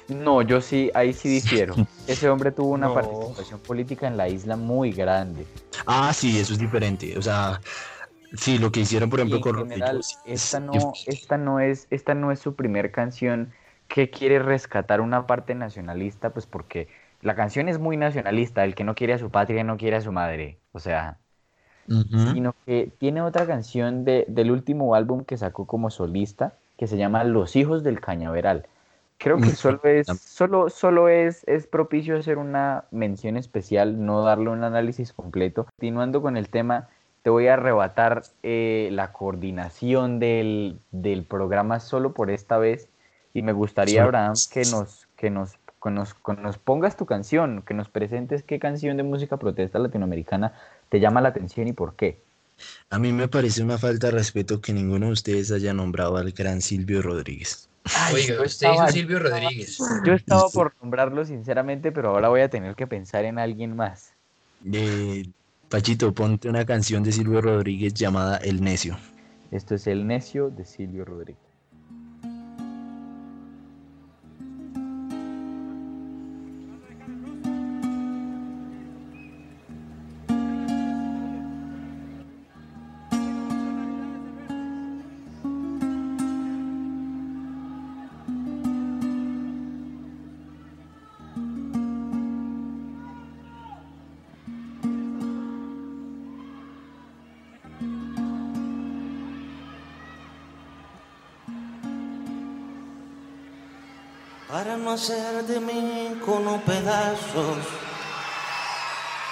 No, 0.09 0.43
yo 0.43 0.61
sí, 0.61 0.91
ahí 0.95 1.13
sí 1.13 1.29
difiero. 1.29 1.77
Ese 2.07 2.29
hombre 2.29 2.51
tuvo 2.53 2.73
una 2.73 2.89
No. 2.89 2.95
participación 2.95 3.61
política 3.61 4.07
en 4.09 4.17
la 4.17 4.29
isla 4.29 4.57
muy 4.57 4.93
grande. 4.93 5.47
Ah, 5.87 6.13
sí, 6.13 6.39
eso 6.39 6.53
es 6.53 6.59
diferente. 6.59 7.17
O 7.19 7.23
sea, 7.23 7.61
sí, 8.33 8.59
lo 8.59 8.71
que 8.73 8.81
hicieron, 8.81 9.11
por 9.11 9.21
ejemplo, 9.21 9.41
con 9.41 9.55
general, 9.55 9.97
Rodrigo, 9.97 10.03
sí, 10.03 10.17
es 10.25 10.43
esta 10.45 10.61
no, 10.61 11.01
esta 11.07 11.39
no 11.39 11.61
es, 11.61 11.87
esta 11.91 12.15
no 12.15 12.33
es 12.33 12.39
su 12.41 12.55
primer 12.57 12.91
canción 12.93 13.53
que 13.89 14.11
quiere 14.11 14.39
rescatar 14.39 15.01
una 15.01 15.27
parte 15.27 15.55
nacionalista, 15.55 16.33
pues 16.33 16.47
porque 16.47 16.89
la 17.23 17.35
canción 17.35 17.69
es 17.69 17.79
muy 17.79 17.97
nacionalista, 17.97 18.65
el 18.65 18.75
que 18.75 18.85
no 18.85 18.95
quiere 18.95 19.15
a 19.15 19.19
su 19.19 19.31
patria 19.31 19.65
no 19.65 19.77
quiere 19.77 19.97
a 19.97 20.01
su 20.01 20.13
madre. 20.13 20.61
O 20.73 20.79
sea, 20.79 21.21
sino 22.15 22.55
que 22.67 22.93
tiene 22.99 23.23
otra 23.23 23.47
canción 23.47 24.05
de, 24.05 24.25
del 24.29 24.51
último 24.51 24.95
álbum 24.95 25.25
que 25.25 25.37
sacó 25.37 25.67
como 25.67 25.91
solista 25.91 26.59
que 26.77 26.87
se 26.87 26.97
llama 26.97 27.25
Los 27.25 27.57
hijos 27.57 27.83
del 27.83 28.01
cañaveral. 28.01 28.69
Creo 29.19 29.39
que 29.39 29.51
solo 29.51 29.81
es, 29.85 30.07
solo, 30.07 30.71
solo 30.71 31.09
es, 31.09 31.43
es 31.47 31.67
propicio 31.67 32.17
hacer 32.17 32.39
una 32.39 32.85
mención 32.93 33.37
especial, 33.37 34.05
no 34.05 34.23
darle 34.23 34.51
un 34.51 34.63
análisis 34.63 35.13
completo. 35.13 35.65
Continuando 35.65 36.23
con 36.23 36.37
el 36.37 36.49
tema, 36.49 36.89
te 37.23 37.31
voy 37.31 37.49
a 37.49 37.55
arrebatar 37.55 38.23
eh, 38.43 38.89
la 38.93 39.13
coordinación 39.13 40.21
del, 40.21 40.79
del 40.93 41.25
programa 41.25 41.81
solo 41.81 42.15
por 42.15 42.31
esta 42.31 42.59
vez 42.59 42.89
y 43.35 43.43
me 43.43 43.53
gustaría, 43.53 44.05
Abraham, 44.05 44.35
que 44.53 44.61
nos, 44.61 45.09
que 45.17 45.31
nos, 45.31 45.59
que 45.83 45.91
nos, 45.91 46.15
que 46.15 46.33
nos 46.35 46.59
pongas 46.59 46.97
tu 46.97 47.07
canción, 47.07 47.63
que 47.63 47.75
nos 47.75 47.89
presentes 47.89 48.43
qué 48.43 48.59
canción 48.59 48.97
de 48.97 49.03
música 49.03 49.37
protesta 49.37 49.79
latinoamericana 49.79 50.53
te 50.89 51.01
llama 51.01 51.21
la 51.21 51.29
atención 51.31 51.69
y 51.69 51.73
por 51.73 51.95
qué. 51.95 52.21
A 52.91 52.99
mí 52.99 53.13
me 53.13 53.29
parece 53.29 53.63
una 53.63 53.79
falta 53.79 54.09
de 54.09 54.15
respeto 54.15 54.61
que 54.61 54.73
ninguno 54.73 55.07
de 55.07 55.13
ustedes 55.13 55.53
haya 55.53 55.73
nombrado 55.75 56.17
al 56.17 56.33
gran 56.33 56.61
Silvio 56.61 57.03
Rodríguez. 57.03 57.69
Oiga, 58.13 58.27
yo 58.27 58.43
usted 58.43 58.45
estaba- 58.45 58.75
hizo 58.85 58.93
Silvio 58.93 59.19
Rodríguez. 59.19 59.79
Yo 60.05 60.13
estaba 60.13 60.49
por 60.51 60.75
nombrarlo 60.81 61.25
sinceramente, 61.25 61.91
pero 61.93 62.11
ahora 62.11 62.29
voy 62.29 62.41
a 62.43 62.49
tener 62.51 62.75
que 62.75 62.87
pensar 62.87 63.25
en 63.25 63.39
alguien 63.39 63.75
más. 63.77 64.13
Eh, 64.73 65.25
Pachito, 65.69 66.13
ponte 66.13 66.49
una 66.49 66.65
canción 66.65 67.03
de 67.03 67.13
Silvio 67.13 67.41
Rodríguez 67.41 67.95
llamada 67.95 68.39
El 68.39 68.61
Necio. 68.63 68.97
Esto 69.51 69.75
es 69.75 69.87
El 69.87 70.07
Necio 70.07 70.51
de 70.51 70.65
Silvio 70.65 71.05
Rodríguez. 71.05 71.48
De 105.49 105.61
mí 105.61 106.21
con 106.25 106.61
pedazos, 106.61 107.59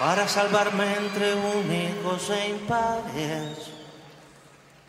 para 0.00 0.26
salvarme 0.26 0.96
entre 0.96 1.34
únicos 1.34 2.30
e 2.30 2.48
impares, 2.50 3.70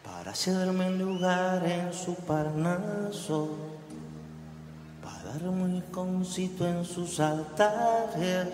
para 0.05 0.33
cederme 0.33 0.87
un 0.87 0.99
lugar 0.99 1.65
en 1.65 1.93
su 1.93 2.15
parnaso, 2.15 3.49
para 5.03 5.33
darme 5.33 5.63
un 5.63 5.75
iconcito 5.75 6.65
en 6.65 6.85
sus 6.85 7.19
altares. 7.19 8.47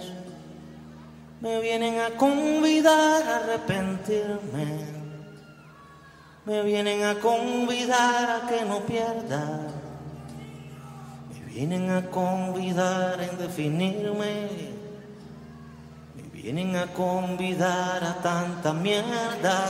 Me 1.41 1.59
vienen 1.61 1.99
a 1.99 2.17
convidar 2.17 3.21
a 3.27 3.35
arrepentirme, 3.35 4.85
me 6.45 6.63
vienen 6.63 7.03
a 7.03 7.15
convidar 7.15 8.41
a 8.41 8.47
que 8.47 8.65
no 8.65 8.79
pierda. 8.79 9.72
Vienen 11.53 11.91
a 11.91 12.09
convidar 12.09 13.21
en 13.21 13.37
definirme. 13.37 14.49
Me 16.15 16.23
vienen 16.33 16.75
a 16.75 16.87
convidar 16.87 18.03
a 18.03 18.15
tanta 18.23 18.73
mierda. 18.73 19.67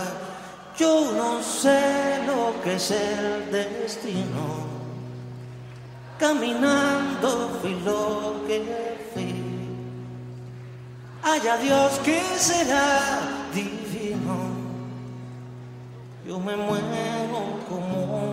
Yo 0.77 1.11
no 1.11 1.43
sé 1.43 2.21
lo 2.25 2.61
que 2.63 2.75
es 2.75 2.89
el 2.89 3.51
destino. 3.51 4.63
Caminando 6.17 7.59
fui 7.61 7.77
lo 7.83 8.45
que 8.47 9.09
fui. 9.13 9.35
Haya 11.21 11.57
Dios 11.57 11.99
que 11.99 12.21
será 12.37 13.19
divino. 13.53 14.37
Yo 16.25 16.39
me 16.39 16.55
muero 16.55 17.59
como 17.67 18.07
viví. 18.21 18.32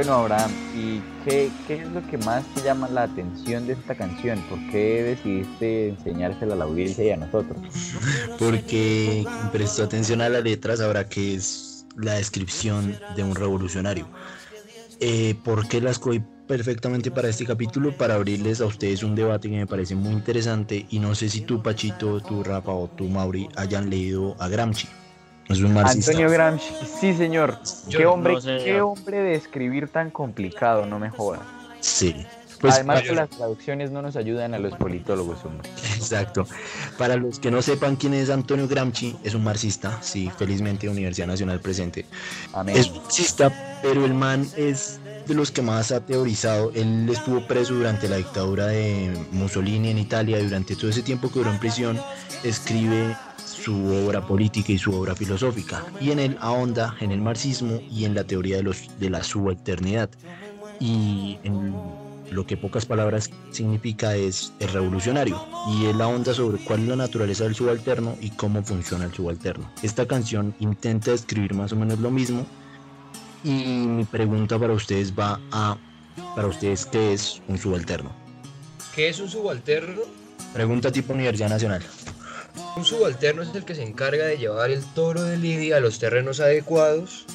Bueno, 0.00 0.14
Abraham, 0.14 0.50
¿y 0.74 1.02
qué, 1.26 1.50
es 1.68 1.86
lo 1.90 2.00
que 2.06 2.16
más 2.16 2.42
te 2.54 2.62
llama 2.62 2.88
la 2.88 3.02
atención 3.02 3.66
de 3.66 3.74
esta 3.74 3.94
canción? 3.94 4.40
¿Por 4.48 4.58
qué 4.70 5.02
decidiste 5.02 5.90
enseñársela 5.90 6.54
a 6.54 6.56
la 6.56 6.64
audiencia 6.64 7.04
y 7.04 7.10
a 7.10 7.18
nosotros? 7.18 7.58
Porque 8.38 9.26
prestó 9.52 9.82
atención 9.82 10.22
a 10.22 10.30
la 10.30 10.40
letra 10.40 10.74
sabrá 10.74 11.06
que 11.06 11.34
es 11.34 11.84
la 11.98 12.14
descripción 12.14 12.98
de 13.14 13.22
un 13.22 13.34
revolucionario. 13.34 14.08
Eh, 15.00 15.34
¿Por 15.44 15.68
qué 15.68 15.82
la 15.82 15.90
escogí 15.90 16.22
perfectamente 16.48 17.10
para 17.10 17.28
este 17.28 17.44
capítulo? 17.44 17.94
Para 17.94 18.14
abrirles 18.14 18.62
a 18.62 18.64
ustedes 18.64 19.02
un 19.02 19.14
debate 19.14 19.50
que 19.50 19.56
me 19.56 19.66
parece 19.66 19.96
muy 19.96 20.14
interesante 20.14 20.86
y 20.88 20.98
no 20.98 21.14
sé 21.14 21.28
si 21.28 21.42
tú, 21.42 21.62
Pachito, 21.62 22.22
tú, 22.22 22.42
Rafa 22.42 22.72
o 22.72 22.88
tú, 22.88 23.04
Mauri, 23.04 23.50
hayan 23.54 23.90
leído 23.90 24.34
a 24.38 24.48
Gramsci. 24.48 24.88
Es 25.48 25.60
un 25.60 25.74
marxista. 25.74 26.12
Antonio 26.12 26.30
Gramsci, 26.30 26.74
sí 27.00 27.14
señor. 27.14 27.58
Yo 27.88 27.98
¿Qué 27.98 28.04
no, 28.04 28.12
hombre, 28.12 28.40
señor. 28.40 28.64
qué 28.64 28.80
hombre 28.80 29.18
de 29.18 29.34
escribir 29.34 29.88
tan 29.88 30.10
complicado, 30.10 30.86
no 30.86 30.98
me 30.98 31.10
jodas. 31.10 31.40
Sí. 31.80 32.14
Pues 32.60 32.74
Además 32.74 33.06
las 33.06 33.30
traducciones 33.30 33.90
no 33.90 34.02
nos 34.02 34.16
ayudan 34.16 34.52
a 34.52 34.58
los 34.58 34.74
politólogos, 34.74 35.42
hombre. 35.46 35.68
Exacto. 35.96 36.46
Para 36.98 37.16
los 37.16 37.38
que 37.38 37.50
no 37.50 37.62
sepan 37.62 37.96
quién 37.96 38.12
es 38.12 38.28
Antonio 38.28 38.68
Gramsci, 38.68 39.16
es 39.24 39.34
un 39.34 39.42
marxista, 39.42 39.98
sí, 40.02 40.30
felizmente 40.36 40.86
Universidad 40.86 41.26
Nacional 41.26 41.60
presente. 41.60 42.04
Amén. 42.52 42.76
Es 42.76 42.92
marxista, 42.92 43.80
pero 43.82 44.04
el 44.04 44.12
man 44.12 44.46
es 44.58 45.00
de 45.26 45.34
los 45.34 45.50
que 45.50 45.62
más 45.62 45.90
ha 45.90 46.04
teorizado. 46.04 46.70
Él 46.74 47.08
estuvo 47.10 47.46
preso 47.46 47.74
durante 47.74 48.08
la 48.08 48.16
dictadura 48.16 48.66
de 48.66 49.26
Mussolini 49.32 49.90
en 49.90 49.98
Italia 49.98 50.38
y 50.38 50.44
durante 50.44 50.76
todo 50.76 50.90
ese 50.90 51.02
tiempo 51.02 51.28
que 51.28 51.38
duró 51.38 51.50
en 51.50 51.58
prisión 51.58 51.98
escribe 52.44 53.16
su 53.62 53.74
obra 54.06 54.26
política 54.26 54.72
y 54.72 54.78
su 54.78 54.94
obra 54.94 55.14
filosófica. 55.14 55.84
Y 56.00 56.10
en 56.10 56.18
él 56.18 56.36
ahonda 56.40 56.96
en 57.00 57.12
el 57.12 57.20
marxismo 57.20 57.80
y 57.90 58.04
en 58.04 58.14
la 58.14 58.24
teoría 58.24 58.56
de, 58.56 58.62
los, 58.62 58.88
de 58.98 59.10
la 59.10 59.22
subalternidad. 59.22 60.10
Y 60.78 61.38
en 61.44 61.74
lo 62.30 62.46
que 62.46 62.56
pocas 62.56 62.86
palabras 62.86 63.30
significa 63.50 64.16
es 64.16 64.52
el 64.60 64.68
revolucionario. 64.68 65.44
Y 65.68 65.86
él 65.86 66.00
ahonda 66.00 66.32
sobre 66.32 66.62
cuál 66.64 66.80
es 66.80 66.88
la 66.88 66.96
naturaleza 66.96 67.44
del 67.44 67.54
subalterno 67.54 68.16
y 68.20 68.30
cómo 68.30 68.62
funciona 68.62 69.04
el 69.04 69.12
subalterno. 69.12 69.70
Esta 69.82 70.06
canción 70.06 70.54
intenta 70.60 71.10
describir 71.10 71.54
más 71.54 71.72
o 71.72 71.76
menos 71.76 71.98
lo 71.98 72.10
mismo. 72.10 72.46
Y 73.42 73.64
mi 73.64 74.04
pregunta 74.04 74.58
para 74.58 74.72
ustedes 74.72 75.12
va 75.12 75.40
a, 75.50 75.76
para 76.34 76.48
ustedes, 76.48 76.86
¿qué 76.86 77.12
es 77.12 77.42
un 77.48 77.58
subalterno? 77.58 78.10
¿Qué 78.94 79.08
es 79.08 79.20
un 79.20 79.28
subalterno? 79.28 80.02
Pregunta 80.52 80.90
tipo 80.90 81.12
Universidad 81.12 81.48
Nacional. 81.48 81.82
Un 82.76 82.84
subalterno 82.84 83.42
es 83.42 83.54
el 83.54 83.64
que 83.64 83.74
se 83.74 83.82
encarga 83.82 84.24
de 84.24 84.38
llevar 84.38 84.70
el 84.70 84.84
toro 84.94 85.22
de 85.22 85.36
Lidia 85.36 85.76
a 85.76 85.80
los 85.80 85.98
terrenos 85.98 86.40
adecuados. 86.40 87.26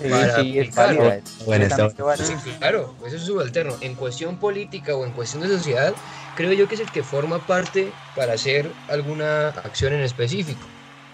Sí, 0.00 0.08
para 0.10 0.42
sí, 0.42 0.58
es 0.58 0.68
aplicarlo. 0.68 1.00
válida, 1.00 1.16
es 1.16 1.44
Bueno, 1.44 1.64
está 1.64 1.76
completamente 1.78 2.02
válida. 2.02 2.40
Sí, 2.44 2.50
claro, 2.58 2.94
ese 3.04 3.16
es 3.16 3.22
un 3.22 3.28
subalterno. 3.28 3.74
En 3.80 3.94
cuestión 3.96 4.36
política 4.38 4.94
o 4.94 5.04
en 5.04 5.10
cuestión 5.10 5.42
de 5.42 5.48
sociedad, 5.48 5.92
creo 6.36 6.52
yo 6.52 6.68
que 6.68 6.76
es 6.76 6.80
el 6.80 6.90
que 6.92 7.02
forma 7.02 7.44
parte 7.44 7.90
para 8.14 8.34
hacer 8.34 8.70
alguna 8.88 9.48
acción 9.48 9.94
en 9.94 10.02
específico, 10.02 10.64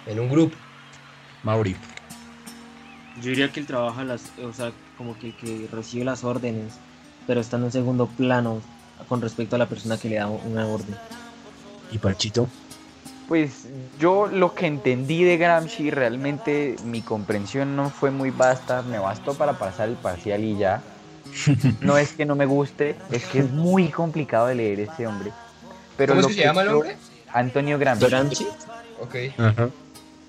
en 0.07 0.21
un 0.21 0.29
grupo. 0.29 0.55
Mauri. 1.45 1.77
Yo 3.23 3.31
diría 3.31 3.51
que 3.51 3.61
él 3.61 3.67
trabaja 3.67 4.05
las, 4.05 4.33
o 4.43 4.53
sea, 4.53 4.73
como 4.99 5.19
que 5.19 5.29
el 5.29 5.37
que 5.37 5.69
recibe 5.73 6.05
las 6.05 6.25
órdenes, 6.25 6.75
pero 7.27 7.41
está 7.41 7.57
en 7.57 7.65
un 7.65 7.73
segundo 7.73 8.07
plano 8.07 8.61
con 9.09 9.23
respecto 9.23 9.57
a 9.57 9.59
la 9.59 9.67
persona 9.67 9.97
que 9.97 10.09
le 10.09 10.17
da 10.17 10.27
una 10.27 10.67
orden. 10.67 10.95
¿Y 11.93 11.99
Parchito? 11.99 12.49
Pues 13.29 13.67
yo 13.99 14.27
lo 14.27 14.55
que 14.55 14.67
entendí 14.67 15.25
de 15.25 15.39
Gramsci, 15.39 15.91
realmente 15.91 16.77
mi 16.85 17.01
comprensión 17.01 17.75
no 17.75 17.89
fue 17.89 18.11
muy 18.11 18.31
vasta, 18.31 18.83
me 18.83 18.99
bastó 18.99 19.35
para 19.35 19.55
pasar 19.55 19.89
el 19.89 19.95
parcial 19.97 20.45
y 20.45 20.57
ya. 20.59 20.83
No 21.81 21.97
es 21.97 22.13
que 22.13 22.27
no 22.27 22.37
me 22.37 22.47
guste, 22.47 22.97
es 23.11 23.25
que 23.25 23.39
es 23.41 23.51
muy 23.51 23.89
complicado 23.89 24.47
de 24.49 24.55
leer 24.57 24.81
ese 24.81 25.07
hombre. 25.07 25.33
Pero 25.97 26.13
¿Cómo 26.13 26.23
lo 26.23 26.29
que 26.29 26.35
se 26.35 26.41
llama 26.45 26.63
el 26.63 26.69
yo- 26.69 26.75
hombre? 26.79 26.97
Antonio 27.33 27.79
Gramsci. 27.79 28.07
Gramsci, 28.07 28.47
Ok. 29.01 29.15
Ajá. 29.39 29.69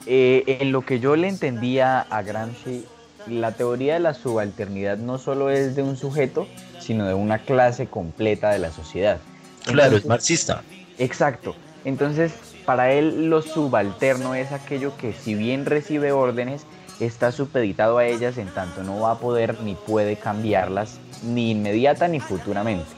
Eh, 0.08 0.58
en 0.62 0.72
lo 0.72 0.82
que 0.86 1.00
yo 1.00 1.16
le 1.16 1.28
entendía 1.28 2.00
a 2.02 2.22
Gramsci, 2.22 2.86
la 3.28 3.52
teoría 3.52 3.96
de 3.96 4.00
la 4.00 4.14
subalternidad 4.14 4.98
no 4.98 5.18
solo 5.18 5.50
es 5.50 5.76
de 5.76 5.82
un 5.84 5.98
sujeto, 5.98 6.48
sino 6.80 7.06
de 7.08 7.14
una 7.16 7.40
clase 7.40 7.88
completa 7.88 8.52
de 8.52 8.60
la 8.60 8.72
sociedad. 8.72 9.20
Claro, 9.66 9.98
es 9.98 10.06
marxista. 10.06 10.62
Exacto. 10.98 11.56
Entonces, 11.84 12.34
para 12.66 12.92
él 12.92 13.30
lo 13.30 13.42
subalterno 13.42 14.36
es 14.36 14.52
aquello 14.52 14.96
que 14.98 15.14
si 15.14 15.36
bien 15.36 15.66
recibe 15.66 16.12
órdenes, 16.12 16.66
está 17.00 17.32
supeditado 17.32 17.98
a 17.98 18.06
ellas 18.06 18.38
en 18.38 18.48
tanto 18.48 18.84
no 18.84 19.02
va 19.02 19.12
a 19.12 19.20
poder 19.20 19.62
ni 19.62 19.76
puede 19.76 20.16
cambiarlas 20.16 21.00
ni 21.24 21.52
inmediata 21.52 22.08
ni 22.08 22.20
futuramente. 22.20 22.90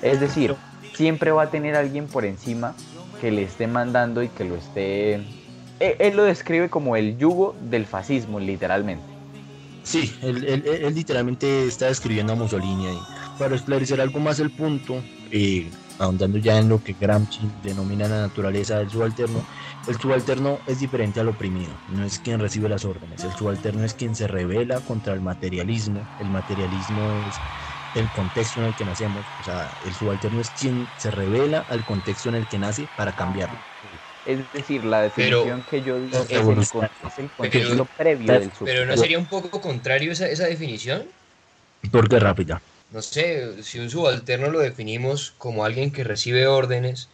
Es 0.00 0.20
decir, 0.20 0.54
siempre 0.94 1.30
va 1.30 1.44
a 1.44 1.50
tener 1.50 1.76
alguien 1.76 2.06
por 2.06 2.24
encima 2.24 2.74
que 3.20 3.30
le 3.30 3.42
esté 3.42 3.66
mandando 3.66 4.22
y 4.22 4.28
que 4.28 4.44
lo 4.44 4.56
esté... 4.56 5.14
Él, 5.14 5.96
él 5.98 6.16
lo 6.16 6.24
describe 6.24 6.70
como 6.70 6.96
el 6.96 7.18
yugo 7.18 7.54
del 7.60 7.86
fascismo, 7.86 8.40
literalmente. 8.40 9.04
Sí, 9.82 10.14
él 10.22 10.94
literalmente 10.94 11.66
está 11.66 11.86
describiendo 11.86 12.32
a 12.32 12.36
Mussolini 12.36 12.86
ahí. 12.86 12.98
Para 13.38 13.56
esclarecer 13.56 14.00
algo 14.00 14.20
más 14.20 14.38
el 14.38 14.50
punto, 14.50 15.02
eh, 15.32 15.68
ahondando 16.02 16.38
ya 16.38 16.58
en 16.58 16.68
lo 16.68 16.82
que 16.82 16.94
Gramsci 16.98 17.48
denomina 17.62 18.08
la 18.08 18.22
naturaleza 18.22 18.78
del 18.78 18.90
subalterno, 18.90 19.44
el 19.86 19.98
subalterno 19.98 20.58
es 20.66 20.80
diferente 20.80 21.20
al 21.20 21.28
oprimido, 21.28 21.72
no 21.88 22.04
es 22.04 22.18
quien 22.18 22.40
recibe 22.40 22.68
las 22.68 22.84
órdenes, 22.84 23.22
el 23.24 23.32
subalterno 23.32 23.84
es 23.84 23.94
quien 23.94 24.14
se 24.14 24.26
revela 24.26 24.80
contra 24.80 25.14
el 25.14 25.20
materialismo, 25.20 26.04
el 26.18 26.28
materialismo 26.30 27.00
es 27.28 28.00
el 28.00 28.08
contexto 28.10 28.60
en 28.60 28.66
el 28.66 28.74
que 28.74 28.84
nacemos, 28.84 29.24
o 29.40 29.44
sea, 29.44 29.70
el 29.86 29.92
subalterno 29.94 30.40
es 30.40 30.50
quien 30.50 30.88
se 30.98 31.10
revela 31.10 31.64
al 31.68 31.84
contexto 31.84 32.28
en 32.30 32.36
el 32.36 32.46
que 32.46 32.58
nace 32.58 32.88
para 32.96 33.12
cambiarlo. 33.12 33.58
Es 34.26 34.38
decir, 34.52 34.84
la 34.84 35.02
definición 35.02 35.62
que 35.68 35.82
yo 35.82 36.00
digo 36.00 36.18
es 36.18 36.30
el, 36.30 36.58
es 36.58 37.18
el 37.18 37.30
contexto 37.30 37.84
previo 37.96 38.32
del 38.32 38.42
Pero 38.42 38.56
subalterno. 38.56 38.92
¿no 38.92 38.96
sería 38.96 39.18
un 39.18 39.26
poco 39.26 39.60
contrario 39.60 40.12
esa, 40.12 40.28
esa 40.28 40.46
definición? 40.46 41.04
Porque 41.90 42.18
rápida. 42.20 42.62
No 42.92 43.02
sé, 43.02 43.62
si 43.62 43.78
un 43.78 43.90
subalterno 43.90 44.50
lo 44.50 44.58
definimos 44.60 45.32
como 45.38 45.64
alguien 45.64 45.90
que 45.90 46.04
recibe 46.04 46.46
órdenes 46.46 47.08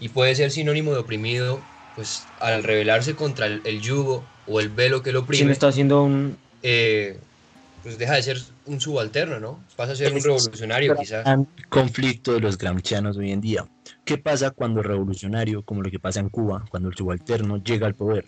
y 0.00 0.08
puede 0.08 0.34
ser 0.34 0.50
sinónimo 0.50 0.92
de 0.92 0.98
oprimido, 0.98 1.60
pues 1.96 2.24
al 2.40 2.62
rebelarse 2.62 3.14
contra 3.14 3.46
el, 3.46 3.60
el 3.64 3.80
yugo 3.80 4.24
o 4.46 4.60
el 4.60 4.68
velo 4.68 5.02
que 5.02 5.12
lo 5.12 5.20
si 5.20 5.22
no 5.22 5.26
oprime, 5.26 5.52
está 5.52 5.68
haciendo 5.68 6.02
un, 6.02 6.38
eh, 6.62 7.18
pues 7.82 7.98
deja 7.98 8.14
de 8.14 8.22
ser 8.22 8.38
un 8.66 8.80
subalterno, 8.80 9.40
¿no? 9.40 9.64
Pasa 9.76 9.92
a 9.92 9.96
ser 9.96 10.12
un 10.12 10.22
revolucionario 10.22 10.96
quizás. 10.96 11.26
conflicto 11.68 12.32
de 12.32 12.40
los 12.40 12.58
gramscianos 12.58 13.16
hoy 13.16 13.32
en 13.32 13.40
día. 13.40 13.66
¿Qué 14.04 14.18
pasa 14.18 14.50
cuando 14.50 14.80
el 14.80 14.86
revolucionario, 14.86 15.62
como 15.62 15.82
lo 15.82 15.90
que 15.90 15.98
pasa 15.98 16.20
en 16.20 16.28
Cuba, 16.28 16.64
cuando 16.70 16.88
el 16.88 16.96
subalterno 16.96 17.62
llega 17.62 17.86
al 17.86 17.94
poder? 17.94 18.26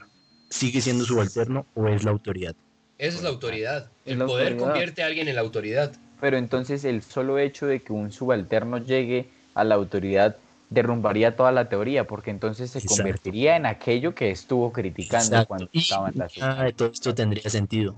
¿Sigue 0.48 0.80
siendo 0.80 1.04
subalterno 1.04 1.66
o 1.74 1.88
es 1.88 2.04
la 2.04 2.10
autoridad? 2.10 2.54
Esa 2.98 3.16
es 3.16 3.22
la 3.22 3.30
autoridad. 3.30 3.90
El 4.04 4.18
la 4.18 4.26
poder 4.26 4.48
autoridad. 4.48 4.66
convierte 4.66 5.02
a 5.02 5.06
alguien 5.06 5.28
en 5.28 5.34
la 5.34 5.40
autoridad. 5.40 5.92
Pero 6.20 6.36
entonces 6.36 6.84
el 6.84 7.02
solo 7.02 7.38
hecho 7.38 7.66
de 7.66 7.82
que 7.82 7.92
un 7.92 8.12
subalterno 8.12 8.78
llegue 8.78 9.30
a 9.54 9.64
la 9.64 9.74
autoridad 9.74 10.36
derrumbaría 10.68 11.34
toda 11.36 11.50
la 11.52 11.68
teoría, 11.68 12.06
porque 12.06 12.30
entonces 12.30 12.70
se 12.70 12.78
Exacto. 12.78 12.94
convertiría 12.94 13.56
en 13.56 13.66
aquello 13.66 14.14
que 14.14 14.30
estuvo 14.30 14.72
criticando 14.72 15.34
Exacto. 15.36 15.48
cuando 15.48 15.70
estaba 15.74 16.08
en 16.10 16.18
la 16.18 16.30
nada 16.36 16.64
de 16.64 16.72
todo 16.72 16.88
esto 16.92 17.14
tendría 17.14 17.50
sentido. 17.50 17.96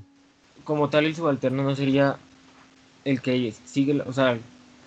como 0.64 0.90
tal 0.90 1.04
el 1.06 1.14
subalterno 1.16 1.62
no 1.62 1.74
sería 1.76 2.18
el 3.04 3.22
que 3.22 3.52
sigue, 3.66 4.00
o 4.02 4.12
sea, 4.12 4.38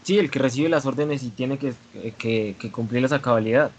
sí, 0.04 0.18
el 0.20 0.32
que 0.32 0.40
recibe 0.40 0.70
las 0.70 0.86
órdenes 0.86 1.24
y 1.24 1.32
tiene 1.32 1.58
que, 1.60 1.76
que, 2.18 2.58
que 2.60 2.72
cumplirlas 2.72 3.12
a 3.14 3.22
cabalidad. 3.22 3.72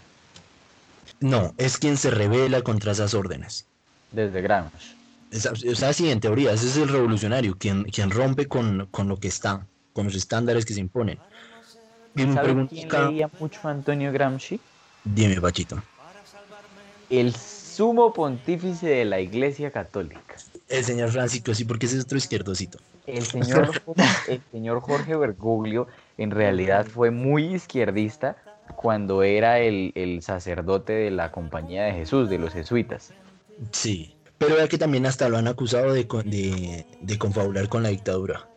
No, 1.19 1.53
es 1.57 1.77
quien 1.77 1.95
se 1.95 2.09
revela 2.09 2.63
contra 2.63 2.91
esas 2.93 3.13
órdenes. 3.13 3.69
desde 4.11 4.41
Gramsci. 4.41 4.96
Es- 5.31 5.45
o 5.45 5.75
sea, 5.75 5.93
sí, 5.93 6.09
en 6.09 6.19
teoría, 6.19 6.53
ese 6.53 6.67
es 6.67 6.77
el 6.77 6.89
revolucionario, 6.89 7.57
quien, 7.57 7.83
quien 7.83 8.11
rompe 8.11 8.47
con, 8.47 8.87
con 8.91 9.07
lo 9.07 9.17
que 9.17 9.27
está, 9.27 9.67
con 9.93 10.05
los 10.05 10.15
estándares 10.15 10.65
que 10.65 10.73
se 10.73 10.79
imponen. 10.79 11.19
Y 12.15 12.21
¿Sabe 12.23 12.41
pregunta 12.41 12.73
quién 12.73 12.89
leía 12.89 13.29
mucho 13.39 13.59
a 13.67 13.71
Antonio 13.71 14.11
Gramsci? 14.11 14.59
dime, 15.03 15.39
Pachito. 15.39 15.81
El 17.09 17.33
sumo 17.33 18.11
pontífice 18.11 18.87
de 18.87 19.05
la 19.05 19.19
Iglesia 19.19 19.71
Católica. 19.71 20.35
El 20.67 20.83
señor 20.83 21.09
Francisco, 21.09 21.53
sí, 21.53 21.63
porque 21.63 21.85
ese 21.85 21.97
es 21.97 22.03
otro 22.03 22.17
izquierdosito. 22.17 22.79
El 23.05 23.23
señor, 23.23 23.71
el 24.27 24.41
señor 24.51 24.81
Jorge 24.81 25.15
Bergoglio 25.15 25.87
en 26.17 26.31
realidad 26.31 26.85
fue 26.85 27.11
muy 27.11 27.55
izquierdista 27.55 28.35
cuando 28.75 29.23
era 29.23 29.59
el, 29.59 29.93
el 29.95 30.21
sacerdote 30.21 30.93
de 30.93 31.11
la 31.11 31.31
Compañía 31.31 31.85
de 31.85 31.93
Jesús, 31.93 32.29
de 32.29 32.37
los 32.39 32.51
jesuitas. 32.51 33.13
Sí, 33.71 34.16
pero 34.37 34.55
vea 34.55 34.67
que 34.67 34.77
también 34.77 35.05
hasta 35.05 35.29
lo 35.29 35.37
han 35.37 35.47
acusado 35.47 35.93
de, 35.93 36.07
con- 36.07 36.29
de, 36.29 36.85
de 37.01 37.17
confabular 37.17 37.67
con 37.69 37.83
la 37.83 37.89
dictadura. 37.89 38.47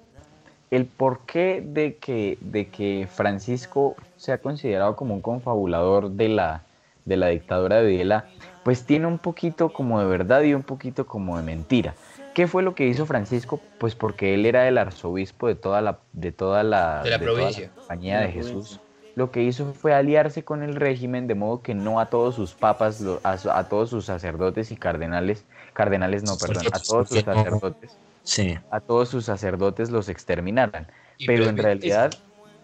El 0.70 0.86
porqué 0.86 1.62
de 1.66 1.96
que, 1.96 2.38
de 2.40 2.68
que 2.68 3.08
Francisco 3.12 3.96
sea 4.16 4.38
considerado 4.38 4.94
como 4.94 5.14
un 5.14 5.20
confabulador 5.20 6.10
de 6.10 6.28
la, 6.28 6.62
de 7.04 7.16
la 7.16 7.28
dictadura 7.28 7.76
de 7.82 7.86
Videla, 7.88 8.26
pues 8.62 8.84
tiene 8.84 9.06
un 9.06 9.18
poquito 9.18 9.72
como 9.72 9.98
de 10.00 10.06
verdad 10.06 10.42
y 10.42 10.54
un 10.54 10.62
poquito 10.62 11.06
como 11.06 11.36
de 11.38 11.42
mentira. 11.42 11.94
¿Qué 12.34 12.46
fue 12.46 12.62
lo 12.62 12.76
que 12.76 12.86
hizo 12.86 13.06
Francisco? 13.06 13.60
Pues 13.78 13.96
porque 13.96 14.34
él 14.34 14.46
era 14.46 14.68
el 14.68 14.78
arzobispo 14.78 15.48
de 15.48 15.56
toda 15.56 15.80
la, 15.80 15.98
de 16.12 16.30
toda 16.30 16.62
la, 16.62 17.02
De 17.02 17.10
la 17.10 17.18
toda 17.18 17.32
provincia. 17.32 17.70
compañía 17.74 18.14
De 18.18 18.20
de 18.20 18.26
la 18.28 18.32
Jesús. 18.32 18.50
provincia. 18.52 18.80
Lo 19.16 19.32
que 19.32 19.42
hizo 19.42 19.74
fue 19.74 19.92
aliarse 19.92 20.44
con 20.44 20.62
el 20.62 20.76
régimen 20.76 21.26
de 21.26 21.34
modo 21.34 21.62
que 21.62 21.74
no 21.74 21.98
a 21.98 22.06
todos 22.06 22.36
sus 22.36 22.54
papas, 22.54 23.02
a, 23.24 23.32
a 23.58 23.68
todos 23.68 23.90
sus 23.90 24.04
sacerdotes 24.04 24.70
y 24.70 24.76
cardenales, 24.76 25.44
cardenales 25.80 26.22
no, 26.22 26.36
perdón, 26.36 26.66
a 26.72 26.78
todos 26.78 27.08
sus 27.08 27.22
sacerdotes, 27.22 27.96
Sí, 28.22 28.58
a 28.70 28.80
todos 28.80 29.08
sus 29.08 29.24
sacerdotes 29.24 29.90
los 29.90 30.10
exterminaran. 30.10 30.86
Pero 31.26 31.48
en 31.48 31.56
realidad, 31.56 32.18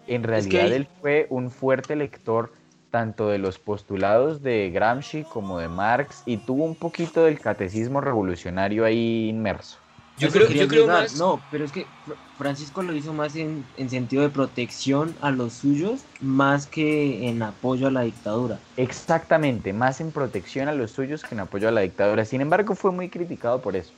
en 0.05 0.21
realidad 0.21 0.71
él 0.71 0.87
fue 1.01 1.25
un 1.31 1.49
fuerte 1.49 1.95
lector 1.95 2.53
tanto 2.91 3.29
de 3.29 3.39
los 3.39 3.57
postulados 3.57 4.43
de 4.43 4.69
Gramsci 4.69 5.23
como 5.23 5.57
de 5.57 5.67
Marx 5.67 6.21
y 6.27 6.37
tuvo 6.37 6.63
un 6.63 6.75
poquito 6.75 7.23
del 7.23 7.39
catecismo 7.39 8.01
revolucionario 8.01 8.85
ahí 8.85 9.29
inmerso. 9.29 9.79
Yo 10.17 10.27
Eso 10.27 10.37
creo, 10.39 10.49
yo 10.49 10.67
creo 10.67 10.87
más. 10.87 11.15
No, 11.15 11.39
pero 11.51 11.63
es 11.63 11.71
que 11.71 11.85
Fr- 12.05 12.15
Francisco 12.37 12.81
lo 12.81 12.95
hizo 12.95 13.13
más 13.13 13.35
en, 13.35 13.63
en 13.77 13.89
sentido 13.89 14.23
de 14.23 14.29
protección 14.29 15.13
a 15.21 15.29
los 15.31 15.53
suyos, 15.53 16.01
más 16.21 16.65
que 16.65 17.27
en 17.27 17.41
apoyo 17.43 17.87
a 17.87 17.91
la 17.91 18.01
dictadura. 18.01 18.59
Exactamente, 18.77 19.73
más 19.73 20.01
en 20.01 20.11
protección 20.11 20.69
a 20.69 20.73
los 20.73 20.91
suyos 20.91 21.23
que 21.23 21.35
en 21.35 21.41
apoyo 21.41 21.67
a 21.67 21.71
la 21.71 21.81
dictadura. 21.81 22.25
Sin 22.25 22.41
embargo, 22.41 22.73
fue 22.73 22.91
muy 22.91 23.09
criticado 23.09 23.61
por 23.61 23.75
eso. 23.75 23.93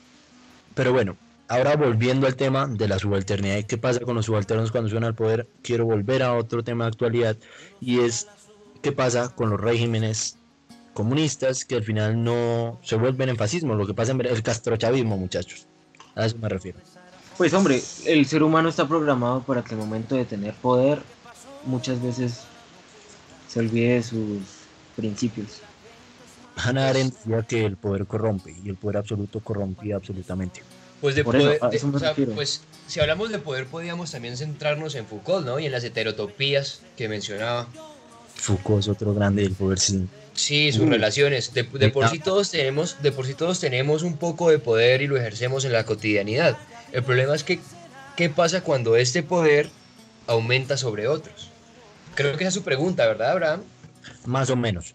Pero 0.74 0.92
bueno, 0.92 1.16
ahora 1.48 1.76
volviendo 1.76 2.26
al 2.26 2.36
tema 2.36 2.66
de 2.66 2.86
la 2.88 2.98
subalternidad 2.98 3.56
y 3.56 3.64
qué 3.64 3.78
pasa 3.78 4.00
con 4.00 4.14
los 4.14 4.26
subalternos 4.26 4.70
cuando 4.70 4.90
suben 4.90 5.04
al 5.04 5.14
poder, 5.14 5.48
quiero 5.62 5.86
volver 5.86 6.22
a 6.22 6.34
otro 6.34 6.62
tema 6.62 6.84
de 6.84 6.88
actualidad 6.88 7.36
y 7.80 8.00
es 8.00 8.28
qué 8.82 8.92
pasa 8.92 9.34
con 9.34 9.50
los 9.50 9.60
regímenes 9.60 10.36
comunistas 10.92 11.64
que 11.64 11.76
al 11.76 11.84
final 11.84 12.22
no 12.22 12.78
se 12.82 12.96
vuelven 12.96 13.30
en 13.30 13.36
fascismo, 13.36 13.74
lo 13.74 13.86
que 13.86 13.94
pasa 13.94 14.12
en 14.12 14.20
el 14.20 14.42
castrochavismo, 14.42 15.16
muchachos. 15.16 15.69
A 16.14 16.26
eso 16.26 16.36
me 16.38 16.48
refiero. 16.48 16.78
Pues 17.38 17.54
hombre, 17.54 17.82
el 18.06 18.26
ser 18.26 18.42
humano 18.42 18.68
está 18.68 18.86
programado 18.86 19.42
para 19.42 19.62
que 19.62 19.74
al 19.74 19.80
momento 19.80 20.14
de 20.14 20.24
tener 20.24 20.54
poder 20.54 21.00
muchas 21.64 22.02
veces 22.02 22.40
se 23.48 23.60
olvide 23.60 23.94
de 23.94 24.02
sus 24.02 24.40
principios. 24.96 25.48
Hannah 26.56 26.88
Arendt 26.88 27.14
decía 27.14 27.42
que 27.42 27.64
el 27.64 27.76
poder 27.76 28.06
corrompe 28.06 28.54
y 28.62 28.68
el 28.68 28.76
poder 28.76 28.98
absoluto 28.98 29.40
corrompía 29.40 29.96
absolutamente. 29.96 30.62
Pues 31.00 31.14
de 31.14 31.24
Por 31.24 31.36
eso, 31.36 31.44
poder, 31.46 31.58
a 31.64 31.68
de- 31.70 31.76
eso 31.78 31.86
me 31.86 31.96
o 31.96 31.98
sea, 31.98 32.10
refiero. 32.10 32.32
pues 32.34 32.60
si 32.86 33.00
hablamos 33.00 33.30
de 33.30 33.38
poder 33.38 33.66
podríamos 33.66 34.10
también 34.10 34.36
centrarnos 34.36 34.94
en 34.94 35.06
Foucault, 35.06 35.46
¿no? 35.46 35.58
Y 35.58 35.64
en 35.66 35.72
las 35.72 35.82
heterotopías 35.84 36.82
que 36.98 37.08
mencionaba. 37.08 37.68
Foucault 38.34 38.80
es 38.80 38.88
otro 38.88 39.14
grande 39.14 39.42
del 39.42 39.54
poder, 39.54 39.78
sí. 39.78 40.06
Sí, 40.40 40.72
sus 40.72 40.84
Uy. 40.84 40.90
relaciones. 40.90 41.52
De, 41.52 41.64
de 41.64 41.90
por 41.90 42.08
sí 42.08 42.18
todos 42.18 42.50
tenemos, 42.50 42.96
de 43.02 43.12
por 43.12 43.26
sí 43.26 43.34
todos 43.34 43.60
tenemos 43.60 44.02
un 44.02 44.16
poco 44.16 44.50
de 44.50 44.58
poder 44.58 45.02
y 45.02 45.06
lo 45.06 45.18
ejercemos 45.18 45.66
en 45.66 45.72
la 45.72 45.84
cotidianidad. 45.84 46.56
El 46.92 47.02
problema 47.02 47.34
es 47.34 47.44
que 47.44 47.60
qué 48.16 48.30
pasa 48.30 48.62
cuando 48.62 48.96
este 48.96 49.22
poder 49.22 49.68
aumenta 50.26 50.78
sobre 50.78 51.08
otros. 51.08 51.50
Creo 52.14 52.32
que 52.38 52.44
esa 52.44 52.48
es 52.48 52.54
su 52.54 52.62
pregunta, 52.62 53.06
¿verdad, 53.06 53.32
Abraham? 53.32 53.62
Más 54.24 54.48
o 54.48 54.56
menos. 54.56 54.94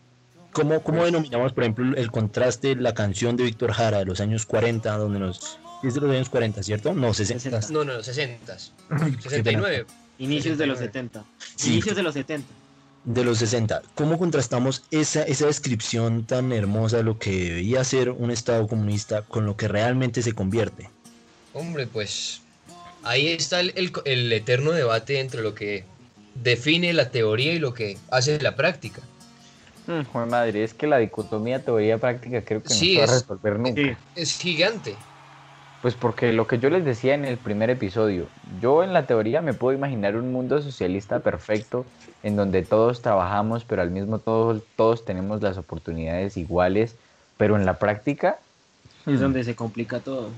¿Cómo, 0.51 0.81
cómo 0.81 1.05
denominamos, 1.05 1.53
por 1.53 1.63
ejemplo, 1.63 1.95
el 1.95 2.09
contraste, 2.09 2.75
la 2.75 2.93
canción 2.93 3.37
de 3.37 3.43
Víctor 3.43 3.71
Jara 3.71 3.99
de 3.99 4.05
los 4.05 4.21
años 4.21 4.45
40, 4.45 4.97
donde 4.97 5.19
nos... 5.19 5.59
Es 5.83 5.93
de 5.93 6.01
los 6.01 6.09
años 6.09 6.29
40, 6.29 6.63
¿cierto? 6.63 6.93
No, 6.93 7.13
60. 7.13 7.59
No, 7.69 7.83
no, 7.83 8.01
60. 8.01 8.57
Qué 8.89 8.95
pena. 8.95 9.21
69. 9.21 9.85
Inicios 10.17 10.57
de 10.57 10.65
los 10.65 10.79
70. 10.79 11.23
Sí. 11.55 11.73
Inicios 11.73 11.95
de 11.95 12.03
los 12.03 12.13
70. 12.15 12.47
De 13.05 13.23
los 13.23 13.37
60. 13.37 13.83
¿Cómo 13.93 14.17
contrastamos 14.17 14.83
esa, 14.89 15.21
esa 15.23 15.45
descripción 15.45 16.25
tan 16.25 16.51
hermosa 16.51 16.97
de 16.97 17.03
lo 17.03 17.19
que 17.19 17.31
debía 17.53 17.83
ser 17.83 18.09
un 18.09 18.31
Estado 18.31 18.67
comunista 18.67 19.21
con 19.21 19.45
lo 19.45 19.55
que 19.55 19.67
realmente 19.67 20.23
se 20.23 20.33
convierte? 20.33 20.89
Hombre, 21.53 21.85
pues 21.85 22.41
ahí 23.03 23.27
está 23.27 23.59
el, 23.59 23.73
el- 23.75 23.91
el 24.05 24.33
eterno 24.33 24.71
debate 24.71 25.19
entre 25.19 25.43
lo 25.43 25.53
que 25.53 25.83
define 26.33 26.93
la 26.93 27.11
teoría 27.11 27.53
y 27.53 27.59
lo 27.59 27.75
que 27.75 27.97
hace 28.09 28.39
la 28.41 28.55
práctica. 28.55 29.01
Mm, 29.85 30.01
joder, 30.11 30.27
madre, 30.27 30.63
es 30.63 30.73
que 30.73 30.87
la 30.87 30.97
dicotomía 30.97 31.63
teoría-práctica 31.63 32.41
creo 32.43 32.63
que 32.63 32.73
Sí, 32.73 32.95
no 32.97 33.01
se 33.01 33.05
va 33.07 33.13
a 33.13 33.17
es- 33.17 33.21
resolver 33.21 33.59
nunca. 33.59 33.99
Es 34.15 34.39
gigante. 34.39 34.95
Pues 35.85 35.93
porque 35.93 36.33
lo 36.33 36.47
que 36.47 36.57
yo 36.57 36.71
les 36.71 36.83
decía 36.83 37.13
en 37.13 37.25
el 37.25 37.37
primer 37.37 37.69
episodio, 37.69 38.25
yo 38.59 38.83
en 38.83 38.91
la 38.91 39.05
teoría 39.05 39.43
me 39.43 39.53
puedo 39.53 39.77
imaginar 39.77 40.15
un 40.15 40.31
mundo 40.31 40.59
socialista 40.59 41.19
perfecto 41.19 41.85
en 42.23 42.35
donde 42.35 42.63
todos 42.63 43.03
trabajamos, 43.03 43.65
pero 43.65 43.83
al 43.83 43.91
mismo 43.91 44.17
todos, 44.17 44.63
todos 44.75 45.05
tenemos 45.05 45.43
las 45.43 45.59
oportunidades 45.59 46.37
iguales, 46.37 46.95
pero 47.37 47.55
en 47.55 47.67
la 47.67 47.77
práctica 47.77 48.39
Es 49.05 49.19
donde 49.19 49.43
se 49.43 49.55
complica 49.55 49.99
todo. 49.99 50.31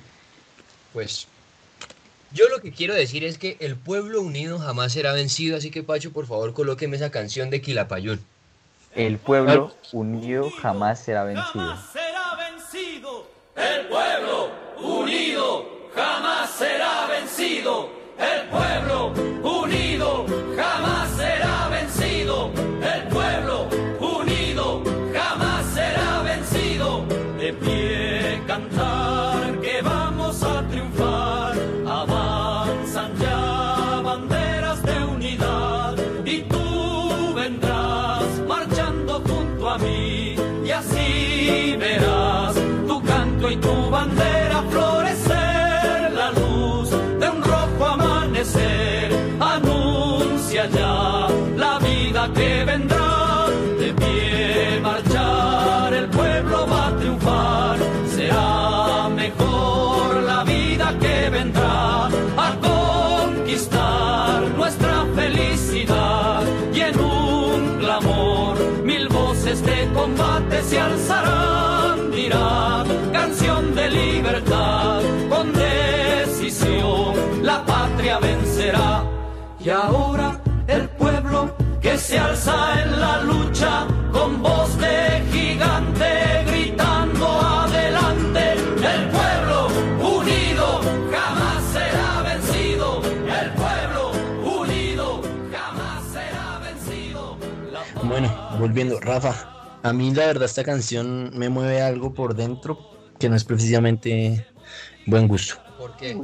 Pues 0.91 1.29
yo 2.33 2.49
lo 2.49 2.59
que 2.59 2.73
quiero 2.73 2.93
decir 2.93 3.23
es 3.23 3.37
que 3.37 3.55
el 3.61 3.77
pueblo 3.77 4.19
unido 4.19 4.59
jamás 4.59 4.91
será 4.91 5.13
vencido, 5.13 5.55
así 5.55 5.71
que 5.71 5.81
Pacho, 5.81 6.11
por 6.11 6.27
favor, 6.27 6.51
colóqueme 6.51 6.97
esa 6.97 7.09
canción 7.09 7.49
de 7.51 7.61
Quilapayún. 7.61 8.19
el 8.95 9.17
pueblo 9.17 9.73
unido 9.93 10.49
jamás 10.61 10.99
será 10.99 11.23
vencido. 11.23 11.77
será 11.93 12.35
vencido. 12.35 13.27
El 13.55 13.87
pueblo 13.87 14.36
unido 14.79 15.65
jamás 15.95 16.49
será 16.51 17.07
vencido. 17.07 17.89
El 18.17 18.49
pueblo 18.49 18.76
se 70.67 70.77
alzarán 70.77 72.11
dirán 72.11 72.85
canción 73.13 73.73
de 73.73 73.89
libertad 73.89 75.01
con 75.29 75.53
decisión 75.53 77.13
la 77.41 77.65
patria 77.65 78.19
vencerá. 78.19 79.03
Y 79.59 79.69
ahora 79.69 80.41
el 80.67 80.89
pueblo 80.89 81.55
que 81.81 81.97
se 81.97 82.19
alza 82.19 82.83
en 82.83 82.99
la 82.99 83.21
lucha 83.21 83.87
con 84.11 84.41
voz 84.41 84.77
de 84.77 85.23
gigante 85.31 86.43
gritando 86.47 87.25
adelante 87.27 88.53
el 88.93 89.03
pueblo 89.17 89.67
unido 90.17 90.81
jamás 91.13 91.63
será 91.75 92.21
vencido. 92.29 93.01
El 93.41 93.49
pueblo 93.61 94.11
unido 94.61 95.21
jamás 95.49 96.03
será 96.11 96.59
vencido. 96.59 97.37
Bueno, 98.03 98.29
volviendo, 98.59 98.99
Rafa, 98.99 99.56
a 99.87 99.93
mí 99.93 100.13
la 100.13 100.27
verdad 100.27 100.45
esta 100.45 100.63
canción 100.63 101.31
me 101.37 101.49
mueve 101.49 101.81
algo 101.81 102.13
por 102.13 102.35
dentro 102.35 102.77
que 103.19 103.29
no 103.29 103.35
es 103.35 103.43
precisamente 103.43 104.45
buen 105.05 105.27
gusto. 105.27 105.55
¿Por 105.77 105.95
qué? 105.95 106.17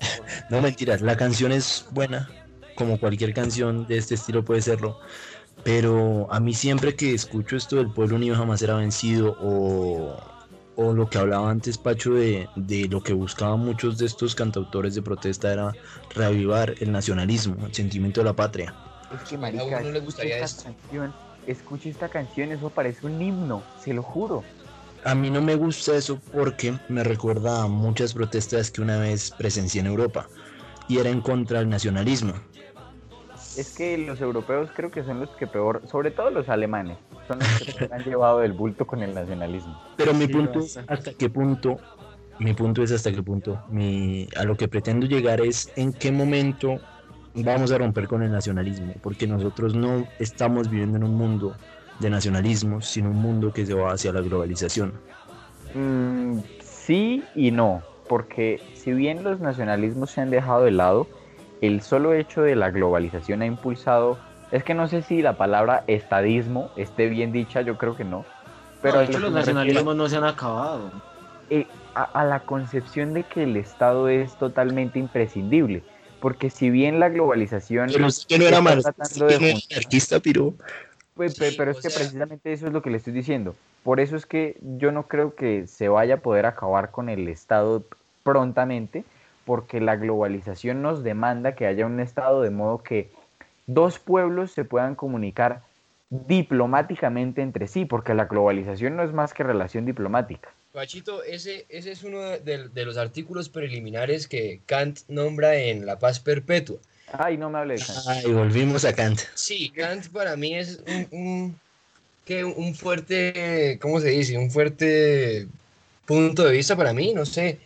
No 0.50 0.60
mentiras, 0.62 1.00
la 1.02 1.16
canción 1.16 1.52
es 1.52 1.86
buena, 1.90 2.30
como 2.74 2.98
cualquier 2.98 3.34
canción 3.34 3.86
de 3.86 3.98
este 3.98 4.14
estilo 4.14 4.44
puede 4.44 4.62
serlo, 4.62 4.98
pero 5.64 6.28
a 6.32 6.40
mí 6.40 6.54
siempre 6.54 6.96
que 6.96 7.14
escucho 7.14 7.56
esto 7.56 7.76
del 7.76 7.92
pueblo 7.92 8.16
unido 8.16 8.36
jamás 8.36 8.60
será 8.60 8.76
vencido 8.76 9.36
o, 9.40 10.16
o 10.76 10.92
lo 10.94 11.08
que 11.10 11.18
hablaba 11.18 11.50
antes 11.50 11.78
Pacho 11.78 12.14
de, 12.14 12.50
de 12.56 12.88
lo 12.88 13.02
que 13.02 13.12
buscaban 13.12 13.60
muchos 13.60 13.98
de 13.98 14.06
estos 14.06 14.34
cantautores 14.34 14.94
de 14.94 15.02
protesta 15.02 15.52
era 15.52 15.76
reavivar 16.10 16.74
el 16.80 16.92
nacionalismo, 16.92 17.66
el 17.66 17.74
sentimiento 17.74 18.20
de 18.20 18.24
la 18.26 18.34
patria. 18.36 18.74
Es 19.10 19.24
que 19.24 19.36
A 19.56 19.64
marica, 19.64 19.78
uno 19.78 19.90
le 19.90 20.00
escuche 20.00 20.00
gustaría 20.00 20.38
esta 20.40 20.44
esto. 20.44 20.62
canción, 20.62 21.14
escuche 21.50 21.90
esta 21.90 22.08
canción, 22.08 22.52
eso 22.52 22.70
parece 22.70 23.06
un 23.06 23.20
himno, 23.20 23.62
se 23.80 23.92
lo 23.92 24.02
juro. 24.02 24.42
A 25.04 25.14
mí 25.14 25.30
no 25.30 25.40
me 25.40 25.54
gusta 25.54 25.96
eso 25.96 26.20
porque 26.32 26.74
me 26.88 27.02
recuerda 27.02 27.62
a 27.62 27.66
muchas 27.66 28.12
protestas 28.12 28.70
que 28.70 28.82
una 28.82 28.98
vez 28.98 29.30
presencié 29.30 29.80
en 29.80 29.86
Europa 29.86 30.28
y 30.88 30.98
era 30.98 31.08
en 31.08 31.20
contra 31.20 31.60
del 31.60 31.68
nacionalismo. 31.68 32.34
Es 33.56 33.74
que 33.76 33.96
los 33.98 34.20
europeos 34.20 34.70
creo 34.74 34.90
que 34.90 35.02
son 35.02 35.20
los 35.20 35.30
que 35.30 35.46
peor, 35.46 35.82
sobre 35.90 36.10
todo 36.10 36.30
los 36.30 36.48
alemanes, 36.48 36.98
son 37.26 37.38
los 37.38 37.48
que 37.62 37.72
se 37.72 37.88
han 37.92 38.04
llevado 38.04 38.40
del 38.40 38.52
bulto 38.52 38.86
con 38.86 39.02
el 39.02 39.14
nacionalismo. 39.14 39.80
Pero 39.96 40.12
mi 40.14 40.26
punto 40.28 40.60
es 40.60 40.76
hasta 40.86 41.12
qué 41.14 41.30
punto, 41.30 41.78
mi 42.38 42.52
punto 42.52 42.82
es 42.82 42.92
hasta 42.92 43.10
qué 43.10 43.22
punto, 43.22 43.62
mi, 43.70 44.28
a 44.36 44.44
lo 44.44 44.56
que 44.56 44.68
pretendo 44.68 45.06
llegar 45.06 45.40
es 45.40 45.72
en 45.76 45.92
qué 45.92 46.12
momento 46.12 46.78
vamos 47.34 47.70
a 47.72 47.78
romper 47.78 48.06
con 48.08 48.22
el 48.22 48.30
nacionalismo, 48.32 48.92
porque 49.02 49.26
nosotros 49.26 49.74
no 49.74 50.06
estamos 50.18 50.68
viviendo 50.68 50.96
en 50.96 51.04
un 51.04 51.16
mundo 51.16 51.54
de 51.98 52.10
nacionalismo, 52.10 52.80
sino 52.80 53.10
un 53.10 53.16
mundo 53.16 53.52
que 53.52 53.66
se 53.66 53.74
va 53.74 53.92
hacia 53.92 54.12
la 54.12 54.20
globalización. 54.20 54.92
Mm, 55.74 56.38
sí 56.62 57.24
y 57.34 57.50
no, 57.50 57.82
porque 58.08 58.60
si 58.74 58.92
bien 58.92 59.22
los 59.22 59.40
nacionalismos 59.40 60.10
se 60.10 60.20
han 60.20 60.30
dejado 60.30 60.64
de 60.64 60.72
lado, 60.72 61.06
el 61.60 61.82
solo 61.82 62.14
hecho 62.14 62.42
de 62.42 62.56
la 62.56 62.70
globalización 62.70 63.42
ha 63.42 63.46
impulsado, 63.46 64.18
es 64.50 64.64
que 64.64 64.74
no 64.74 64.88
sé 64.88 65.02
si 65.02 65.22
la 65.22 65.34
palabra 65.34 65.84
estadismo 65.86 66.70
esté 66.76 67.08
bien 67.08 67.32
dicha, 67.32 67.60
yo 67.60 67.76
creo 67.76 67.96
que 67.96 68.04
no. 68.04 68.24
Pero 68.82 68.96
a 68.96 68.98
de 69.00 69.04
hecho 69.04 69.18
lo 69.18 69.26
los 69.26 69.32
me 69.34 69.40
refiero- 69.40 69.58
nacionalismos 69.58 69.96
no 69.96 70.08
se 70.08 70.16
han 70.16 70.24
acabado. 70.24 70.90
eh, 71.50 71.66
a, 71.94 72.04
a 72.04 72.24
la 72.24 72.40
concepción 72.40 73.12
de 73.14 73.24
que 73.24 73.42
el 73.42 73.56
Estado 73.56 74.08
es 74.08 74.34
totalmente 74.36 74.98
imprescindible. 74.98 75.82
Porque 76.20 76.50
si 76.50 76.70
bien 76.70 77.00
la 77.00 77.08
globalización 77.08 77.90
Pero 77.90 78.06
es 78.06 78.26
que 78.26 78.38
no 78.38 78.46
era 78.46 78.60
tratando 78.62 79.26
de 79.26 79.40
no 79.40 79.46
era 79.46 79.56
anarquista, 79.70 80.20
pero 80.20 80.54
pues, 81.14 81.34
pero 81.56 81.70
es 81.70 81.80
que 81.80 81.90
sea- 81.90 81.98
precisamente 81.98 82.52
eso 82.52 82.66
es 82.66 82.72
lo 82.72 82.82
que 82.82 82.90
le 82.90 82.96
estoy 82.98 83.12
diciendo. 83.12 83.54
Por 83.82 84.00
eso 84.00 84.16
es 84.16 84.26
que 84.26 84.58
yo 84.78 84.92
no 84.92 85.08
creo 85.08 85.34
que 85.34 85.66
se 85.66 85.88
vaya 85.88 86.14
a 86.16 86.20
poder 86.20 86.46
acabar 86.46 86.90
con 86.90 87.08
el 87.08 87.28
Estado 87.28 87.84
prontamente, 88.22 89.04
porque 89.44 89.80
la 89.80 89.96
globalización 89.96 90.82
nos 90.82 91.02
demanda 91.02 91.54
que 91.54 91.66
haya 91.66 91.86
un 91.86 91.98
Estado 92.00 92.42
de 92.42 92.50
modo 92.50 92.82
que 92.82 93.10
dos 93.66 93.98
pueblos 93.98 94.52
se 94.52 94.64
puedan 94.64 94.94
comunicar 94.94 95.62
diplomáticamente 96.10 97.42
entre 97.42 97.66
sí, 97.66 97.84
porque 97.84 98.14
la 98.14 98.26
globalización 98.26 98.96
no 98.96 99.02
es 99.02 99.12
más 99.12 99.32
que 99.34 99.42
relación 99.42 99.86
diplomática. 99.86 100.50
Pachito, 100.72 101.24
ese, 101.24 101.66
ese 101.68 101.90
es 101.90 102.04
uno 102.04 102.20
de, 102.20 102.68
de 102.68 102.84
los 102.84 102.96
artículos 102.96 103.48
preliminares 103.48 104.28
que 104.28 104.60
Kant 104.66 105.00
nombra 105.08 105.56
en 105.56 105.84
La 105.84 105.98
Paz 105.98 106.20
Perpetua. 106.20 106.78
Ay, 107.12 107.36
no 107.36 107.50
me 107.50 107.58
hable 107.58 107.74
de 107.74 107.80
Kant. 107.80 107.98
ay, 108.06 108.32
volvimos 108.32 108.84
a 108.84 108.94
Kant. 108.94 109.20
Sí, 109.34 109.70
Kant 109.70 110.06
para 110.08 110.36
mí 110.36 110.54
es 110.54 110.80
un, 110.86 111.08
un, 111.10 111.60
¿qué? 112.24 112.44
un 112.44 112.74
fuerte, 112.76 113.78
¿cómo 113.82 114.00
se 114.00 114.10
dice? 114.10 114.38
Un 114.38 114.50
fuerte 114.50 115.48
punto 116.06 116.44
de 116.44 116.52
vista 116.52 116.76
para 116.76 116.92
mí, 116.92 117.14
no 117.14 117.26
sé. 117.26 117.58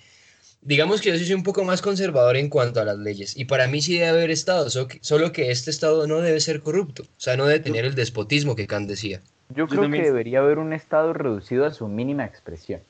Digamos 0.63 1.03
que 1.03 1.11
yo 1.11 1.19
sí 1.19 1.27
soy 1.27 1.35
un 1.35 1.43
poco 1.43 1.63
más 1.63 1.83
conservador 1.83 2.39
en 2.39 2.49
cuanto 2.49 2.81
a 2.81 2.87
las 2.87 2.97
leyes. 2.97 3.37
Y 3.37 3.45
para 3.45 3.67
mí 3.69 3.83
sí 3.83 3.99
debe 3.99 4.09
haber 4.09 4.31
Estado, 4.31 4.71
so- 4.71 4.89
solo 5.03 5.31
que 5.31 5.51
este 5.51 5.71
Estado 5.71 6.07
no 6.07 6.23
debe 6.23 6.41
ser 6.41 6.63
corrupto. 6.63 7.03
O 7.03 7.21
sea, 7.21 7.37
no 7.37 7.45
debe 7.45 7.61
tener 7.61 7.85
el 7.85 7.95
despotismo 7.95 8.57
que 8.57 8.67
Kant 8.67 8.89
decía. 8.89 9.21
Yo 9.51 9.69
creo 9.69 9.91
que 9.91 10.01
debería 10.01 10.39
haber 10.39 10.59
un 10.59 10.73
Estado 10.73 11.13
reducido 11.13 11.67
a 11.67 11.71
su 11.75 11.87
mínima 11.87 12.25
expresión. 12.25 12.81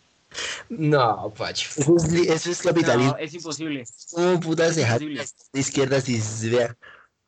No, 0.68 1.32
Pacho. 1.36 1.70
Eso 1.76 1.96
es, 1.96 2.12
li- 2.12 2.28
eso 2.28 2.50
es 2.50 2.62
capitalismo. 2.62 3.12
No, 3.12 3.16
es 3.18 3.34
imposible. 3.34 3.84
¿Cómo 4.12 4.40
putas 4.40 4.76
dejar 4.76 5.00
imposible. 5.00 5.24
de 5.52 5.60
izquierda 5.60 6.00
si 6.00 6.20
se 6.20 6.48
vea 6.50 6.76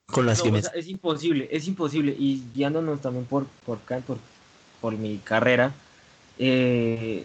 con 0.06 0.26
las 0.26 0.38
No, 0.38 0.44
que 0.44 0.50
o 0.50 0.52
me... 0.52 0.60
sea, 0.62 0.70
es 0.70 0.88
imposible, 0.88 1.48
es 1.50 1.68
imposible. 1.68 2.14
Y 2.18 2.42
guiándonos 2.54 3.00
también 3.00 3.24
por, 3.26 3.46
por 3.64 3.78
por, 3.78 4.18
por 4.80 4.96
mi 4.96 5.18
carrera, 5.18 5.72
eh, 6.38 7.24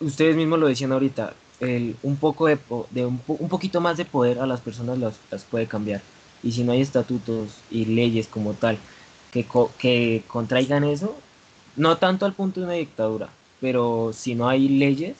ustedes 0.00 0.36
mismos 0.36 0.58
lo 0.58 0.68
decían 0.68 0.92
ahorita, 0.92 1.34
el, 1.60 1.96
un 2.02 2.16
poco 2.16 2.46
de, 2.46 2.56
po- 2.56 2.88
de 2.90 3.06
un, 3.06 3.18
po- 3.18 3.36
un 3.38 3.48
poquito 3.48 3.80
más 3.80 3.96
de 3.96 4.04
poder 4.04 4.38
a 4.40 4.46
las 4.46 4.60
personas 4.60 4.98
las, 4.98 5.20
las 5.30 5.44
puede 5.44 5.66
cambiar. 5.66 6.02
Y 6.42 6.52
si 6.52 6.64
no 6.64 6.72
hay 6.72 6.80
estatutos 6.80 7.58
y 7.70 7.84
leyes 7.86 8.26
como 8.28 8.54
tal 8.54 8.78
que, 9.32 9.44
co- 9.44 9.72
que 9.78 10.24
contraigan 10.28 10.84
eso, 10.84 11.16
no 11.76 11.98
tanto 11.98 12.26
al 12.26 12.34
punto 12.34 12.60
de 12.60 12.66
una 12.66 12.74
dictadura, 12.74 13.30
pero 13.60 14.12
si 14.14 14.34
no 14.34 14.48
hay 14.48 14.68
leyes, 14.68 15.16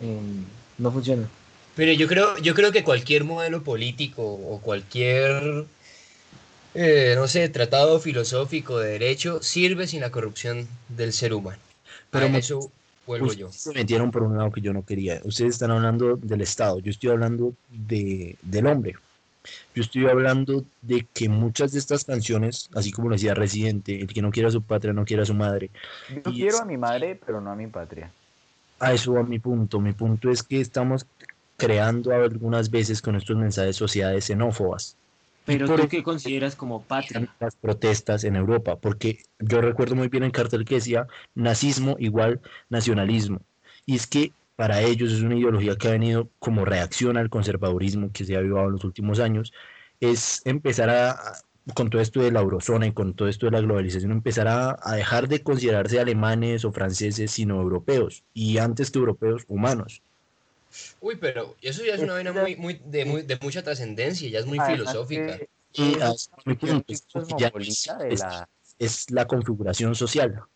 em, 0.00 0.44
no 0.78 0.90
funciona. 0.92 1.28
Pero 1.76 1.92
yo 1.92 2.06
creo, 2.06 2.38
yo 2.38 2.54
creo 2.54 2.70
que 2.72 2.84
cualquier 2.84 3.24
modelo 3.24 3.62
político 3.62 4.22
o 4.22 4.60
cualquier, 4.60 5.64
eh, 6.74 7.14
no 7.16 7.26
sé, 7.26 7.48
tratado 7.48 7.98
filosófico 7.98 8.78
de 8.78 8.90
derecho 8.90 9.42
sirve 9.42 9.86
sin 9.86 10.00
la 10.00 10.10
corrupción 10.10 10.68
del 10.88 11.12
ser 11.12 11.34
humano. 11.34 11.58
Pero 12.10 12.26
a 12.26 12.38
eso 12.38 12.70
vuelvo 13.06 13.32
yo. 13.32 13.48
Ustedes 13.48 13.62
se 13.62 13.72
metieron 13.72 14.12
por 14.12 14.22
un 14.22 14.36
lado 14.36 14.52
que 14.52 14.60
yo 14.60 14.72
no 14.72 14.84
quería. 14.84 15.20
Ustedes 15.24 15.54
están 15.54 15.72
hablando 15.72 16.16
del 16.16 16.40
Estado, 16.42 16.78
yo 16.78 16.90
estoy 16.90 17.10
hablando 17.10 17.54
de, 17.70 18.36
del 18.42 18.66
hombre. 18.66 18.94
Yo 19.74 19.82
estoy 19.82 20.06
hablando 20.06 20.64
de 20.82 21.06
que 21.12 21.28
muchas 21.28 21.72
de 21.72 21.78
estas 21.78 22.04
canciones, 22.04 22.68
así 22.74 22.90
como 22.92 23.08
lo 23.08 23.14
decía 23.14 23.34
Residente, 23.34 24.00
el 24.00 24.06
que 24.06 24.22
no 24.22 24.30
quiera 24.30 24.48
a 24.48 24.52
su 24.52 24.62
patria 24.62 24.92
no 24.92 25.04
quiera 25.04 25.22
a 25.22 25.26
su 25.26 25.34
madre, 25.34 25.70
Yo 26.08 26.30
Y 26.30 26.36
quiero 26.40 26.56
es- 26.56 26.60
a 26.62 26.64
mi 26.64 26.76
madre, 26.76 27.20
pero 27.24 27.40
no 27.40 27.50
a 27.50 27.56
mi 27.56 27.66
patria. 27.66 28.12
a 28.80 28.92
eso 28.92 29.14
va 29.14 29.22
mi 29.22 29.38
punto. 29.38 29.80
Mi 29.80 29.92
punto 29.92 30.30
es 30.30 30.42
que 30.42 30.60
estamos 30.60 31.06
creando 31.56 32.12
algunas 32.12 32.70
veces 32.70 33.00
con 33.00 33.14
estos 33.16 33.36
mensajes 33.36 33.76
sociedades 33.76 34.24
xenófobas. 34.26 34.96
Pero 35.46 35.66
por 35.66 35.82
tú 35.82 35.88
qué 35.88 36.02
consideras 36.02 36.56
como 36.56 36.82
patria? 36.82 37.28
las 37.38 37.54
protestas 37.56 38.24
en 38.24 38.36
Europa, 38.36 38.76
porque 38.76 39.18
yo 39.38 39.60
recuerdo 39.60 39.94
muy 39.94 40.08
bien 40.08 40.24
el 40.24 40.32
cartel 40.32 40.64
que 40.64 40.76
decía 40.76 41.06
nazismo 41.34 41.96
igual 41.98 42.40
nacionalismo. 42.70 43.40
Y 43.86 43.96
es 43.96 44.06
que 44.06 44.32
para 44.56 44.80
ellos 44.82 45.12
es 45.12 45.22
una 45.22 45.36
ideología 45.36 45.76
que 45.76 45.88
ha 45.88 45.92
venido 45.92 46.30
como 46.38 46.64
reacción 46.64 47.16
al 47.16 47.30
conservadurismo 47.30 48.12
que 48.12 48.24
se 48.24 48.36
ha 48.36 48.40
vivido 48.40 48.64
en 48.64 48.72
los 48.72 48.84
últimos 48.84 49.18
años, 49.20 49.52
es 50.00 50.42
empezar 50.44 50.90
a, 50.90 51.18
con 51.74 51.90
todo 51.90 52.00
esto 52.02 52.20
de 52.20 52.30
la 52.30 52.40
eurozona 52.40 52.86
y 52.86 52.92
con 52.92 53.14
todo 53.14 53.28
esto 53.28 53.46
de 53.46 53.52
la 53.52 53.60
globalización, 53.60 54.12
empezar 54.12 54.48
a, 54.48 54.78
a 54.80 54.94
dejar 54.96 55.28
de 55.28 55.42
considerarse 55.42 55.98
alemanes 55.98 56.64
o 56.64 56.72
franceses, 56.72 57.30
sino 57.30 57.60
europeos, 57.60 58.24
y 58.32 58.58
antes 58.58 58.90
que 58.90 58.98
europeos, 58.98 59.44
humanos. 59.48 60.02
Uy, 61.00 61.16
pero 61.16 61.56
eso 61.62 61.84
ya 61.84 61.94
es 61.94 62.00
una 62.00 62.14
vaina 62.14 62.32
muy, 62.32 62.56
muy, 62.56 62.80
de, 62.84 63.04
muy, 63.04 63.22
de 63.22 63.38
mucha 63.40 63.62
trascendencia, 63.62 64.28
ya 64.28 64.40
es 64.40 64.46
muy 64.46 64.58
Además 64.58 64.78
filosófica. 64.78 65.38
que 65.38 65.48
Y 65.72 65.94
es 65.94 66.02
a- 66.02 66.14
mi 66.44 66.54
punto 66.54 66.94
ya 67.38 67.48
es- 68.08 68.20
la- 68.20 68.48
es 68.78 69.10
la 69.10 69.26
configuración 69.26 69.94
social. 69.94 70.40
O 70.40 70.46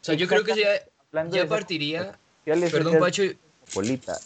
sea, 0.00 0.14
yo 0.14 0.26
creo 0.28 0.44
que 0.44 0.54
ya, 0.56 1.28
ya 1.30 1.46
partiría, 1.48 2.18
sociales, 2.48 2.72
perdón 2.72 2.94
es 2.94 3.00
Pacho, 3.00 3.22
cosmopolita. 3.66 4.18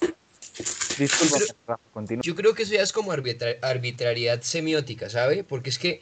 Disculpa, 0.99 1.37
Pero- 1.39 1.55
Rafa, 1.67 1.83
continúa. 1.93 2.23
Yo 2.25 2.35
creo 2.35 2.55
que 2.55 2.63
eso 2.65 2.75
ya 2.75 2.83
es 2.83 2.93
como 2.93 3.13
arbitra- 3.13 3.57
arbitrariedad 3.63 4.41
semiótica, 4.43 5.09
¿sabe? 5.11 5.45
Porque 5.45 5.71
es 5.71 5.79
que 5.79 6.01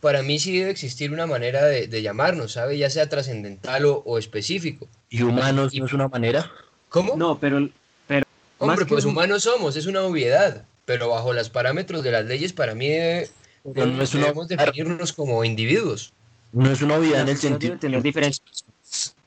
para 0.00 0.22
mí 0.22 0.38
sí 0.38 0.56
debe 0.56 0.70
existir 0.70 1.12
una 1.12 1.26
manera 1.26 1.64
de, 1.66 1.88
de 1.88 2.02
llamarnos, 2.02 2.52
¿sabe? 2.52 2.78
Ya 2.78 2.88
sea 2.90 3.08
trascendental 3.08 3.84
o, 3.86 4.02
o 4.06 4.18
específico. 4.18 4.88
¿Y 5.10 5.22
humanos 5.22 5.74
Y- 5.74 5.80
no 5.80 5.86
es 5.86 5.92
una 5.92 6.08
manera? 6.08 6.50
¿Cómo? 6.88 7.16
No, 7.16 7.38
pero, 7.38 7.68
pero 8.06 8.24
Hombre, 8.58 8.84
que 8.84 8.88
pues 8.94 9.04
un- 9.04 9.10
humanos 9.12 9.42
somos, 9.42 9.76
es 9.76 9.86
una 9.86 10.02
obviedad, 10.02 10.64
pero 10.84 11.08
bajo 11.10 11.32
los 11.32 11.50
parámetros 11.50 12.02
de 12.02 12.12
las 12.12 12.24
leyes 12.24 12.52
para 12.52 12.74
mí 12.74 12.88
debe- 12.88 13.28
Pero 13.74 13.86
no 13.86 14.02
es 14.02 14.14
una 14.14 14.26
debemos 14.26 14.48
definirnos 14.48 15.12
como 15.12 15.44
individuos. 15.44 16.12
No 16.52 16.70
es 16.70 16.80
una 16.80 16.94
obviedad 16.96 17.22
en 17.22 17.28
el 17.28 17.36
sentido 17.36 17.70
deben 17.74 17.80
tener 17.80 18.02
diferencias. 18.02 18.64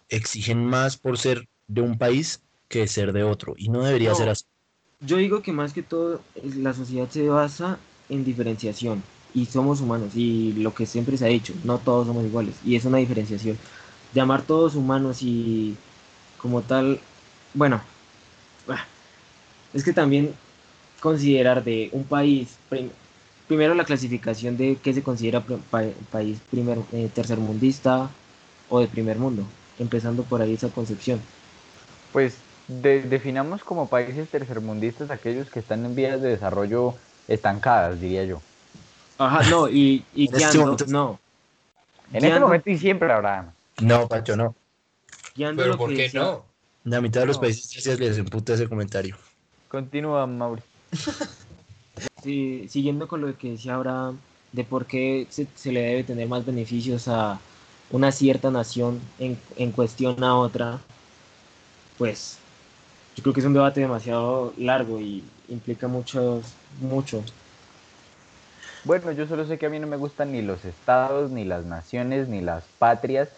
exigen 0.09 0.65
más 0.65 0.97
por 0.97 1.17
ser 1.19 1.47
de 1.73 1.81
un 1.81 1.97
país 1.97 2.41
que 2.67 2.87
ser 2.87 3.13
de 3.13 3.23
otro 3.23 3.53
y 3.57 3.69
no 3.69 3.83
debería 3.83 4.11
No. 4.11 4.15
ser 4.15 4.29
así. 4.29 4.45
Yo 5.05 5.17
digo 5.17 5.41
que 5.41 5.51
más 5.51 5.73
que 5.73 5.83
todo 5.83 6.21
la 6.57 6.73
sociedad 6.73 7.09
se 7.09 7.27
basa 7.29 7.79
en 8.09 8.23
diferenciación 8.23 9.03
y 9.33 9.45
somos 9.45 9.81
humanos 9.81 10.13
y 10.15 10.53
lo 10.53 10.73
que 10.73 10.85
siempre 10.85 11.17
se 11.17 11.25
ha 11.25 11.29
dicho, 11.29 11.53
no 11.63 11.79
todos 11.79 12.07
somos 12.07 12.25
iguales 12.25 12.55
y 12.65 12.75
es 12.75 12.85
una 12.85 12.99
diferenciación. 12.99 13.57
Llamar 14.13 14.43
todos 14.43 14.75
humanos 14.75 15.19
y 15.23 15.77
como 16.37 16.61
tal, 16.63 16.99
bueno, 17.53 17.81
ah, 18.69 18.85
es 19.73 19.83
que 19.83 19.93
también 19.93 20.33
considerar 21.01 21.63
de 21.63 21.89
un 21.93 22.03
país, 22.05 22.57
prim- 22.69 22.91
primero 23.47 23.73
la 23.75 23.85
clasificación 23.85 24.57
de 24.57 24.77
qué 24.83 24.93
se 24.93 25.03
considera 25.03 25.41
pa- 25.45 25.83
país 26.11 26.39
primer, 26.49 26.79
eh, 26.93 27.09
tercermundista 27.13 28.09
o 28.69 28.79
de 28.79 28.87
primer 28.87 29.17
mundo, 29.19 29.45
empezando 29.79 30.23
por 30.23 30.41
ahí 30.41 30.53
esa 30.53 30.69
concepción. 30.69 31.21
Pues 32.11 32.35
de- 32.67 33.01
definamos 33.03 33.63
como 33.63 33.87
países 33.87 34.29
tercermundistas 34.29 35.09
aquellos 35.11 35.49
que 35.49 35.59
están 35.59 35.85
en 35.85 35.95
vías 35.95 36.21
de 36.21 36.29
desarrollo 36.29 36.95
estancadas, 37.27 37.99
diría 37.99 38.25
yo. 38.25 38.41
Ajá, 39.17 39.43
no, 39.49 39.67
y, 39.69 40.03
y 40.15 40.27
En 40.27 40.35
este 40.35 40.37
guiando, 40.37 40.59
momento- 40.61 40.85
no, 40.87 41.19
En 42.13 42.25
este 42.25 42.39
momento 42.39 42.69
y 42.69 42.77
siempre 42.77 43.11
habrá. 43.11 43.53
No, 43.81 44.07
Pacho, 44.07 44.35
no. 44.35 44.55
guiando 45.35 45.63
Pero 45.63 45.77
¿por 45.77 45.89
qué 45.95 46.03
decía- 46.03 46.21
no? 46.21 46.45
La 46.83 46.99
mitad 46.99 47.21
de 47.21 47.27
los 47.27 47.37
No. 47.37 47.41
países 47.41 47.99
les 47.99 48.17
emputa 48.17 48.53
ese 48.55 48.67
comentario. 48.67 49.15
Continúa, 49.69 50.25
Mauri. 50.27 50.61
Sí, 52.23 52.67
siguiendo 52.69 53.07
con 53.07 53.21
lo 53.21 53.35
que 53.37 53.51
decía 53.51 53.75
Abraham, 53.75 54.17
de 54.51 54.63
por 54.63 54.85
qué 54.85 55.25
se, 55.29 55.47
se 55.55 55.71
le 55.71 55.81
debe 55.81 56.03
tener 56.03 56.27
más 56.27 56.45
beneficios 56.45 57.07
a 57.07 57.39
una 57.89 58.11
cierta 58.11 58.51
nación 58.51 58.99
en, 59.19 59.39
en 59.57 59.71
cuestión 59.71 60.23
a 60.23 60.35
otra, 60.35 60.79
pues 62.01 62.39
yo 63.15 63.21
creo 63.23 63.33
que 63.35 63.41
es 63.41 63.45
un 63.45 63.53
debate 63.53 63.79
demasiado 63.81 64.55
largo 64.57 64.99
y 64.99 65.23
implica 65.49 65.87
muchos, 65.87 66.55
mucho. 66.79 67.23
Bueno, 68.83 69.11
yo 69.11 69.27
solo 69.27 69.45
sé 69.45 69.59
que 69.59 69.67
a 69.67 69.69
mí 69.69 69.79
no 69.79 69.85
me 69.87 69.97
gustan 69.97 70.31
ni 70.31 70.41
los 70.41 70.65
estados, 70.65 71.29
ni 71.29 71.45
las 71.45 71.65
naciones, 71.65 72.27
ni 72.27 72.41
las 72.41 72.67
patrias. 72.79 73.29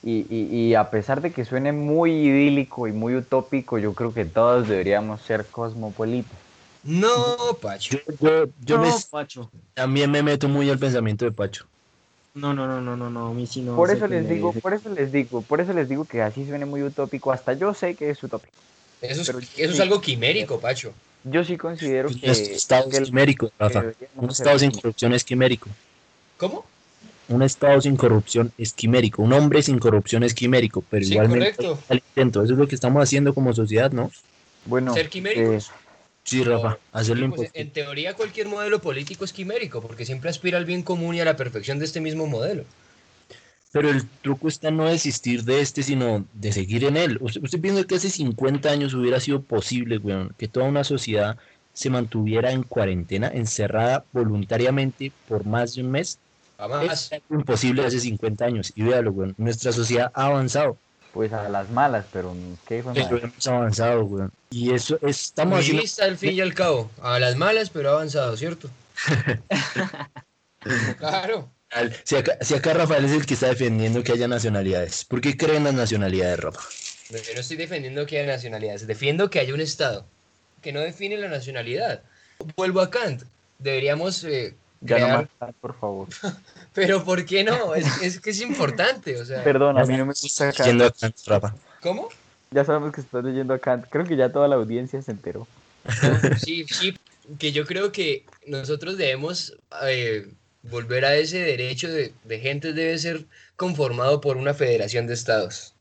Y, 0.00 0.26
y- 0.34 0.68
y 0.70 0.74
a 0.74 0.90
pesar 0.90 1.20
de 1.22 1.32
que 1.32 1.44
suene 1.44 1.72
muy 1.72 2.12
idílico 2.12 2.86
y 2.86 2.92
muy 2.92 3.16
utópico, 3.16 3.78
yo 3.78 3.94
creo 3.96 4.14
que 4.14 4.24
todos 4.24 4.68
deberíamos 4.68 5.22
ser 5.22 5.50
cosmopolitas. 5.50 6.40
No, 6.84 7.58
Pacho. 7.60 7.96
Yo, 7.96 8.14
yo, 8.20 8.52
yo 8.58 8.78
no, 8.78 8.86
me- 8.86 8.92
Pacho. 9.10 9.50
también 9.74 10.10
me 10.10 10.22
meto 10.22 10.48
muy 10.48 10.70
al 10.70 10.78
pensamiento 10.78 11.24
de 11.24 11.32
Pacho. 11.32 11.68
No, 12.34 12.54
no, 12.54 12.66
no, 12.66 12.80
no, 12.80 12.96
no, 12.96 13.10
no, 13.10 13.26
a 13.28 13.34
mí 13.34 13.46
sí 13.46 13.60
no. 13.60 13.76
Por 13.76 13.90
eso 13.90 14.06
les 14.08 14.26
digo, 14.28 14.52
por 14.54 14.72
eso 14.72 14.88
les 14.88 15.12
digo, 15.12 15.42
por 15.42 15.60
eso 15.60 15.72
les 15.74 15.88
digo 15.88 16.04
que 16.06 16.22
así 16.22 16.46
suene 16.46 16.64
muy 16.64 16.82
utópico. 16.82 17.30
Hasta 17.30 17.52
yo 17.52 17.74
sé 17.74 17.94
que 17.94 18.08
es 18.10 18.22
utópico. 18.22 18.54
Eso 19.02 19.20
es, 19.20 19.26
Pero 19.26 19.38
eso 19.38 19.50
es 19.56 19.76
sí. 19.76 19.82
algo 19.82 20.00
quimérico, 20.00 20.58
Pacho. 20.58 20.94
Yo 21.24 21.44
sí 21.44 21.56
considero 21.56 22.08
Un 22.08 22.14
que, 22.18 22.30
estado 22.30 22.88
que 22.88 22.96
el- 22.98 23.04
quimérico, 23.04 23.50
Rafa. 23.58 23.92
Un 24.14 24.30
estado 24.30 24.58
sin 24.58 24.70
corrupción 24.70 25.12
es 25.12 25.24
quimérico. 25.24 25.68
¿Cómo? 26.38 26.64
un 27.28 27.42
Estado 27.42 27.80
sin 27.80 27.96
corrupción 27.96 28.52
es 28.58 28.72
quimérico, 28.74 29.22
un 29.22 29.32
hombre 29.32 29.62
sin 29.62 29.78
corrupción 29.78 30.22
es 30.22 30.34
quimérico, 30.34 30.84
pero 30.90 31.04
Sí, 31.04 31.12
igualmente 31.12 31.54
correcto. 31.56 31.78
al 31.88 31.96
intento, 32.06 32.42
eso 32.42 32.52
es 32.52 32.58
lo 32.58 32.66
que 32.68 32.74
estamos 32.74 33.02
haciendo 33.02 33.32
como 33.32 33.52
sociedad, 33.54 33.90
¿no? 33.90 34.10
Bueno, 34.66 34.92
Ser 34.92 35.08
quiméricos. 35.08 35.70
eh, 35.70 35.81
Sí, 36.24 36.44
Rafa, 36.44 36.78
hacerlo 36.92 37.28
pues, 37.28 37.40
imposible. 37.40 37.60
en 37.60 37.70
teoría 37.72 38.14
cualquier 38.14 38.48
modelo 38.48 38.80
político 38.80 39.24
es 39.24 39.32
quimérico, 39.32 39.82
porque 39.82 40.06
siempre 40.06 40.30
aspira 40.30 40.58
al 40.58 40.64
bien 40.64 40.82
común 40.82 41.14
y 41.14 41.20
a 41.20 41.24
la 41.24 41.36
perfección 41.36 41.78
de 41.78 41.84
este 41.84 42.00
mismo 42.00 42.26
modelo. 42.26 42.64
Pero 43.72 43.88
el 43.88 44.06
truco 44.22 44.48
está 44.48 44.70
no 44.70 44.84
desistir 44.84 45.44
de 45.44 45.60
este, 45.60 45.82
sino 45.82 46.26
de 46.34 46.52
seguir 46.52 46.84
en 46.84 46.96
él. 46.96 47.18
¿Usted, 47.20 47.42
usted 47.42 47.60
piensa 47.60 47.84
que 47.84 47.94
hace 47.94 48.10
50 48.10 48.70
años 48.70 48.92
hubiera 48.92 49.18
sido 49.18 49.42
posible, 49.42 49.96
weón, 49.96 50.34
que 50.38 50.46
toda 50.46 50.66
una 50.66 50.84
sociedad 50.84 51.38
se 51.72 51.88
mantuviera 51.88 52.52
en 52.52 52.64
cuarentena, 52.64 53.28
encerrada 53.28 54.04
voluntariamente 54.12 55.10
por 55.26 55.46
más 55.46 55.74
de 55.74 55.82
un 55.82 55.90
mes? 55.90 56.18
Jamás. 56.58 57.10
Es 57.12 57.22
imposible 57.30 57.84
hace 57.84 57.98
50 57.98 58.44
años. 58.44 58.72
Y 58.76 58.82
véalo, 58.82 59.10
weón, 59.10 59.34
nuestra 59.38 59.72
sociedad 59.72 60.12
ha 60.14 60.26
avanzado. 60.26 60.76
Pues 61.12 61.32
a 61.32 61.48
las 61.48 61.68
malas, 61.70 62.06
pero 62.12 62.34
¿qué 62.66 62.78
hijo 62.78 62.92
de 62.92 63.04
Pero 63.04 63.18
hemos 63.24 63.46
avanzado, 63.46 64.04
weón. 64.04 64.32
Y 64.50 64.72
eso 64.72 64.98
es- 65.02 65.20
estamos 65.20 65.52
Muy 65.54 65.60
haciendo... 65.60 65.82
lista 65.82 66.04
al 66.04 66.16
fin 66.16 66.32
y 66.32 66.40
al 66.40 66.54
cabo. 66.54 66.90
A 67.02 67.18
las 67.18 67.36
malas, 67.36 67.70
pero 67.70 67.90
ha 67.90 67.92
avanzado, 67.94 68.36
¿cierto? 68.36 68.70
claro. 70.98 71.50
Si 72.04 72.16
acá, 72.16 72.36
si 72.42 72.54
acá 72.54 72.74
Rafael 72.74 73.04
es 73.06 73.12
el 73.12 73.26
que 73.26 73.34
está 73.34 73.48
defendiendo 73.48 74.02
que 74.02 74.12
haya 74.12 74.28
nacionalidades. 74.28 75.04
¿Por 75.06 75.20
qué 75.20 75.36
creen 75.36 75.64
las 75.64 75.74
nacionalidades, 75.74 76.38
Rafa? 76.40 76.60
Yo 77.10 77.34
no 77.34 77.40
estoy 77.40 77.56
defendiendo 77.56 78.06
que 78.06 78.18
haya 78.18 78.32
nacionalidades, 78.32 78.86
defiendo 78.86 79.30
que 79.30 79.40
haya 79.40 79.54
un 79.54 79.60
Estado 79.60 80.06
que 80.60 80.72
no 80.72 80.80
define 80.80 81.16
la 81.16 81.28
nacionalidad. 81.28 82.02
Vuelvo 82.56 82.80
a 82.80 82.90
Kant. 82.90 83.22
Deberíamos 83.58 84.22
eh, 84.24 84.54
Ya 84.82 84.98
no 84.98 85.06
crear... 85.06 85.28
más, 85.40 85.54
por 85.60 85.78
favor. 85.78 86.08
Pero 86.74 87.04
¿por 87.04 87.24
qué 87.24 87.44
no? 87.44 87.74
Es, 87.74 88.02
es 88.02 88.20
que 88.20 88.30
es 88.30 88.40
importante, 88.40 89.20
o 89.20 89.24
sea... 89.24 89.42
Perdón, 89.44 89.78
a 89.78 89.84
mí 89.84 89.96
no 89.96 90.06
me 90.06 90.12
gusta 90.12 90.52
Kant. 90.52 90.68
Yendo 90.68 90.86
a 90.86 90.90
Kant, 90.90 91.16
Rafa. 91.26 91.54
¿Cómo? 91.80 92.08
Ya 92.50 92.64
sabemos 92.64 92.92
que 92.92 93.00
estás 93.00 93.24
leyendo 93.24 93.54
a 93.54 93.58
Kant. 93.58 93.86
Creo 93.88 94.04
que 94.04 94.16
ya 94.16 94.30
toda 94.30 94.48
la 94.48 94.56
audiencia 94.56 95.00
se 95.02 95.10
enteró. 95.10 95.46
Sí, 96.38 96.64
sí, 96.68 96.96
que 97.38 97.52
yo 97.52 97.66
creo 97.66 97.92
que 97.92 98.24
nosotros 98.46 98.96
debemos 98.96 99.56
eh, 99.84 100.28
volver 100.62 101.04
a 101.04 101.16
ese 101.16 101.38
derecho 101.38 101.88
de, 101.88 102.12
de 102.24 102.38
gente 102.40 102.72
debe 102.72 102.98
ser 102.98 103.26
conformado 103.56 104.20
por 104.20 104.36
una 104.36 104.54
federación 104.54 105.06
de 105.06 105.14
estados, 105.14 105.74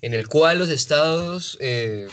en 0.00 0.14
el 0.14 0.28
cual 0.28 0.58
los 0.58 0.68
estados 0.68 1.56
eh, 1.60 2.08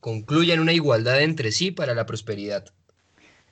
concluyan 0.00 0.60
una 0.60 0.72
igualdad 0.72 1.22
entre 1.22 1.52
sí 1.52 1.70
para 1.70 1.94
la 1.94 2.06
prosperidad. 2.06 2.66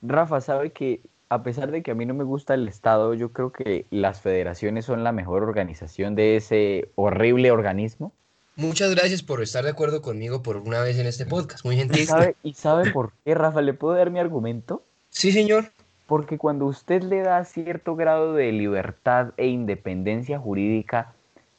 Rafa 0.02 0.40
sabe 0.40 0.70
que 0.70 1.00
a 1.32 1.42
pesar 1.42 1.70
de 1.70 1.82
que 1.82 1.90
a 1.90 1.94
mí 1.94 2.04
no 2.04 2.14
me 2.14 2.24
gusta 2.24 2.54
el 2.54 2.68
Estado, 2.68 3.14
yo 3.14 3.32
creo 3.32 3.52
que 3.52 3.86
las 3.90 4.20
federaciones 4.20 4.84
son 4.84 5.02
la 5.02 5.12
mejor 5.12 5.42
organización 5.42 6.14
de 6.14 6.36
ese 6.36 6.88
horrible 6.94 7.50
organismo. 7.50 8.12
Muchas 8.56 8.94
gracias 8.94 9.22
por 9.22 9.42
estar 9.42 9.64
de 9.64 9.70
acuerdo 9.70 10.02
conmigo 10.02 10.42
por 10.42 10.58
una 10.58 10.80
vez 10.80 10.98
en 10.98 11.06
este 11.06 11.24
podcast, 11.24 11.64
muy 11.64 11.76
¿Y 11.76 11.78
gentil. 11.78 12.06
sabe, 12.06 12.36
¿Y 12.42 12.52
sabe 12.52 12.90
por 12.90 13.12
qué, 13.24 13.34
Rafa? 13.34 13.62
¿Le 13.62 13.72
puedo 13.72 13.94
dar 13.96 14.10
mi 14.10 14.18
argumento? 14.18 14.82
Sí, 15.08 15.32
señor. 15.32 15.72
Porque 16.06 16.36
cuando 16.36 16.66
usted 16.66 17.02
le 17.02 17.22
da 17.22 17.42
cierto 17.46 17.96
grado 17.96 18.34
de 18.34 18.52
libertad 18.52 19.32
e 19.38 19.46
independencia 19.46 20.38
jurídica 20.38 21.14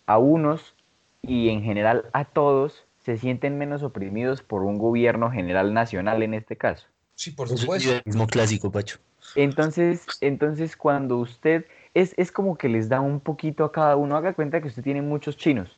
a 0.06 0.20
unos 0.20 0.76
y 1.24 1.50
en 1.50 1.64
general 1.64 2.06
a 2.14 2.26
todos, 2.26 2.86
se 3.04 3.18
sienten 3.18 3.58
menos 3.58 3.82
oprimidos 3.82 4.44
por 4.44 4.62
un 4.62 4.78
gobierno 4.78 5.32
general 5.32 5.74
nacional 5.74 6.22
en 6.22 6.36
este 6.36 6.58
caso. 6.58 6.86
Sí, 7.16 7.32
por 7.32 7.52
Es 7.52 7.60
supuesto. 7.60 7.90
liberalismo 7.90 8.28
clásico, 8.28 8.72
Pacho. 8.72 9.00
Entonces, 9.36 10.06
entonces 10.22 10.76
cuando 10.78 11.18
usted 11.18 11.66
es, 11.94 12.14
es 12.18 12.32
como 12.32 12.58
que 12.58 12.70
les 12.70 12.90
da 12.90 13.02
un 13.02 13.20
poquito 13.20 13.64
a 13.64 13.72
cada 13.72 13.96
uno, 13.96 14.16
haga 14.16 14.34
cuenta 14.34 14.62
que 14.62 14.68
usted 14.68 14.84
tiene 14.84 15.02
muchos 15.02 15.38
chinos. 15.38 15.78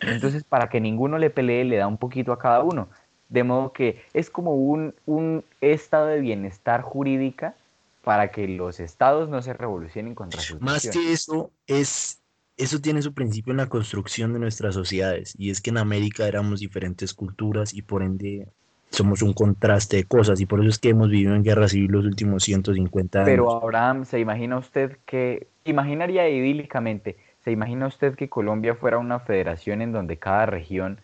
Entonces, 0.00 0.42
para 0.44 0.68
que 0.68 0.80
ninguno 0.80 1.18
le 1.18 1.30
pelee, 1.30 1.64
le 1.64 1.76
da 1.76 1.86
un 1.86 1.96
poquito 1.98 2.32
a 2.32 2.38
cada 2.38 2.62
uno. 2.62 2.88
De 3.28 3.44
modo 3.44 3.72
que 3.72 4.02
es 4.12 4.30
como 4.30 4.56
un, 4.56 4.94
un 5.06 5.44
estado 5.60 6.06
de 6.06 6.20
bienestar 6.20 6.82
jurídica 6.82 7.54
para 8.02 8.30
que 8.32 8.48
los 8.48 8.80
estados 8.80 9.28
no 9.28 9.42
se 9.42 9.52
revolucionen 9.52 10.14
contra 10.14 10.40
sus 10.40 10.60
Más 10.60 10.84
naciones. 10.84 10.98
que 10.98 11.12
eso, 11.12 11.52
es, 11.66 12.20
eso 12.56 12.80
tiene 12.80 13.00
su 13.00 13.14
principio 13.14 13.52
en 13.52 13.58
la 13.58 13.68
construcción 13.68 14.32
de 14.32 14.40
nuestras 14.40 14.74
sociedades. 14.74 15.34
Y 15.38 15.50
es 15.50 15.60
que 15.60 15.70
en 15.70 15.78
América 15.78 16.26
éramos 16.26 16.60
diferentes 16.60 17.14
culturas 17.14 17.72
y 17.72 17.82
por 17.82 18.02
ende 18.02 18.48
somos 18.92 19.22
un 19.22 19.32
contraste 19.32 19.96
de 19.96 20.04
cosas. 20.04 20.40
Y 20.40 20.46
por 20.46 20.60
eso 20.60 20.68
es 20.68 20.78
que 20.78 20.90
hemos 20.90 21.08
vivido 21.08 21.34
en 21.34 21.42
guerra 21.42 21.68
civil 21.68 21.90
los 21.92 22.04
últimos 22.04 22.44
150 22.44 23.20
años. 23.20 23.30
Pero 23.30 23.50
Abraham, 23.62 24.04
¿se 24.04 24.20
imagina 24.20 24.58
usted 24.58 24.98
que, 25.06 25.48
imaginaría 25.64 26.28
idílicamente, 26.28 27.16
¿se 27.42 27.50
imagina 27.50 27.86
usted 27.86 28.14
que 28.14 28.28
Colombia 28.28 28.74
fuera 28.74 28.98
una 28.98 29.18
federación 29.20 29.82
en 29.82 29.92
donde 29.92 30.18
cada 30.18 30.46
región, 30.46 31.00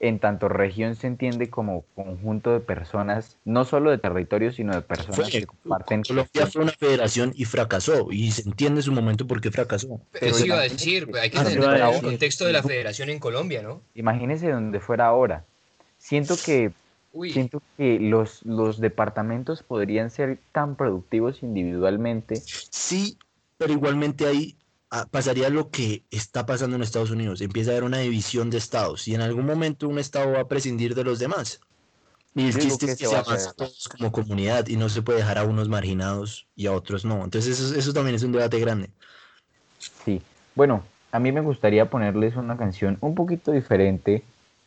en 0.00 0.18
tanto 0.18 0.48
región 0.48 0.96
se 0.96 1.06
entiende 1.06 1.50
como 1.50 1.84
conjunto 1.94 2.52
de 2.52 2.60
personas, 2.60 3.36
no 3.44 3.64
solo 3.64 3.90
de 3.90 3.98
territorio, 3.98 4.52
sino 4.52 4.74
de 4.74 4.82
personas 4.82 5.16
Fue- 5.30 5.30
que 5.40 5.46
comparten 5.46 6.02
Colombia 6.02 6.46
fue 6.46 6.62
una 6.62 6.72
federación 6.72 7.32
y 7.34 7.44
fracasó. 7.46 8.08
Y 8.10 8.30
se 8.30 8.42
entiende 8.42 8.82
su 8.82 8.92
momento 8.92 9.26
por 9.26 9.40
qué 9.40 9.50
fracasó. 9.50 10.00
Pero 10.12 10.26
Eso 10.26 10.46
iba 10.46 10.58
a 10.58 10.62
decir, 10.62 11.08
hay 11.20 11.30
que 11.30 11.38
entender 11.38 11.80
el 11.80 12.02
contexto 12.02 12.44
de 12.44 12.52
la 12.52 12.62
federación 12.62 13.08
en 13.08 13.18
Colombia, 13.18 13.62
¿no? 13.62 13.80
Imagínese 13.94 14.50
donde 14.50 14.78
fuera 14.80 15.06
ahora. 15.06 15.44
Siento 15.98 16.34
que, 16.44 16.70
Uy, 17.14 17.32
siento 17.32 17.62
que 17.76 18.00
los, 18.00 18.44
los 18.44 18.80
departamentos 18.80 19.62
podrían 19.62 20.10
ser 20.10 20.40
tan 20.50 20.74
productivos 20.74 21.44
individualmente. 21.44 22.42
Sí, 22.44 23.16
pero 23.56 23.72
igualmente 23.72 24.26
ahí 24.26 24.56
ah, 24.90 25.06
pasaría 25.08 25.48
lo 25.48 25.70
que 25.70 26.02
está 26.10 26.44
pasando 26.44 26.74
en 26.74 26.82
Estados 26.82 27.12
Unidos. 27.12 27.40
Empieza 27.40 27.70
a 27.70 27.74
haber 27.74 27.84
una 27.84 27.98
división 27.98 28.50
de 28.50 28.58
estados 28.58 29.06
y 29.06 29.14
en 29.14 29.20
algún 29.20 29.46
momento 29.46 29.88
un 29.88 30.00
estado 30.00 30.32
va 30.32 30.40
a 30.40 30.48
prescindir 30.48 30.96
de 30.96 31.04
los 31.04 31.20
demás. 31.20 31.60
Y 32.34 32.46
el 32.46 32.58
chiste 32.58 32.86
que 32.86 32.92
es 32.92 32.98
que 32.98 33.06
se 33.06 33.14
avanza 33.14 33.52
todos 33.52 33.88
como 33.88 34.10
comunidad 34.10 34.66
y 34.66 34.76
no 34.76 34.88
se 34.88 35.02
puede 35.02 35.20
dejar 35.20 35.38
a 35.38 35.44
unos 35.44 35.68
marginados 35.68 36.48
y 36.56 36.66
a 36.66 36.72
otros 36.72 37.04
no. 37.04 37.22
Entonces 37.22 37.60
eso, 37.60 37.78
eso 37.78 37.92
también 37.92 38.16
es 38.16 38.24
un 38.24 38.32
debate 38.32 38.58
grande. 38.58 38.90
Sí. 40.04 40.20
Bueno, 40.56 40.82
a 41.12 41.20
mí 41.20 41.30
me 41.30 41.42
gustaría 41.42 41.88
ponerles 41.88 42.34
una 42.34 42.56
canción 42.56 42.98
un 43.00 43.14
poquito 43.14 43.52
diferente 43.52 44.24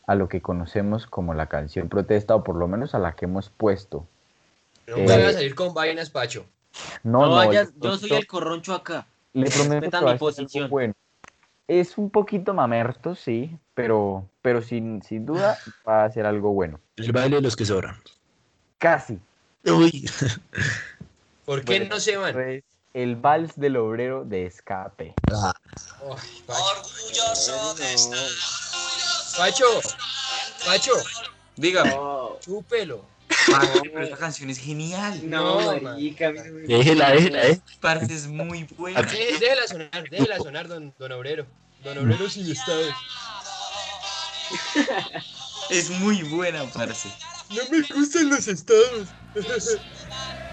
a 0.07 0.15
lo 0.15 0.27
que 0.29 0.41
conocemos 0.41 1.05
como 1.05 1.33
la 1.33 1.47
canción 1.47 1.89
protesta, 1.89 2.33
o 2.35 2.43
por 2.43 2.55
lo 2.55 2.67
menos 2.67 2.95
a 2.95 2.99
la 2.99 3.15
que 3.15 3.25
hemos 3.25 3.49
puesto. 3.49 4.07
no 4.87 4.97
eh, 4.97 5.05
me 5.05 5.17
van 5.17 5.25
a 5.27 5.33
salir 5.33 5.53
con 5.53 5.73
vainas, 5.73 6.09
Pacho. 6.09 6.45
No, 7.03 7.27
No, 7.27 7.43
no, 7.43 7.53
ya- 7.53 7.63
le 7.65 7.69
yo 7.77 7.97
soy 7.97 8.13
el 8.13 8.25
corroncho 8.25 8.73
acá. 8.73 9.05
Le 9.33 9.51
prometo 9.51 10.01
mi 10.01 10.17
posición. 10.17 10.69
bueno. 10.69 10.93
Es 11.67 11.97
un 11.97 12.09
poquito 12.09 12.53
mamerto, 12.53 13.13
sí, 13.13 13.57
pero, 13.73 14.25
pero 14.41 14.61
sin, 14.61 15.03
sin 15.03 15.25
duda 15.25 15.59
va 15.85 16.05
a 16.05 16.09
ser 16.11 16.25
algo 16.25 16.53
bueno. 16.53 16.79
El 16.95 17.11
baile 17.11 17.35
de 17.35 17.41
los 17.41 17.57
que 17.57 17.65
sobran. 17.65 17.97
Casi. 18.77 19.19
Uy, 19.65 20.09
¿Por 21.45 21.65
qué 21.65 21.79
Bueno, 21.79 21.95
no 21.95 21.99
se 21.99 22.15
van? 22.15 22.39
Es 22.39 22.63
el 22.93 23.17
vals 23.17 23.59
del 23.59 23.75
obrero 23.75 24.23
de 24.23 24.45
escape. 24.45 25.13
ah, 25.33 25.53
Ay, 26.01 27.07
Pacho. 29.37 29.65
Pacho, 30.65 30.91
Pacho, 30.93 30.93
Diga, 31.55 31.83
chúpelo. 32.43 33.05
parce, 33.51 33.81
pero 33.83 34.03
esta 34.03 34.17
canción 34.17 34.49
es 34.49 34.59
genial. 34.59 35.19
No, 35.29 35.59
No, 35.61 35.71
man. 35.73 35.83
marica, 35.83 36.31
no 36.31 36.43
me- 36.43 36.61
déjela, 36.67 37.11
déjela, 37.11 37.47
eh. 37.47 37.61
Parce, 37.79 38.13
es 38.13 38.27
muy 38.27 38.63
buena. 38.77 39.01
Dé- 39.03 39.37
Déjela 39.39 39.67
sonar, 39.67 40.09
déjela 40.09 40.37
sonar, 40.37 40.67
don, 40.67 40.93
don 40.99 41.11
Obrero. 41.13 41.45
Don 41.83 41.97
Obrero 41.97 42.29
sin 42.29 42.51
estados. 42.51 42.93
Es 45.69 45.89
muy 45.89 46.23
buena, 46.23 46.63
parce. 46.73 47.09
No 47.49 47.61
me 47.71 47.81
gustan 47.95 48.29
los 48.29 48.47
estados. 48.47 49.07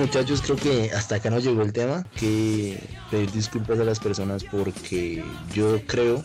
muchachos, 0.00 0.42
creo 0.42 0.56
que 0.56 0.90
hasta 0.92 1.16
acá 1.16 1.30
nos 1.30 1.44
llegó 1.44 1.62
el 1.62 1.72
tema, 1.72 2.04
que 2.18 2.78
pedir 3.10 3.30
disculpas 3.32 3.78
a 3.78 3.84
las 3.84 3.98
personas 4.00 4.44
porque 4.44 5.24
yo 5.54 5.80
creo 5.86 6.22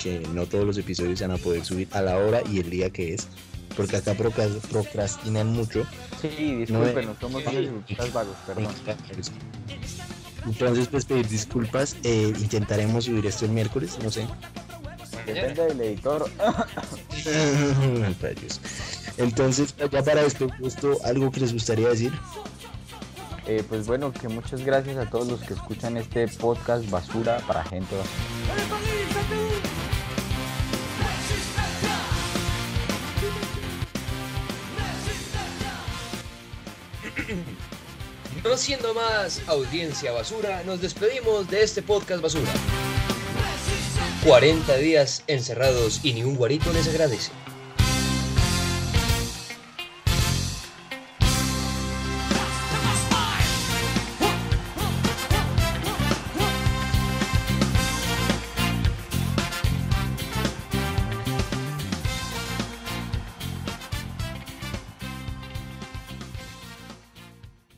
que 0.00 0.20
no 0.32 0.46
todos 0.46 0.64
los 0.64 0.78
episodios 0.78 1.18
se 1.18 1.26
van 1.26 1.36
a 1.38 1.42
poder 1.42 1.64
subir 1.64 1.88
a 1.92 2.00
la 2.02 2.16
hora 2.18 2.40
y 2.50 2.60
el 2.60 2.70
día 2.70 2.90
que 2.90 3.14
es, 3.14 3.28
porque 3.76 3.96
acá 3.96 4.14
procras- 4.14 4.58
procrastinan 4.70 5.48
mucho. 5.52 5.84
Sí, 6.20 6.54
discúlpenos, 6.56 7.16
somos 7.20 7.42
unos 7.42 7.54
idiotas 7.54 8.12
vagos, 8.12 8.36
perdón. 8.46 8.68
Entonces 10.46 10.88
pues 10.88 11.04
pedir 11.04 11.28
disculpas, 11.28 11.96
eh, 12.02 12.32
intentaremos 12.40 13.04
subir 13.04 13.26
esto 13.26 13.44
el 13.44 13.52
miércoles, 13.52 13.96
no 14.02 14.10
sé. 14.10 14.26
Depende 15.26 15.66
del 15.68 15.80
editor. 15.80 16.28
Entonces, 19.18 19.74
ya 19.78 20.02
para 20.02 20.22
despedir 20.22 20.52
esto, 20.64 20.98
algo 21.04 21.30
que 21.30 21.40
les 21.40 21.52
gustaría 21.52 21.88
decir. 21.88 22.12
Eh, 23.46 23.64
pues 23.68 23.86
bueno, 23.86 24.12
que 24.12 24.28
muchas 24.28 24.64
gracias 24.64 24.96
a 24.96 25.10
todos 25.10 25.26
los 25.26 25.40
que 25.40 25.54
escuchan 25.54 25.96
este 25.96 26.28
podcast 26.28 26.88
basura 26.90 27.38
para 27.46 27.64
gente 27.64 27.96
basura. 27.96 28.92
No 38.44 38.56
siendo 38.56 38.92
más 38.92 39.40
audiencia 39.46 40.12
basura, 40.12 40.62
nos 40.64 40.80
despedimos 40.80 41.48
de 41.48 41.62
este 41.62 41.80
podcast 41.80 42.22
basura. 42.22 42.50
40 44.24 44.76
días 44.76 45.24
encerrados 45.26 46.00
y 46.04 46.12
ni 46.12 46.22
un 46.22 46.36
guarito 46.36 46.72
les 46.72 46.88
agradece. 46.88 47.30